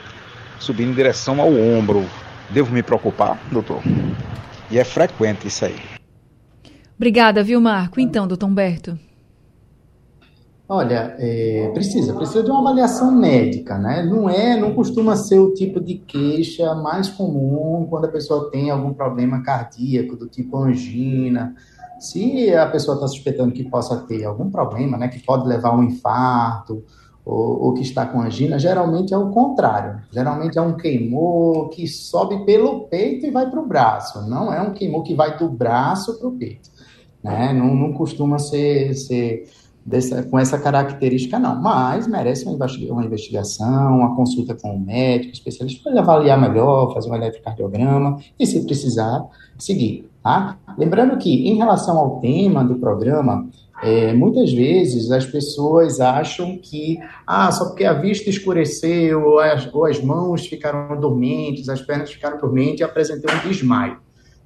subindo 0.59 0.91
em 0.91 0.93
direção 0.93 1.39
ao 1.39 1.53
ombro. 1.53 2.05
Devo 2.49 2.73
me 2.73 2.83
preocupar, 2.83 3.39
doutor? 3.51 3.81
E 4.69 4.77
é 4.77 4.83
frequente 4.83 5.47
isso 5.47 5.63
aí. 5.63 5.77
Obrigada, 6.97 7.41
viu, 7.41 7.61
Marco? 7.61 8.01
Então, 8.01 8.27
doutor 8.27 8.47
Humberto. 8.47 8.99
Olha, 10.67 11.15
é, 11.17 11.71
precisa, 11.73 12.13
precisa 12.13 12.43
de 12.43 12.51
uma 12.51 12.59
avaliação 12.59 13.11
médica, 13.11 13.77
né? 13.77 14.03
Não 14.03 14.29
é, 14.29 14.59
não 14.59 14.75
costuma 14.75 15.15
ser 15.15 15.39
o 15.39 15.53
tipo 15.53 15.79
de 15.79 15.95
queixa 15.95 16.75
mais 16.75 17.07
comum 17.07 17.87
quando 17.89 18.05
a 18.05 18.11
pessoa 18.11 18.51
tem 18.51 18.69
algum 18.69 18.93
problema 18.93 19.41
cardíaco, 19.41 20.15
do 20.15 20.27
tipo 20.27 20.57
angina, 20.57 21.55
se 21.99 22.53
a 22.55 22.65
pessoa 22.67 22.95
está 22.95 23.07
suspeitando 23.07 23.51
que 23.51 23.63
possa 23.63 23.97
ter 23.97 24.25
algum 24.25 24.49
problema, 24.49 24.97
né, 24.97 25.07
que 25.07 25.19
pode 25.19 25.47
levar 25.47 25.69
a 25.69 25.75
um 25.75 25.83
infarto, 25.83 26.83
ou, 27.25 27.65
ou, 27.65 27.73
que 27.75 27.81
está 27.81 28.07
com 28.07 28.21
angina, 28.21 28.57
geralmente 28.57 29.13
é 29.13 29.17
o 29.17 29.29
contrário. 29.29 30.01
Geralmente 30.11 30.57
é 30.57 30.61
um 30.61 30.75
queimor 30.75 31.69
que 31.69 31.87
sobe 31.87 32.43
pelo 32.43 32.85
peito 32.87 33.25
e 33.25 33.29
vai 33.29 33.47
para 33.47 33.59
o 33.59 33.67
braço. 33.67 34.27
Não 34.27 34.51
é 34.51 34.59
um 34.61 34.73
queimor 34.73 35.03
que 35.03 35.13
vai 35.13 35.37
do 35.37 35.47
braço 35.47 36.17
para 36.17 36.27
o 36.27 36.31
peito. 36.31 36.71
Né? 37.23 37.53
Não, 37.53 37.75
não 37.75 37.93
costuma 37.93 38.39
ser, 38.39 38.95
ser 38.95 39.43
dessa, 39.85 40.23
com 40.23 40.39
essa 40.39 40.57
característica, 40.57 41.37
não. 41.37 41.61
Mas 41.61 42.07
merece 42.07 42.45
uma, 42.45 43.05
investigação, 43.05 43.97
uma 43.97 44.15
consulta 44.15 44.55
com 44.55 44.75
um 44.75 44.79
médico, 44.79 45.33
especialista, 45.33 45.89
para 45.89 46.01
avaliar 46.01 46.39
melhor, 46.39 46.93
fazer 46.93 47.11
um 47.11 47.15
eletrocardiograma 47.15 48.17
e, 48.39 48.47
se 48.47 48.65
precisar, 48.65 49.23
seguir. 49.57 50.08
Tá? 50.23 50.57
Lembrando 50.77 51.17
que, 51.17 51.47
em 51.47 51.55
relação 51.55 51.97
ao 51.97 52.19
tema 52.19 52.63
do 52.63 52.75
programa, 52.75 53.47
é, 53.81 54.13
muitas 54.13 54.51
vezes 54.51 55.09
as 55.11 55.25
pessoas 55.25 55.99
acham 56.01 56.57
que, 56.57 56.99
ah, 57.25 57.51
só 57.51 57.67
porque 57.67 57.85
a 57.85 57.93
vista 57.93 58.29
escureceu, 58.29 59.23
ou 59.23 59.39
as, 59.39 59.73
ou 59.73 59.85
as 59.85 60.01
mãos 60.01 60.45
ficaram 60.45 60.99
dormentes, 60.99 61.69
as 61.69 61.81
pernas 61.81 62.11
ficaram 62.11 62.37
dormentes, 62.37 62.81
e 62.81 62.85
um 62.85 63.49
desmaio. 63.49 63.97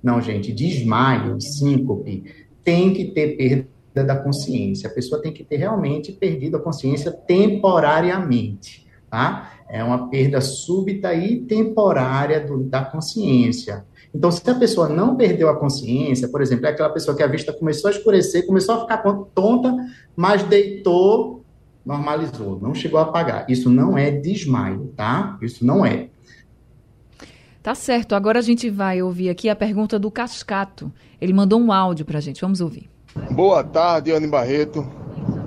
Não, 0.03 0.21
gente, 0.21 0.51
desmaio, 0.51 1.39
síncope, 1.41 2.23
tem 2.63 2.93
que 2.93 3.05
ter 3.05 3.35
perda 3.37 3.67
da 4.05 4.15
consciência. 4.15 4.89
A 4.89 4.93
pessoa 4.93 5.21
tem 5.21 5.31
que 5.31 5.43
ter 5.43 5.57
realmente 5.57 6.11
perdido 6.11 6.57
a 6.57 6.59
consciência 6.59 7.11
temporariamente, 7.11 8.85
tá? 9.09 9.51
É 9.69 9.83
uma 9.83 10.09
perda 10.09 10.41
súbita 10.41 11.13
e 11.13 11.39
temporária 11.39 12.45
do, 12.45 12.63
da 12.63 12.83
consciência. 12.83 13.85
Então, 14.13 14.31
se 14.31 14.47
a 14.49 14.55
pessoa 14.55 14.87
não 14.87 15.15
perdeu 15.15 15.49
a 15.49 15.55
consciência, 15.55 16.27
por 16.27 16.41
exemplo, 16.41 16.67
é 16.67 16.69
aquela 16.69 16.89
pessoa 16.89 17.17
que 17.17 17.23
a 17.23 17.27
vista 17.27 17.51
começou 17.51 17.89
a 17.89 17.91
escurecer, 17.91 18.45
começou 18.45 18.75
a 18.75 18.81
ficar 18.81 18.97
tonta, 19.33 19.75
mas 20.15 20.43
deitou 20.43 21.43
normalizou, 21.85 22.59
não 22.61 22.73
chegou 22.73 22.99
a 22.99 23.03
apagar. 23.03 23.45
Isso 23.49 23.69
não 23.69 23.97
é 23.97 24.09
desmaio, 24.09 24.93
tá? 24.95 25.37
Isso 25.41 25.65
não 25.65 25.85
é. 25.85 26.07
Tá 27.61 27.75
certo. 27.75 28.13
Agora 28.15 28.39
a 28.39 28.41
gente 28.41 28.69
vai 28.69 29.01
ouvir 29.01 29.29
aqui 29.29 29.49
a 29.49 29.55
pergunta 29.55 29.97
do 29.97 30.11
Cascato. 30.11 30.91
Ele 31.19 31.33
mandou 31.33 31.59
um 31.59 31.71
áudio 31.71 32.05
pra 32.05 32.19
gente. 32.19 32.41
Vamos 32.41 32.61
ouvir. 32.61 32.89
Boa 33.31 33.63
tarde, 33.63 34.11
Anne 34.11 34.27
Barreto. 34.27 34.85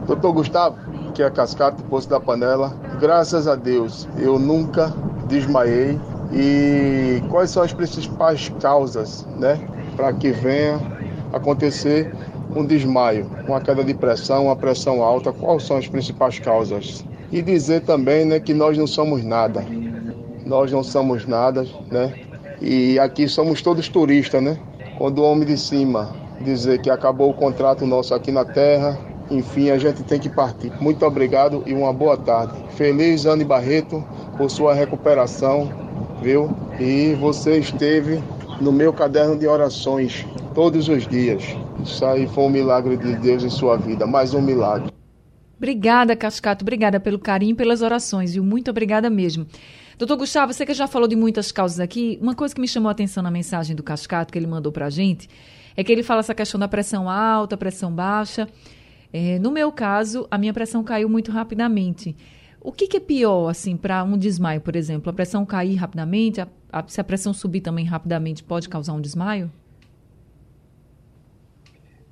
Doutor 0.06 0.32
Gustavo, 0.32 0.78
que 1.12 1.22
é 1.22 1.28
Cascato, 1.28 1.82
Poço 1.84 2.08
da 2.08 2.20
Panela. 2.20 2.70
Graças 3.00 3.48
a 3.48 3.56
Deus, 3.56 4.08
eu 4.18 4.38
nunca 4.38 4.94
desmaiei. 5.26 5.98
E 6.32 7.22
quais 7.30 7.50
são 7.50 7.62
as 7.62 7.72
principais 7.72 8.48
causas, 8.60 9.26
né, 9.38 9.60
para 9.96 10.12
que 10.12 10.30
venha 10.32 10.80
acontecer 11.32 12.12
um 12.54 12.64
desmaio, 12.64 13.30
uma 13.46 13.60
queda 13.60 13.84
de 13.84 13.94
pressão, 13.94 14.46
uma 14.46 14.56
pressão 14.56 15.02
alta? 15.02 15.32
Quais 15.32 15.62
são 15.62 15.76
as 15.76 15.86
principais 15.86 16.38
causas? 16.38 17.04
E 17.30 17.42
dizer 17.42 17.82
também, 17.82 18.24
né, 18.24 18.40
que 18.40 18.54
nós 18.54 18.76
não 18.76 18.86
somos 18.86 19.24
nada 19.24 19.64
nós 20.46 20.70
não 20.70 20.82
somos 20.82 21.26
nada, 21.26 21.66
né? 21.90 22.14
E 22.60 22.98
aqui 22.98 23.28
somos 23.28 23.60
todos 23.60 23.88
turistas, 23.88 24.40
né? 24.40 24.56
Quando 24.96 25.18
o 25.18 25.24
homem 25.24 25.44
de 25.44 25.58
cima 25.58 26.14
dizer 26.40 26.80
que 26.80 26.88
acabou 26.88 27.30
o 27.30 27.34
contrato 27.34 27.84
nosso 27.84 28.14
aqui 28.14 28.30
na 28.30 28.44
terra, 28.44 28.96
enfim, 29.30 29.70
a 29.70 29.76
gente 29.78 30.04
tem 30.04 30.20
que 30.20 30.28
partir. 30.28 30.72
Muito 30.80 31.04
obrigado 31.04 31.62
e 31.66 31.74
uma 31.74 31.92
boa 31.92 32.16
tarde. 32.16 32.54
Feliz 32.70 33.26
Anne 33.26 33.44
Barreto 33.44 34.02
por 34.36 34.48
sua 34.48 34.72
recuperação, 34.72 35.68
E 36.80 37.14
você 37.14 37.56
esteve 37.58 38.20
no 38.60 38.72
meu 38.72 38.92
caderno 38.92 39.38
de 39.38 39.46
orações 39.46 40.26
todos 40.56 40.88
os 40.88 41.06
dias. 41.06 41.44
Isso 41.84 42.04
aí 42.04 42.26
foi 42.26 42.44
um 42.44 42.50
milagre 42.50 42.96
de 42.96 43.14
Deus 43.14 43.44
em 43.44 43.50
sua 43.50 43.76
vida, 43.76 44.08
mais 44.08 44.34
um 44.34 44.42
milagre. 44.42 44.90
Obrigada, 45.56 46.16
Cascato. 46.16 46.64
Obrigada 46.64 46.98
pelo 46.98 47.20
carinho 47.20 47.54
pelas 47.54 47.80
orações, 47.80 48.34
viu? 48.34 48.42
Muito 48.42 48.72
obrigada 48.72 49.08
mesmo. 49.08 49.46
Doutor 49.96 50.16
Gustavo, 50.16 50.52
você 50.52 50.66
que 50.66 50.74
já 50.74 50.88
falou 50.88 51.06
de 51.06 51.14
muitas 51.14 51.52
causas 51.52 51.78
aqui, 51.78 52.18
uma 52.20 52.34
coisa 52.34 52.52
que 52.52 52.60
me 52.60 52.66
chamou 52.66 52.88
a 52.88 52.92
atenção 52.92 53.22
na 53.22 53.30
mensagem 53.30 53.76
do 53.76 53.84
Cascato 53.84 54.32
que 54.32 54.38
ele 54.38 54.48
mandou 54.48 54.72
para 54.72 54.86
a 54.86 54.90
gente 54.90 55.28
é 55.76 55.84
que 55.84 55.92
ele 55.92 56.02
fala 56.02 56.20
essa 56.20 56.34
questão 56.34 56.58
da 56.58 56.66
pressão 56.66 57.08
alta, 57.08 57.56
pressão 57.56 57.92
baixa. 57.92 58.48
É, 59.12 59.38
no 59.38 59.52
meu 59.52 59.70
caso, 59.70 60.26
a 60.28 60.36
minha 60.36 60.52
pressão 60.52 60.82
caiu 60.82 61.08
muito 61.08 61.30
rapidamente. 61.30 62.16
O 62.66 62.72
que, 62.72 62.88
que 62.88 62.96
é 62.96 63.00
pior, 63.00 63.48
assim, 63.48 63.76
para 63.76 64.02
um 64.02 64.18
desmaio, 64.18 64.60
por 64.60 64.74
exemplo? 64.74 65.08
A 65.08 65.12
pressão 65.12 65.46
cair 65.46 65.76
rapidamente? 65.76 66.40
A, 66.40 66.48
a, 66.72 66.82
se 66.88 67.00
a 67.00 67.04
pressão 67.04 67.32
subir 67.32 67.60
também 67.60 67.84
rapidamente, 67.84 68.42
pode 68.42 68.68
causar 68.68 68.92
um 68.92 69.00
desmaio? 69.00 69.48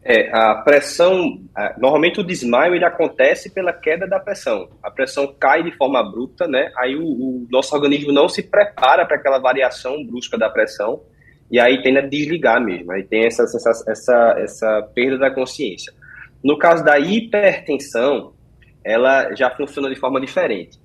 É, 0.05 0.31
a 0.33 0.55
pressão, 0.55 1.41
normalmente 1.77 2.21
o 2.21 2.23
desmaio 2.23 2.73
ele 2.73 2.85
acontece 2.85 3.51
pela 3.51 3.73
queda 3.73 4.07
da 4.07 4.21
pressão. 4.21 4.69
A 4.81 4.93
pressão 4.93 5.35
cai 5.41 5.65
de 5.65 5.77
forma 5.77 5.99
abrupta, 5.99 6.47
né? 6.47 6.71
Aí 6.79 6.95
o, 6.95 7.03
o 7.03 7.49
nosso 7.51 7.75
organismo 7.75 8.13
não 8.13 8.29
se 8.29 8.41
prepara 8.41 9.05
para 9.05 9.17
aquela 9.17 9.41
variação 9.41 10.07
brusca 10.07 10.39
da 10.39 10.49
pressão 10.49 11.01
e 11.51 11.59
aí 11.59 11.83
tende 11.83 11.99
a 11.99 12.07
desligar 12.07 12.65
mesmo. 12.65 12.93
Aí 12.93 13.03
tem 13.03 13.27
essa, 13.27 13.43
essa, 13.43 13.91
essa, 13.91 14.37
essa 14.39 14.83
perda 14.95 15.19
da 15.19 15.33
consciência. 15.33 15.93
No 16.45 16.57
caso 16.57 16.85
da 16.85 16.97
hipertensão, 16.97 18.34
ela 18.85 19.35
já 19.35 19.51
funciona 19.51 19.89
de 19.89 19.97
forma 19.97 20.21
diferente. 20.21 20.79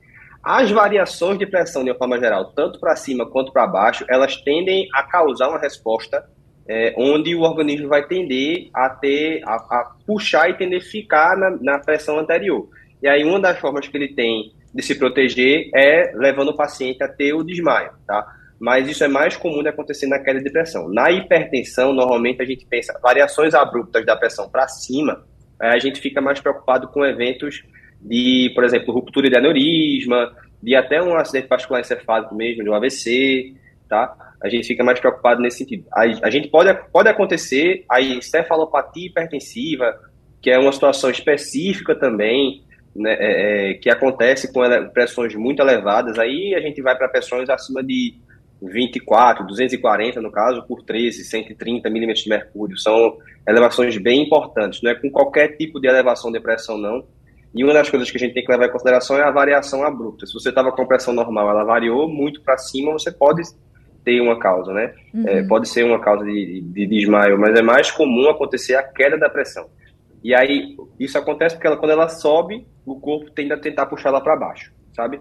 As 0.43 0.71
variações 0.71 1.37
de 1.37 1.45
pressão, 1.45 1.83
de 1.83 1.91
uma 1.91 1.97
forma 1.97 2.17
geral, 2.17 2.53
tanto 2.55 2.79
para 2.79 2.95
cima 2.95 3.29
quanto 3.29 3.51
para 3.51 3.67
baixo, 3.67 4.05
elas 4.09 4.37
tendem 4.37 4.87
a 4.93 5.03
causar 5.03 5.49
uma 5.49 5.59
resposta 5.59 6.25
é, 6.67 6.93
onde 6.95 7.35
o 7.35 7.41
organismo 7.41 7.89
vai 7.89 8.05
tender 8.07 8.69
a 8.73 8.89
ter, 8.89 9.41
a, 9.43 9.55
a 9.55 9.95
puxar 10.05 10.49
e 10.49 10.53
tender 10.53 10.79
a 10.79 10.83
ficar 10.83 11.35
na, 11.35 11.49
na, 11.59 11.79
pressão 11.79 12.19
anterior. 12.19 12.69
E 13.01 13.07
aí 13.07 13.23
uma 13.23 13.39
das 13.39 13.59
formas 13.59 13.87
que 13.87 13.97
ele 13.97 14.13
tem 14.13 14.53
de 14.73 14.83
se 14.83 14.93
proteger 14.95 15.69
é 15.75 16.11
levando 16.15 16.49
o 16.49 16.55
paciente 16.55 17.03
a 17.03 17.07
ter 17.07 17.33
o 17.33 17.43
desmaio, 17.43 17.91
tá? 18.05 18.23
Mas 18.59 18.87
isso 18.87 19.03
é 19.03 19.07
mais 19.07 19.35
comum 19.35 19.63
de 19.63 19.69
acontecer 19.69 20.05
na 20.05 20.19
queda 20.19 20.39
de 20.41 20.51
pressão. 20.51 20.87
Na 20.89 21.09
hipertensão, 21.09 21.91
normalmente 21.91 22.41
a 22.41 22.45
gente 22.45 22.65
pensa 22.67 22.97
variações 23.01 23.55
abruptas 23.55 24.05
da 24.05 24.15
pressão 24.15 24.47
para 24.49 24.67
cima, 24.67 25.25
a 25.59 25.79
gente 25.79 25.99
fica 25.99 26.21
mais 26.21 26.39
preocupado 26.39 26.87
com 26.89 27.03
eventos 27.03 27.63
de, 28.01 28.51
por 28.55 28.63
exemplo, 28.63 28.93
ruptura 28.93 29.29
de 29.29 29.37
aneurisma, 29.37 30.35
de 30.61 30.75
até 30.75 31.01
um 31.01 31.15
acidente 31.15 31.47
vascular 31.47 31.81
encefálico 31.81 32.35
mesmo, 32.35 32.63
de 32.63 32.69
um 32.69 32.73
AVC, 32.73 33.53
tá? 33.87 34.15
a 34.41 34.47
gente 34.47 34.67
fica 34.67 34.83
mais 34.83 34.99
preocupado 34.99 35.41
nesse 35.41 35.59
sentido. 35.59 35.85
A, 35.91 36.01
a 36.01 36.29
gente 36.29 36.47
pode, 36.47 36.73
pode 36.91 37.09
acontecer 37.09 37.83
a 37.89 38.01
encefalopatia 38.01 39.07
hipertensiva, 39.07 39.99
que 40.41 40.49
é 40.49 40.57
uma 40.57 40.71
situação 40.71 41.09
específica 41.09 41.93
também, 41.93 42.63
né, 42.95 43.15
é, 43.19 43.71
é 43.71 43.73
que 43.75 43.89
acontece 43.89 44.51
com 44.51 44.61
pressões 44.93 45.35
muito 45.35 45.61
elevadas, 45.61 46.17
aí 46.17 46.55
a 46.55 46.61
gente 46.61 46.81
vai 46.81 46.97
para 46.97 47.09
pressões 47.09 47.49
acima 47.49 47.83
de 47.83 48.15
24, 48.61 49.45
240 49.45 50.21
no 50.21 50.31
caso, 50.31 50.63
por 50.63 50.83
13, 50.83 51.23
130 51.23 51.89
milímetros 51.89 52.23
de 52.23 52.29
mercúrio. 52.29 52.77
São 52.77 53.17
elevações 53.47 53.97
bem 53.97 54.23
importantes, 54.23 54.81
não 54.81 54.91
é 54.91 54.95
com 54.95 55.09
qualquer 55.09 55.57
tipo 55.57 55.79
de 55.79 55.87
elevação 55.87 56.31
de 56.31 56.39
pressão, 56.39 56.77
não. 56.77 57.05
E 57.53 57.63
uma 57.63 57.73
das 57.73 57.89
coisas 57.89 58.09
que 58.11 58.17
a 58.17 58.19
gente 58.19 58.33
tem 58.33 58.43
que 58.43 58.51
levar 58.51 58.67
em 58.67 58.71
consideração 58.71 59.17
é 59.17 59.23
a 59.23 59.31
variação 59.31 59.83
abrupta. 59.83 60.25
Se 60.25 60.33
você 60.33 60.49
estava 60.49 60.71
com 60.71 60.85
pressão 60.85 61.13
normal, 61.13 61.49
ela 61.49 61.63
variou 61.63 62.07
muito 62.07 62.41
para 62.41 62.57
cima, 62.57 62.91
você 62.91 63.11
pode 63.11 63.41
ter 64.05 64.21
uma 64.21 64.39
causa, 64.39 64.71
né? 64.71 64.93
Uhum. 65.13 65.27
É, 65.27 65.43
pode 65.43 65.67
ser 65.67 65.83
uma 65.83 65.99
causa 65.99 66.23
de, 66.23 66.61
de, 66.61 66.61
de, 66.61 66.87
desmaio, 66.87 67.39
mas 67.39 67.57
é 67.57 67.61
mais 67.61 67.91
comum 67.91 68.29
acontecer 68.29 68.75
a 68.75 68.83
queda 68.83 69.17
da 69.17 69.29
pressão. 69.29 69.67
E 70.23 70.35
aí, 70.35 70.75
isso 70.99 71.17
acontece 71.17 71.55
porque 71.55 71.67
ela, 71.67 71.77
quando 71.77 71.91
ela 71.91 72.07
sobe, 72.07 72.65
o 72.85 72.99
corpo 72.99 73.31
tende 73.31 73.53
a 73.53 73.57
tentar 73.57 73.85
puxar 73.87 74.09
ela 74.09 74.21
para 74.21 74.35
baixo, 74.35 74.71
sabe? 74.93 75.19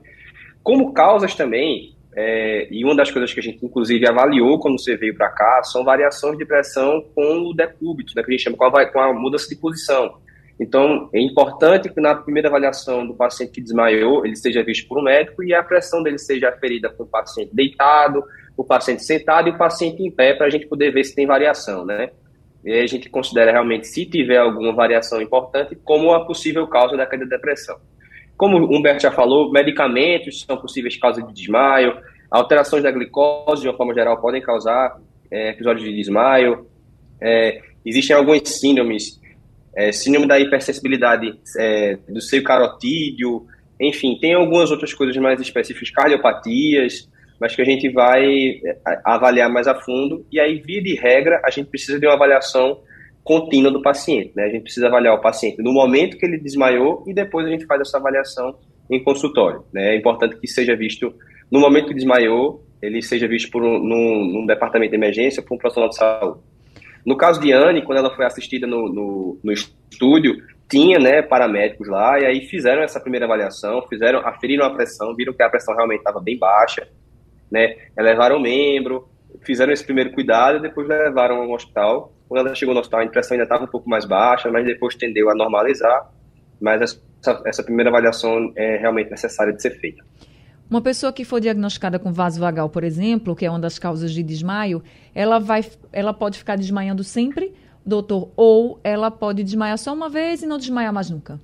Como 0.62 0.92
causas 0.92 1.34
também, 1.34 1.96
é, 2.14 2.66
e 2.70 2.84
uma 2.84 2.96
das 2.96 3.10
coisas 3.10 3.32
que 3.32 3.40
a 3.40 3.42
gente 3.42 3.64
inclusive 3.64 4.06
avaliou 4.08 4.58
quando 4.58 4.78
você 4.78 4.96
veio 4.96 5.16
para 5.16 5.30
cá, 5.30 5.62
são 5.62 5.84
variações 5.84 6.36
de 6.36 6.44
pressão 6.44 7.04
com 7.14 7.48
o 7.48 7.54
decúbito, 7.54 8.12
né, 8.14 8.22
que 8.22 8.28
a 8.28 8.32
gente 8.32 8.42
chama 8.42 8.56
com 8.56 8.64
a, 8.64 8.86
com 8.86 9.00
a 9.00 9.12
mudança 9.12 9.48
de 9.48 9.56
posição. 9.56 10.18
Então, 10.60 11.08
é 11.12 11.20
importante 11.20 11.88
que 11.88 12.00
na 12.00 12.16
primeira 12.16 12.48
avaliação 12.48 13.06
do 13.06 13.14
paciente 13.14 13.52
que 13.52 13.60
desmaiou, 13.60 14.26
ele 14.26 14.34
seja 14.34 14.62
visto 14.62 14.88
por 14.88 14.98
um 14.98 15.02
médico 15.02 15.44
e 15.44 15.54
a 15.54 15.62
pressão 15.62 16.02
dele 16.02 16.18
seja 16.18 16.48
aferida 16.48 16.90
com 16.90 17.04
o 17.04 17.06
paciente 17.06 17.54
deitado, 17.54 18.24
o 18.56 18.64
paciente 18.64 19.04
sentado 19.04 19.48
e 19.48 19.52
o 19.52 19.58
paciente 19.58 20.02
em 20.02 20.10
pé, 20.10 20.34
para 20.34 20.46
a 20.46 20.50
gente 20.50 20.66
poder 20.66 20.90
ver 20.90 21.04
se 21.04 21.14
tem 21.14 21.26
variação, 21.26 21.84
né? 21.84 22.10
E 22.64 22.72
aí 22.72 22.82
a 22.82 22.86
gente 22.88 23.08
considera 23.08 23.52
realmente, 23.52 23.86
se 23.86 24.04
tiver 24.04 24.38
alguma 24.38 24.72
variação 24.72 25.22
importante, 25.22 25.76
como 25.76 26.12
a 26.12 26.26
possível 26.26 26.66
causa 26.66 26.96
da 26.96 27.06
queda 27.06 27.24
de 27.24 27.30
depressão. 27.30 27.78
Como 28.36 28.58
o 28.58 28.76
Humberto 28.76 29.02
já 29.02 29.12
falou, 29.12 29.52
medicamentos 29.52 30.42
são 30.42 30.56
possíveis 30.56 30.96
causas 30.96 31.24
de 31.26 31.32
desmaio, 31.32 31.96
alterações 32.28 32.82
da 32.82 32.90
glicose, 32.90 33.62
de 33.62 33.68
uma 33.68 33.76
forma 33.76 33.94
geral, 33.94 34.20
podem 34.20 34.42
causar 34.42 34.96
é, 35.30 35.50
episódios 35.50 35.84
de 35.84 35.94
desmaio. 35.94 36.66
É, 37.20 37.60
existem 37.84 38.14
algumas 38.14 38.40
síndromes, 38.48 39.20
é, 39.78 39.92
síndrome 39.92 40.26
da 40.26 40.40
hipersensibilidade 40.40 41.38
é, 41.56 41.96
do 42.08 42.20
seio 42.20 42.42
carotídeo, 42.42 43.46
enfim, 43.80 44.18
tem 44.20 44.34
algumas 44.34 44.72
outras 44.72 44.92
coisas 44.92 45.16
mais 45.18 45.40
específicas, 45.40 45.88
cardiopatias, 45.90 47.08
mas 47.40 47.54
que 47.54 47.62
a 47.62 47.64
gente 47.64 47.88
vai 47.88 48.60
é, 48.64 48.76
avaliar 49.04 49.48
mais 49.48 49.68
a 49.68 49.76
fundo. 49.76 50.26
E 50.32 50.40
aí, 50.40 50.58
via 50.58 50.82
de 50.82 50.96
regra, 50.96 51.40
a 51.44 51.50
gente 51.50 51.68
precisa 51.68 52.00
de 52.00 52.06
uma 52.06 52.14
avaliação 52.14 52.80
contínua 53.22 53.70
do 53.70 53.80
paciente. 53.80 54.32
Né? 54.34 54.46
A 54.46 54.48
gente 54.48 54.62
precisa 54.62 54.88
avaliar 54.88 55.14
o 55.14 55.20
paciente 55.20 55.62
no 55.62 55.72
momento 55.72 56.18
que 56.18 56.26
ele 56.26 56.38
desmaiou 56.38 57.04
e 57.06 57.14
depois 57.14 57.46
a 57.46 57.50
gente 57.50 57.64
faz 57.64 57.80
essa 57.80 57.98
avaliação 57.98 58.58
em 58.90 59.00
consultório. 59.04 59.62
Né? 59.72 59.94
É 59.94 59.96
importante 59.96 60.40
que 60.40 60.48
seja 60.48 60.74
visto 60.74 61.14
no 61.52 61.60
momento 61.60 61.86
que 61.86 61.94
desmaiou, 61.94 62.64
ele 62.82 63.00
seja 63.00 63.28
visto 63.28 63.48
por 63.50 63.62
um, 63.62 63.78
num, 63.78 64.24
num 64.24 64.46
departamento 64.46 64.90
de 64.90 64.96
emergência 64.96 65.40
por 65.40 65.54
um 65.54 65.58
profissional 65.58 65.88
de 65.88 65.96
saúde. 65.96 66.40
No 67.08 67.16
caso 67.16 67.40
de 67.40 67.50
Anne, 67.50 67.80
quando 67.80 67.96
ela 67.96 68.14
foi 68.14 68.26
assistida 68.26 68.66
no, 68.66 68.86
no, 68.92 69.40
no 69.42 69.50
estúdio, 69.50 70.36
tinha 70.68 70.98
né, 70.98 71.22
paramédicos 71.22 71.88
lá, 71.88 72.20
e 72.20 72.26
aí 72.26 72.42
fizeram 72.42 72.82
essa 72.82 73.00
primeira 73.00 73.24
avaliação, 73.24 73.80
fizeram, 73.88 74.18
aferiram 74.28 74.66
a 74.66 74.74
pressão, 74.74 75.16
viram 75.16 75.32
que 75.32 75.42
a 75.42 75.48
pressão 75.48 75.74
realmente 75.74 76.00
estava 76.00 76.20
bem 76.20 76.38
baixa, 76.38 76.86
né? 77.50 77.76
Elevaram 77.96 78.36
o 78.36 78.40
membro, 78.40 79.08
fizeram 79.40 79.72
esse 79.72 79.82
primeiro 79.82 80.12
cuidado 80.12 80.58
e 80.58 80.60
depois 80.60 80.86
levaram 80.86 81.36
ao 81.36 81.50
hospital. 81.50 82.12
Quando 82.28 82.46
ela 82.46 82.54
chegou 82.54 82.74
no 82.74 82.80
hospital, 82.80 83.00
a 83.00 83.04
impressão 83.04 83.36
ainda 83.36 83.44
estava 83.44 83.64
um 83.64 83.68
pouco 83.68 83.88
mais 83.88 84.04
baixa, 84.04 84.50
mas 84.50 84.66
depois 84.66 84.94
tendeu 84.94 85.30
a 85.30 85.34
normalizar. 85.34 86.10
Mas 86.60 86.82
essa, 86.82 87.42
essa 87.46 87.62
primeira 87.62 87.88
avaliação 87.88 88.52
é 88.54 88.76
realmente 88.76 89.10
necessária 89.10 89.54
de 89.54 89.62
ser 89.62 89.70
feita. 89.80 90.04
Uma 90.70 90.82
pessoa 90.82 91.12
que 91.12 91.24
for 91.24 91.40
diagnosticada 91.40 91.98
com 91.98 92.12
vaso 92.12 92.40
vagal, 92.40 92.68
por 92.68 92.84
exemplo, 92.84 93.34
que 93.34 93.46
é 93.46 93.50
uma 93.50 93.58
das 93.58 93.78
causas 93.78 94.12
de 94.12 94.22
desmaio, 94.22 94.82
ela, 95.14 95.38
vai, 95.38 95.64
ela 95.92 96.12
pode 96.12 96.38
ficar 96.38 96.56
desmaiando 96.56 97.02
sempre, 97.02 97.54
doutor, 97.84 98.30
ou 98.36 98.78
ela 98.84 99.10
pode 99.10 99.42
desmaiar 99.42 99.78
só 99.78 99.94
uma 99.94 100.08
vez 100.08 100.42
e 100.42 100.46
não 100.46 100.58
desmaiar 100.58 100.92
mais 100.92 101.08
nunca? 101.08 101.40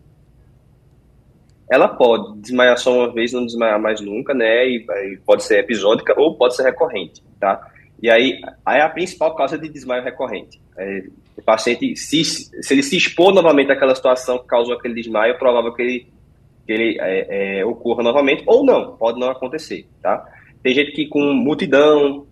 ela 1.71 1.89
pode 1.89 2.39
desmaiar 2.41 2.77
só 2.79 2.93
uma 2.93 3.13
vez, 3.13 3.33
não 3.33 3.45
desmaiar 3.45 3.81
mais 3.81 4.01
nunca, 4.01 4.35
né? 4.35 4.69
E, 4.69 4.87
e 4.87 5.19
pode 5.25 5.45
ser 5.45 5.61
episódica 5.61 6.15
ou 6.19 6.37
pode 6.37 6.57
ser 6.57 6.65
recorrente, 6.65 7.23
tá? 7.41 7.71
E 8.03 8.11
aí, 8.11 8.41
aí 8.65 8.81
é 8.81 8.83
a 8.83 8.89
principal 8.89 9.35
causa 9.35 9.59
de 9.59 9.69
desmaio 9.69 10.05
recorrente. 10.05 10.61
É, 10.77 11.05
o 11.37 11.43
paciente, 11.43 11.97
se, 11.97 12.23
se 12.25 12.75
ele 12.75 12.83
se 12.83 12.97
expor 12.97 13.33
novamente 13.33 13.73
àquela 13.73 13.95
situação 13.95 14.39
que 14.39 14.47
causou 14.47 14.75
aquele 14.75 14.95
desmaio, 14.95 15.33
é 15.33 15.39
provável 15.39 15.73
que 15.73 15.83
ele 15.83 16.07
que 16.67 16.73
ele 16.73 16.99
é, 17.01 17.59
é, 17.61 17.65
ocorra 17.65 18.03
novamente, 18.03 18.43
ou 18.47 18.65
não, 18.65 18.97
pode 18.97 19.19
não 19.19 19.31
acontecer, 19.31 19.87
tá? 20.03 20.25
Tem 20.63 20.75
gente 20.75 20.93
que 20.93 21.07
com 21.07 21.21
multidão, 21.33 22.27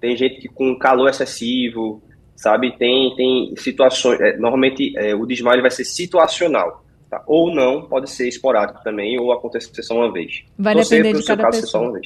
tem 0.00 0.16
gente 0.16 0.40
que 0.40 0.48
com 0.48 0.78
calor 0.78 1.08
excessivo, 1.08 2.02
sabe? 2.36 2.76
Tem, 2.76 3.14
tem 3.16 3.54
situações, 3.56 4.20
é, 4.20 4.36
normalmente 4.36 4.92
é, 4.96 5.14
o 5.14 5.26
desmaio 5.26 5.62
vai 5.62 5.70
ser 5.70 5.84
situacional, 5.84 6.84
tá? 7.10 7.22
Ou 7.26 7.54
não, 7.54 7.82
pode 7.82 8.10
ser 8.10 8.28
esporádico 8.28 8.82
também, 8.82 9.18
ou 9.18 9.32
acontecer 9.32 9.82
só 9.82 9.94
uma 9.94 10.12
vez. 10.12 10.44
Vai 10.58 10.74
torcer 10.74 11.02
depender 11.02 11.20
de 11.20 11.26
cada 11.26 11.42
caso, 11.42 11.60
pessoa. 11.60 12.00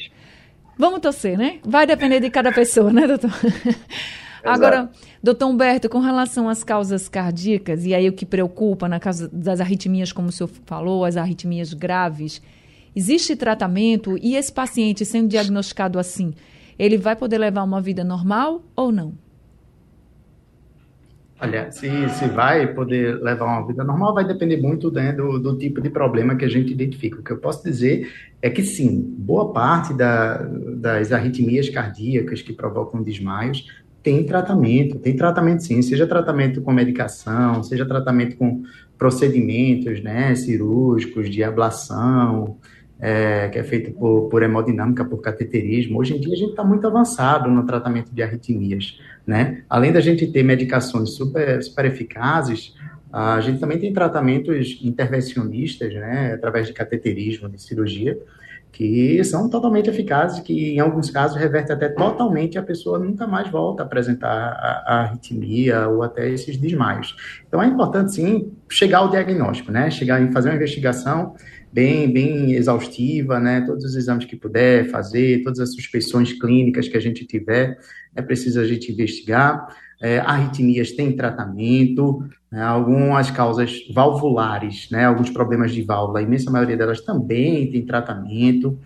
Vamos 0.77 0.99
torcer, 0.99 1.37
né? 1.37 1.59
Vai 1.63 1.87
depender 1.87 2.19
de 2.19 2.29
cada 2.29 2.51
pessoa, 2.51 2.91
né, 2.91 3.07
doutor? 3.07 3.31
Agora, 4.53 4.89
doutor 5.21 5.47
Humberto, 5.47 5.89
com 5.89 5.99
relação 5.99 6.47
às 6.49 6.63
causas 6.63 7.09
cardíacas, 7.09 7.85
e 7.85 7.93
aí 7.93 8.07
o 8.07 8.13
que 8.13 8.25
preocupa 8.25 8.87
na 8.87 8.99
causa 8.99 9.29
das 9.31 9.59
arritmias, 9.59 10.11
como 10.11 10.29
o 10.29 10.31
senhor 10.31 10.49
falou, 10.65 11.05
as 11.05 11.17
arritmias 11.17 11.73
graves, 11.73 12.41
existe 12.95 13.35
tratamento 13.35 14.17
e 14.21 14.35
esse 14.35 14.51
paciente 14.51 15.05
sendo 15.05 15.27
diagnosticado 15.27 15.99
assim, 15.99 16.33
ele 16.79 16.97
vai 16.97 17.15
poder 17.15 17.37
levar 17.37 17.63
uma 17.63 17.81
vida 17.81 18.03
normal 18.03 18.63
ou 18.75 18.91
não? 18.91 19.13
Olha, 21.39 21.71
se, 21.71 21.87
se 22.09 22.27
vai 22.29 22.73
poder 22.73 23.21
levar 23.21 23.45
uma 23.45 23.67
vida 23.67 23.83
normal, 23.83 24.15
vai 24.15 24.25
depender 24.25 24.57
muito 24.57 24.91
né, 24.91 25.11
do, 25.11 25.37
do 25.37 25.55
tipo 25.55 25.79
de 25.79 25.89
problema 25.89 26.35
que 26.35 26.43
a 26.43 26.49
gente 26.49 26.71
identifica. 26.71 27.19
O 27.19 27.23
que 27.23 27.31
eu 27.31 27.37
posso 27.37 27.63
dizer 27.63 28.11
é 28.41 28.49
que 28.49 28.63
sim, 28.63 29.15
boa 29.19 29.53
parte 29.53 29.93
da, 29.93 30.37
das 30.37 31.11
arritmias 31.11 31.69
cardíacas 31.69 32.41
que 32.41 32.53
provocam 32.53 33.03
desmaios 33.03 33.67
tem 34.07 34.23
tratamento, 34.23 34.99
tem 34.99 35.17
tratamento 35.17 35.63
sim, 35.63 35.81
seja 35.81 36.07
tratamento 36.07 36.61
com 36.61 36.71
medicação, 36.71 37.61
seja 37.61 37.85
tratamento 37.85 38.37
com 38.37 38.63
procedimentos 38.97 40.01
né, 40.01 40.33
cirúrgicos, 40.33 41.29
de 41.29 41.43
ablação, 41.43 42.55
é, 43.01 43.49
que 43.49 43.59
é 43.59 43.63
feito 43.65 43.91
por, 43.91 44.29
por 44.29 44.41
hemodinâmica, 44.41 45.03
por 45.03 45.19
cateterismo. 45.19 45.99
Hoje 45.99 46.15
em 46.15 46.21
dia 46.21 46.33
a 46.33 46.37
gente 46.37 46.51
está 46.51 46.63
muito 46.63 46.87
avançado 46.87 47.49
no 47.49 47.65
tratamento 47.65 48.15
de 48.15 48.23
arritmias, 48.23 48.97
né? 49.25 49.63
Além 49.69 49.91
da 49.91 49.99
gente 49.99 50.25
ter 50.25 50.41
medicações 50.41 51.09
super, 51.09 51.61
super 51.61 51.83
eficazes, 51.83 52.75
a 53.11 53.41
gente 53.41 53.59
também 53.59 53.77
tem 53.77 53.91
tratamentos 53.91 54.79
intervencionistas, 54.81 55.93
né, 55.93 56.31
através 56.33 56.67
de 56.67 56.71
cateterismo, 56.71 57.49
de 57.49 57.61
cirurgia, 57.61 58.17
que 58.71 59.23
são 59.23 59.49
totalmente 59.49 59.89
eficazes, 59.89 60.39
que 60.39 60.75
em 60.75 60.79
alguns 60.79 61.09
casos 61.09 61.37
reverte 61.37 61.71
até 61.71 61.89
totalmente 61.89 62.57
a 62.57 62.63
pessoa 62.63 62.99
nunca 62.99 63.25
mais 63.25 63.49
volta 63.49 63.81
a 63.81 63.85
apresentar 63.85 64.27
a, 64.29 64.83
a 64.85 65.01
arritmia 65.01 65.87
ou 65.87 66.03
até 66.03 66.29
esses 66.29 66.57
desmaios. 66.57 67.15
Então 67.47 67.61
é 67.61 67.65
importante 67.65 68.13
sim 68.13 68.51
chegar 68.69 68.99
ao 68.99 69.09
diagnóstico, 69.09 69.71
né? 69.71 69.89
Chegar 69.89 70.21
em 70.21 70.31
fazer 70.31 70.49
uma 70.49 70.55
investigação 70.55 71.33
bem, 71.71 72.11
bem 72.11 72.53
exaustiva, 72.53 73.39
né? 73.39 73.61
Todos 73.61 73.83
os 73.83 73.95
exames 73.95 74.25
que 74.25 74.35
puder 74.35 74.89
fazer, 74.89 75.43
todas 75.43 75.59
as 75.59 75.73
suspeições 75.73 76.33
clínicas 76.33 76.87
que 76.87 76.97
a 76.97 77.01
gente 77.01 77.25
tiver, 77.25 77.77
é 78.15 78.21
preciso 78.21 78.59
a 78.59 78.65
gente 78.65 78.91
investigar. 78.91 79.67
É, 80.01 80.19
arritmias 80.19 80.91
têm 80.91 81.15
tratamento, 81.15 82.23
né, 82.51 82.61
algumas 82.61 83.31
causas 83.31 83.79
valvulares, 83.93 84.89
né, 84.91 85.05
alguns 85.05 85.29
problemas 85.29 85.71
de 85.71 85.81
válvula, 85.81 86.19
a 86.19 86.21
imensa 86.21 86.51
maioria 86.51 86.77
delas 86.77 87.01
também 87.01 87.69
tem 87.71 87.85
tratamento. 87.85 88.77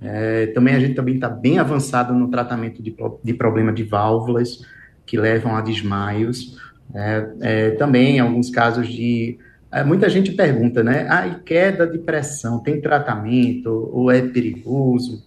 É, 0.00 0.46
também 0.48 0.74
a 0.74 0.80
gente 0.80 0.94
também 0.94 1.14
está 1.14 1.28
bem 1.28 1.58
avançado 1.58 2.12
no 2.12 2.28
tratamento 2.28 2.82
de, 2.82 2.94
de 3.22 3.34
problema 3.34 3.72
de 3.72 3.84
válvulas 3.84 4.60
que 5.06 5.16
levam 5.16 5.56
a 5.56 5.60
desmaios. 5.60 6.58
É, 6.94 7.28
é 7.40 7.70
também 7.70 8.18
alguns 8.18 8.50
casos 8.50 8.88
de 8.88 9.38
é, 9.72 9.82
muita 9.84 10.08
gente 10.08 10.32
pergunta, 10.32 10.82
né? 10.82 11.06
Ah, 11.10 11.26
e 11.26 11.34
queda 11.42 11.86
de 11.86 11.98
pressão 11.98 12.62
tem 12.62 12.80
tratamento 12.80 13.90
ou 13.92 14.10
é 14.10 14.22
perigoso? 14.22 15.22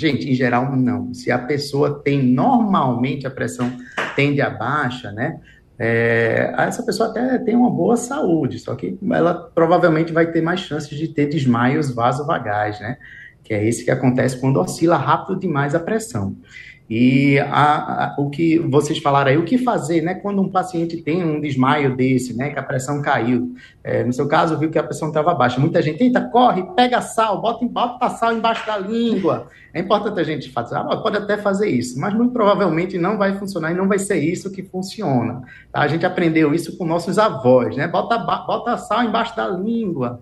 Gente, 0.00 0.30
em 0.30 0.34
geral, 0.34 0.74
não. 0.74 1.12
Se 1.12 1.30
a 1.30 1.38
pessoa 1.38 2.00
tem 2.02 2.22
normalmente 2.22 3.26
a 3.26 3.30
pressão 3.30 3.70
tende 4.16 4.40
a 4.40 4.48
baixa, 4.48 5.12
né? 5.12 5.38
É, 5.78 6.54
essa 6.56 6.82
pessoa 6.82 7.10
até 7.10 7.38
tem 7.38 7.54
uma 7.54 7.68
boa 7.68 7.98
saúde, 7.98 8.58
só 8.58 8.74
que 8.74 8.98
ela 9.12 9.34
provavelmente 9.54 10.10
vai 10.10 10.32
ter 10.32 10.40
mais 10.40 10.60
chances 10.60 10.96
de 10.96 11.06
ter 11.06 11.26
desmaios 11.26 11.90
vasovagais, 11.90 12.80
né? 12.80 12.96
Que 13.44 13.52
é 13.52 13.62
esse 13.62 13.84
que 13.84 13.90
acontece 13.90 14.40
quando 14.40 14.58
oscila 14.58 14.96
rápido 14.96 15.38
demais 15.38 15.74
a 15.74 15.80
pressão. 15.80 16.34
E 16.90 17.38
a, 17.38 18.06
a, 18.06 18.16
o 18.18 18.28
que 18.28 18.58
vocês 18.58 18.98
falaram 18.98 19.30
aí, 19.30 19.38
o 19.38 19.44
que 19.44 19.56
fazer, 19.56 20.02
né, 20.02 20.14
quando 20.14 20.42
um 20.42 20.48
paciente 20.48 20.96
tem 20.96 21.22
um 21.22 21.40
desmaio 21.40 21.96
desse, 21.96 22.36
né, 22.36 22.50
que 22.50 22.58
a 22.58 22.64
pressão 22.64 23.00
caiu. 23.00 23.54
É, 23.84 24.02
no 24.02 24.12
seu 24.12 24.26
caso, 24.26 24.58
viu 24.58 24.72
que 24.72 24.78
a 24.78 24.82
pressão 24.82 25.06
estava 25.06 25.32
baixa. 25.32 25.60
Muita 25.60 25.80
gente, 25.80 26.02
eita, 26.02 26.20
corre, 26.20 26.64
pega 26.74 27.00
sal, 27.00 27.40
bota, 27.40 27.64
bota 27.64 28.10
sal 28.10 28.32
embaixo 28.32 28.66
da 28.66 28.76
língua. 28.76 29.46
É 29.72 29.78
importante 29.78 30.18
a 30.18 30.24
gente 30.24 30.50
fazer, 30.50 30.74
ah, 30.74 30.96
pode 30.96 31.16
até 31.16 31.38
fazer 31.38 31.68
isso, 31.68 31.96
mas 32.00 32.12
muito 32.12 32.32
provavelmente 32.32 32.98
não 32.98 33.16
vai 33.16 33.38
funcionar 33.38 33.70
e 33.70 33.76
não 33.76 33.86
vai 33.86 34.00
ser 34.00 34.18
isso 34.18 34.50
que 34.50 34.64
funciona. 34.64 35.42
Tá? 35.70 35.82
A 35.82 35.86
gente 35.86 36.04
aprendeu 36.04 36.52
isso 36.52 36.76
com 36.76 36.84
nossos 36.84 37.20
avós, 37.20 37.76
né? 37.76 37.86
Bota, 37.86 38.18
bota 38.18 38.76
sal 38.76 39.04
embaixo 39.04 39.36
da 39.36 39.46
língua. 39.46 40.20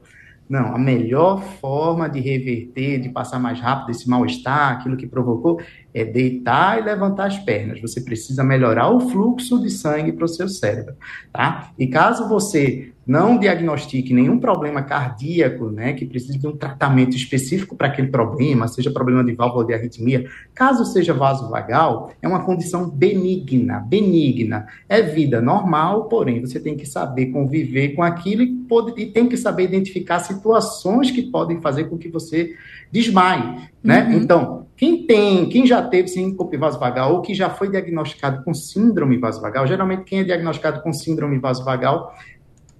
Não, 0.48 0.74
a 0.74 0.78
melhor 0.78 1.42
forma 1.42 2.08
de 2.08 2.20
reverter, 2.20 2.98
de 2.98 3.10
passar 3.10 3.38
mais 3.38 3.60
rápido 3.60 3.90
esse 3.90 4.08
mal-estar, 4.08 4.72
aquilo 4.72 4.96
que 4.96 5.06
provocou, 5.06 5.60
é 5.92 6.04
deitar 6.04 6.78
e 6.78 6.84
levantar 6.84 7.26
as 7.26 7.38
pernas. 7.38 7.80
Você 7.80 8.00
precisa 8.00 8.44
melhorar 8.44 8.90
o 8.90 9.00
fluxo 9.08 9.60
de 9.60 9.70
sangue 9.70 10.12
para 10.12 10.24
o 10.24 10.28
seu 10.28 10.48
cérebro, 10.48 10.94
tá? 11.32 11.70
E 11.78 11.86
caso 11.86 12.28
você 12.28 12.92
não 13.08 13.38
diagnostique 13.38 14.12
nenhum 14.12 14.38
problema 14.38 14.82
cardíaco, 14.82 15.70
né, 15.70 15.94
que 15.94 16.04
precise 16.04 16.36
de 16.36 16.46
um 16.46 16.54
tratamento 16.54 17.16
específico 17.16 17.74
para 17.74 17.86
aquele 17.86 18.08
problema, 18.08 18.68
seja 18.68 18.90
problema 18.90 19.24
de 19.24 19.32
válvula 19.32 19.64
de 19.64 19.72
arritmia, 19.72 20.28
caso 20.54 20.84
seja 20.84 21.14
vasovagal, 21.14 22.12
é 22.20 22.28
uma 22.28 22.44
condição 22.44 22.86
benigna, 22.86 23.80
benigna. 23.80 24.66
É 24.86 25.00
vida 25.00 25.40
normal, 25.40 26.04
porém 26.04 26.42
você 26.42 26.60
tem 26.60 26.76
que 26.76 26.84
saber 26.84 27.26
conviver 27.26 27.94
com 27.94 28.02
aquilo 28.02 28.42
e, 28.42 28.54
pode, 28.68 29.00
e 29.00 29.06
tem 29.06 29.26
que 29.26 29.38
saber 29.38 29.64
identificar 29.64 30.18
situações 30.18 31.10
que 31.10 31.22
podem 31.22 31.62
fazer 31.62 31.84
com 31.84 31.96
que 31.96 32.10
você 32.10 32.54
desmaie, 32.92 33.70
né? 33.82 34.04
Uhum. 34.04 34.12
Então, 34.12 34.67
quem 34.78 35.04
tem, 35.04 35.48
quem 35.48 35.66
já 35.66 35.82
teve 35.82 36.06
síncope 36.06 36.56
vasovagal 36.56 37.12
ou 37.12 37.20
que 37.20 37.34
já 37.34 37.50
foi 37.50 37.68
diagnosticado 37.68 38.44
com 38.44 38.54
síndrome 38.54 39.18
vasovagal, 39.18 39.66
geralmente 39.66 40.04
quem 40.04 40.20
é 40.20 40.24
diagnosticado 40.24 40.80
com 40.82 40.92
síndrome 40.92 41.36
vasovagal 41.40 42.14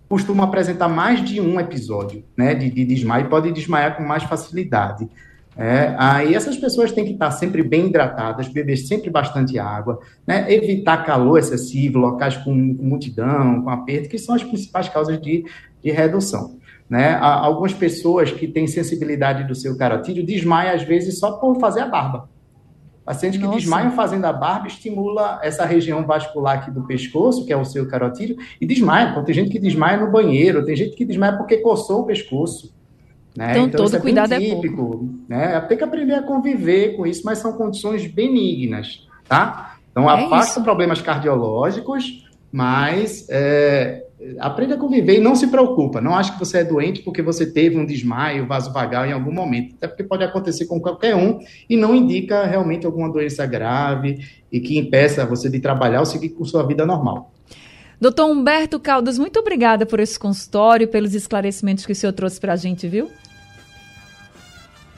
costuma 0.09 0.45
apresentar 0.45 0.89
mais 0.89 1.23
de 1.23 1.41
um 1.41 1.59
episódio, 1.59 2.25
né, 2.37 2.55
de, 2.55 2.71
de 2.71 2.85
desmaio, 2.85 3.29
pode 3.29 3.51
desmaiar 3.51 3.97
com 3.97 4.05
mais 4.05 4.23
facilidade. 4.23 5.09
É, 5.57 5.97
aí 5.99 6.37
essas 6.37 6.57
pessoas 6.57 6.93
têm 6.93 7.05
que 7.05 7.15
estar 7.15 7.33
sempre 7.33 7.65
bem 7.65 7.89
hidratadas, 7.89 8.47
beber 8.47 8.77
sempre 8.77 9.11
bastante 9.11 9.59
água, 9.59 9.99
né, 10.25 10.51
evitar 10.55 11.05
calor 11.05 11.37
excessivo, 11.37 11.99
locais 11.99 12.37
com, 12.37 12.77
com 12.77 12.85
multidão, 12.85 13.63
com 13.63 13.71
aperto, 13.71 14.09
que 14.09 14.19
são 14.19 14.37
as 14.37 14.45
principais 14.45 14.89
causas 14.89 15.21
de, 15.21 15.45
de 15.83 15.91
redução. 15.91 16.58
Né? 16.89 17.17
Algumas 17.21 17.75
pessoas 17.75 18.33
que 18.33 18.49
têm 18.49 18.67
sensibilidade 18.67 19.45
do 19.45 19.55
seu 19.55 19.77
carotídeo 19.77 20.25
desmaiam, 20.25 20.75
às 20.75 20.83
vezes, 20.83 21.19
só 21.19 21.33
por 21.33 21.61
fazer 21.61 21.81
a 21.81 21.87
barba. 21.87 22.29
Pacientes 23.05 23.39
que 23.39 23.47
Nossa. 23.47 23.59
desmaiam 23.59 23.91
fazendo 23.93 24.27
a 24.27 24.33
barba 24.33 24.67
estimula 24.67 25.39
essa 25.43 25.65
região 25.65 26.05
vascular 26.05 26.59
aqui 26.59 26.71
do 26.71 26.83
pescoço, 26.83 27.47
que 27.47 27.53
é 27.53 27.57
o 27.57 27.65
seu 27.65 27.89
carotídeo, 27.89 28.37
e 28.61 28.67
desmaia. 28.67 29.09
Então, 29.09 29.25
tem 29.25 29.35
gente 29.35 29.51
que 29.51 29.59
desmaia 29.59 29.97
no 29.97 30.11
banheiro, 30.11 30.65
tem 30.65 30.77
gente 30.77 30.95
que 30.95 31.07
desmaia 31.07 31.37
porque 31.37 31.57
coçou 31.59 32.01
o 32.01 32.05
pescoço. 32.05 32.75
Né? 33.35 33.53
Então, 33.53 33.67
então, 33.67 33.85
todo 33.85 33.97
é 33.97 34.01
cuidado 34.01 34.35
é 34.35 34.39
típico, 34.39 34.67
é 34.67 34.77
pouco. 34.77 35.09
Né? 35.29 35.61
Tem 35.63 35.79
que 35.79 35.85
aprender 35.85 36.15
a 36.15 36.23
conviver 36.23 36.97
com 36.97 37.07
isso, 37.07 37.23
mas 37.25 37.39
são 37.39 37.53
condições 37.53 38.07
benignas, 38.07 39.07
tá? 39.27 39.77
Então, 39.91 40.11
é 40.11 40.25
afasta 40.25 40.61
problemas 40.61 41.01
cardiológicos, 41.01 42.29
mas 42.53 43.27
é, 43.31 44.05
aprenda 44.39 44.75
a 44.75 44.79
conviver 44.79 45.17
e 45.17 45.21
não 45.21 45.35
se 45.35 45.47
preocupa. 45.47 46.01
Não 46.01 46.15
ache 46.15 46.33
que 46.33 46.39
você 46.39 46.59
é 46.59 46.65
doente 46.65 47.03
porque 47.03 47.23
você 47.23 47.47
teve 47.47 47.79
um 47.79 47.87
desmaio 47.87 48.47
vasovagal 48.47 49.07
em 49.07 49.13
algum 49.13 49.33
momento. 49.33 49.75
Até 49.77 49.89
porque 49.89 50.05
pode 50.05 50.25
acontecer 50.25 50.67
com 50.67 50.81
qualquer 50.81 51.15
um 51.15 51.39
e 51.69 51.77
não 51.77 51.95
indica 51.95 52.45
realmente 52.45 52.85
alguma 52.85 53.11
doença 53.11 53.47
grave 53.47 54.19
e 54.51 54.61
que 54.61 54.79
impeça 54.79 55.25
você 55.25 55.49
de 55.49 55.61
trabalhar 55.61 56.01
ou 56.01 56.07
seguir 56.07 56.31
com 56.31 56.45
sua 56.45 56.67
vida 56.67 56.85
normal. 56.85 57.33
Doutor 58.01 58.27
Humberto 58.31 58.79
Caldas, 58.79 59.19
muito 59.19 59.41
obrigada 59.41 59.85
por 59.85 59.99
esse 59.99 60.19
consultório, 60.19 60.87
pelos 60.87 61.15
esclarecimentos 61.15 61.85
que 61.85 61.93
o 61.93 61.97
senhor 61.97 62.13
trouxe 62.13 62.41
para 62.41 62.53
a 62.53 62.57
gente, 62.57 62.87
viu? 62.87 63.11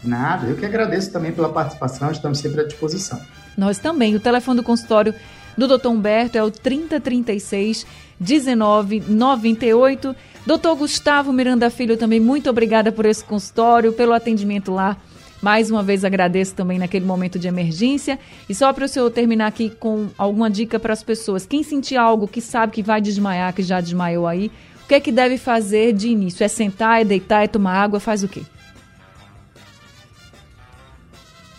Nada, 0.05 0.47
eu 0.47 0.57
que 0.57 0.65
agradeço 0.65 1.13
também 1.13 1.33
pela 1.33 1.49
participação, 1.49 2.11
estamos 2.11 2.39
sempre 2.39 2.61
à 2.61 2.65
disposição. 2.65 3.21
Nós 3.57 3.79
também. 3.79 4.15
O 4.15 4.21
telefone 4.21 4.59
do 4.59 4.63
consultório 4.63 5.15
do 5.57 5.67
doutor 5.67 5.91
Humberto 5.91 6.39
é 6.39 6.43
o 6.43 6.51
3036 6.51 7.87
1998. 8.21 10.15
Doutor 10.47 10.77
Gustavo 10.77 11.33
Miranda 11.33 11.71
Filho, 11.71 11.97
também 11.97 12.21
muito 12.21 12.51
obrigada 12.51 12.93
por 12.93 13.07
esse 13.07 13.25
consultório, 13.25 13.93
pelo 13.93 14.13
atendimento 14.13 14.73
lá. 14.73 14.97
Mais 15.43 15.71
uma 15.71 15.83
vez 15.83 16.05
agradeço 16.05 16.55
também 16.55 16.79
naquele 16.79 17.07
momento 17.07 17.39
de 17.39 17.49
emergência. 17.49 18.19
E 18.49 18.55
só 18.55 18.73
para 18.73 18.85
o 18.85 18.89
senhor 18.89 19.11
terminar 19.11 19.47
aqui 19.47 19.71
com 19.71 20.09
alguma 20.19 20.51
dica 20.51 20.79
para 20.79 20.93
as 20.93 21.03
pessoas. 21.03 21.47
Quem 21.47 21.63
sentir 21.63 21.97
algo 21.97 22.29
que 22.29 22.41
sabe 22.41 22.73
que 22.73 22.83
vai 22.83 23.01
desmaiar, 23.01 23.55
que 23.55 23.63
já 23.63 23.81
desmaiou 23.81 24.27
aí, 24.27 24.51
que 24.91 24.97
é 24.97 24.99
que 24.99 25.13
deve 25.13 25.39
fazer 25.39 25.93
de 25.93 26.09
início? 26.09 26.43
É 26.43 26.49
sentar, 26.49 27.01
é 27.01 27.05
deitar, 27.05 27.45
é 27.45 27.47
tomar 27.47 27.81
água, 27.81 28.01
faz 28.01 28.25
o 28.25 28.29
quê? 28.29 28.43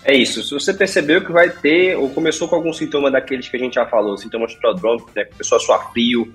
É 0.03 0.13
isso. 0.13 0.43
Se 0.43 0.53
você 0.53 0.73
percebeu 0.73 1.23
que 1.23 1.31
vai 1.31 1.49
ter, 1.49 1.95
ou 1.95 2.09
começou 2.09 2.49
com 2.49 2.55
algum 2.55 2.73
sintoma 2.73 3.09
daqueles 3.09 3.47
que 3.47 3.55
a 3.55 3.59
gente 3.59 3.75
já 3.75 3.85
falou, 3.85 4.17
sintomas 4.17 4.53
prodrômicos, 4.55 5.13
né? 5.15 5.23
Começou 5.23 5.55
a 5.55 5.61
suar 5.61 5.93
frio. 5.93 6.33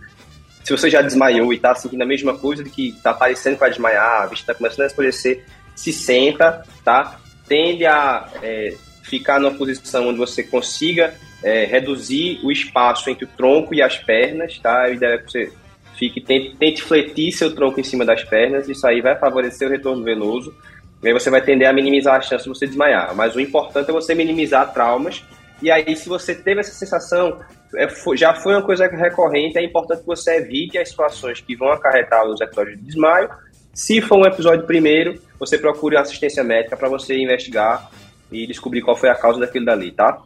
Se 0.66 0.72
você 0.72 0.90
já 0.90 1.00
desmaiou 1.00 1.52
e 1.52 1.56
está 1.56 1.72
sentindo 1.76 2.02
a 2.02 2.06
mesma 2.06 2.36
coisa 2.36 2.64
de 2.64 2.70
que 2.70 2.88
está 2.88 3.14
parecendo 3.14 3.54
que 3.54 3.60
vai 3.60 3.70
desmaiar, 3.70 4.22
a 4.22 4.26
vista 4.26 4.50
está 4.50 4.54
começando 4.54 4.80
a 4.80 4.86
escurecer, 4.86 5.44
se 5.76 5.92
senta, 5.92 6.64
tá? 6.84 7.20
Tende 7.46 7.86
a 7.86 8.28
é, 8.42 8.74
ficar 9.00 9.38
numa 9.38 9.56
posição 9.56 10.08
onde 10.08 10.18
você 10.18 10.42
consiga 10.42 11.14
é, 11.40 11.66
reduzir 11.66 12.40
o 12.42 12.50
espaço 12.50 13.08
entre 13.08 13.26
o 13.26 13.28
tronco 13.28 13.76
e 13.76 13.80
as 13.80 13.96
pernas, 13.96 14.58
tá? 14.58 14.90
Ideia 14.90 15.14
é 15.14 15.18
que 15.18 15.30
você 15.30 15.52
fique, 15.96 16.20
tente, 16.20 16.56
tente 16.56 16.82
fletir 16.82 17.30
seu 17.30 17.54
tronco 17.54 17.78
em 17.78 17.84
cima 17.84 18.04
das 18.04 18.24
pernas, 18.24 18.68
isso 18.68 18.84
aí 18.88 19.00
vai 19.00 19.16
favorecer 19.16 19.68
o 19.68 19.70
retorno 19.70 20.02
venoso 20.02 20.52
e 21.00 21.06
aí 21.06 21.12
você 21.12 21.30
vai 21.30 21.42
tender 21.42 21.68
a 21.68 21.72
minimizar 21.72 22.16
a 22.16 22.20
chance 22.20 22.42
de 22.42 22.50
você 22.50 22.66
desmaiar. 22.66 23.14
Mas 23.14 23.36
o 23.36 23.40
importante 23.40 23.88
é 23.88 23.92
você 23.92 24.16
minimizar 24.16 24.72
traumas. 24.72 25.22
E 25.62 25.70
aí, 25.70 25.94
se 25.94 26.08
você 26.08 26.34
teve 26.34 26.58
essa 26.58 26.72
sensação, 26.72 27.38
é, 27.76 28.16
já 28.16 28.34
foi 28.34 28.54
uma 28.54 28.62
coisa 28.62 28.86
recorrente, 28.86 29.58
é 29.58 29.64
importante 29.64 30.00
que 30.00 30.06
você 30.06 30.36
evite 30.36 30.78
as 30.78 30.88
situações 30.88 31.40
que 31.40 31.56
vão 31.56 31.68
acarretar 31.68 32.24
os 32.26 32.40
episódios 32.40 32.78
de 32.78 32.84
desmaio. 32.84 33.28
Se 33.74 34.00
for 34.00 34.18
um 34.18 34.26
episódio 34.26 34.66
primeiro, 34.66 35.20
você 35.38 35.58
procure 35.58 35.96
assistência 35.96 36.42
médica 36.42 36.76
para 36.76 36.88
você 36.88 37.18
investigar 37.18 37.90
e 38.32 38.46
descobrir 38.46 38.80
qual 38.80 38.96
foi 38.96 39.10
a 39.10 39.14
causa 39.14 39.38
daquilo 39.38 39.66
dali, 39.66 39.92
tá? 39.92 40.22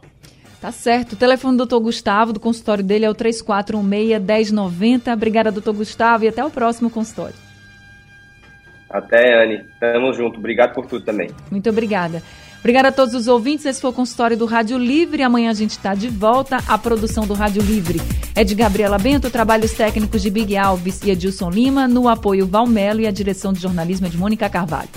Tá 0.61 0.71
certo. 0.71 1.13
O 1.13 1.15
telefone 1.15 1.57
do 1.57 1.65
Dr. 1.65 1.79
Gustavo, 1.79 2.31
do 2.31 2.39
consultório 2.39 2.83
dele, 2.83 3.05
é 3.05 3.09
o 3.09 3.15
3416-1090. 3.15 5.11
Obrigada, 5.11 5.51
doutor 5.51 5.73
Gustavo, 5.73 6.23
e 6.23 6.27
até 6.27 6.45
o 6.45 6.51
próximo 6.51 6.89
consultório. 6.89 7.35
Até, 8.87 9.43
Anne. 9.43 9.63
Tamo 9.79 10.13
junto. 10.13 10.37
Obrigado 10.37 10.73
por 10.73 10.85
tudo 10.85 11.03
também. 11.03 11.31
Muito 11.49 11.69
obrigada. 11.69 12.21
Obrigada 12.61 12.89
a 12.89 12.91
todos 12.91 13.15
os 13.15 13.27
ouvintes. 13.27 13.65
Esse 13.65 13.81
foi 13.81 13.89
o 13.89 13.93
consultório 13.93 14.37
do 14.37 14.45
Rádio 14.45 14.77
Livre. 14.77 15.23
Amanhã 15.23 15.49
a 15.49 15.53
gente 15.53 15.71
está 15.71 15.95
de 15.95 16.07
volta. 16.07 16.63
A 16.67 16.77
produção 16.77 17.25
do 17.25 17.33
Rádio 17.33 17.61
Livre 17.61 17.99
é 18.35 18.43
de 18.43 18.53
Gabriela 18.53 18.99
Bento, 18.99 19.29
trabalhos 19.29 19.71
técnicos 19.71 20.21
de 20.21 20.29
Big 20.29 20.55
Alves 20.55 21.01
e 21.03 21.09
Edilson 21.09 21.49
Lima, 21.49 21.87
no 21.87 22.07
apoio 22.07 22.45
Valmelo 22.45 23.01
e 23.01 23.07
a 23.07 23.11
direção 23.11 23.51
de 23.51 23.59
jornalismo 23.59 24.05
é 24.05 24.09
de 24.09 24.17
Mônica 24.17 24.47
Carvalho. 24.47 24.89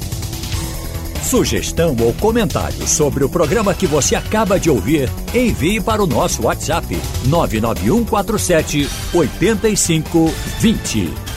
Sugestão 1.23 1.97
ou 2.01 2.13
comentário 2.15 2.87
sobre 2.87 3.25
o 3.25 3.31
programa 3.31 3.75
que 3.75 3.87
você 3.87 4.15
acaba 4.15 4.61
de 4.61 4.69
ouvir, 4.69 5.09
envie 5.35 5.81
para 5.81 6.03
o 6.03 6.07
nosso 6.07 6.43
WhatsApp 6.43 6.87
99147 7.25 8.87
8520. 9.15 11.34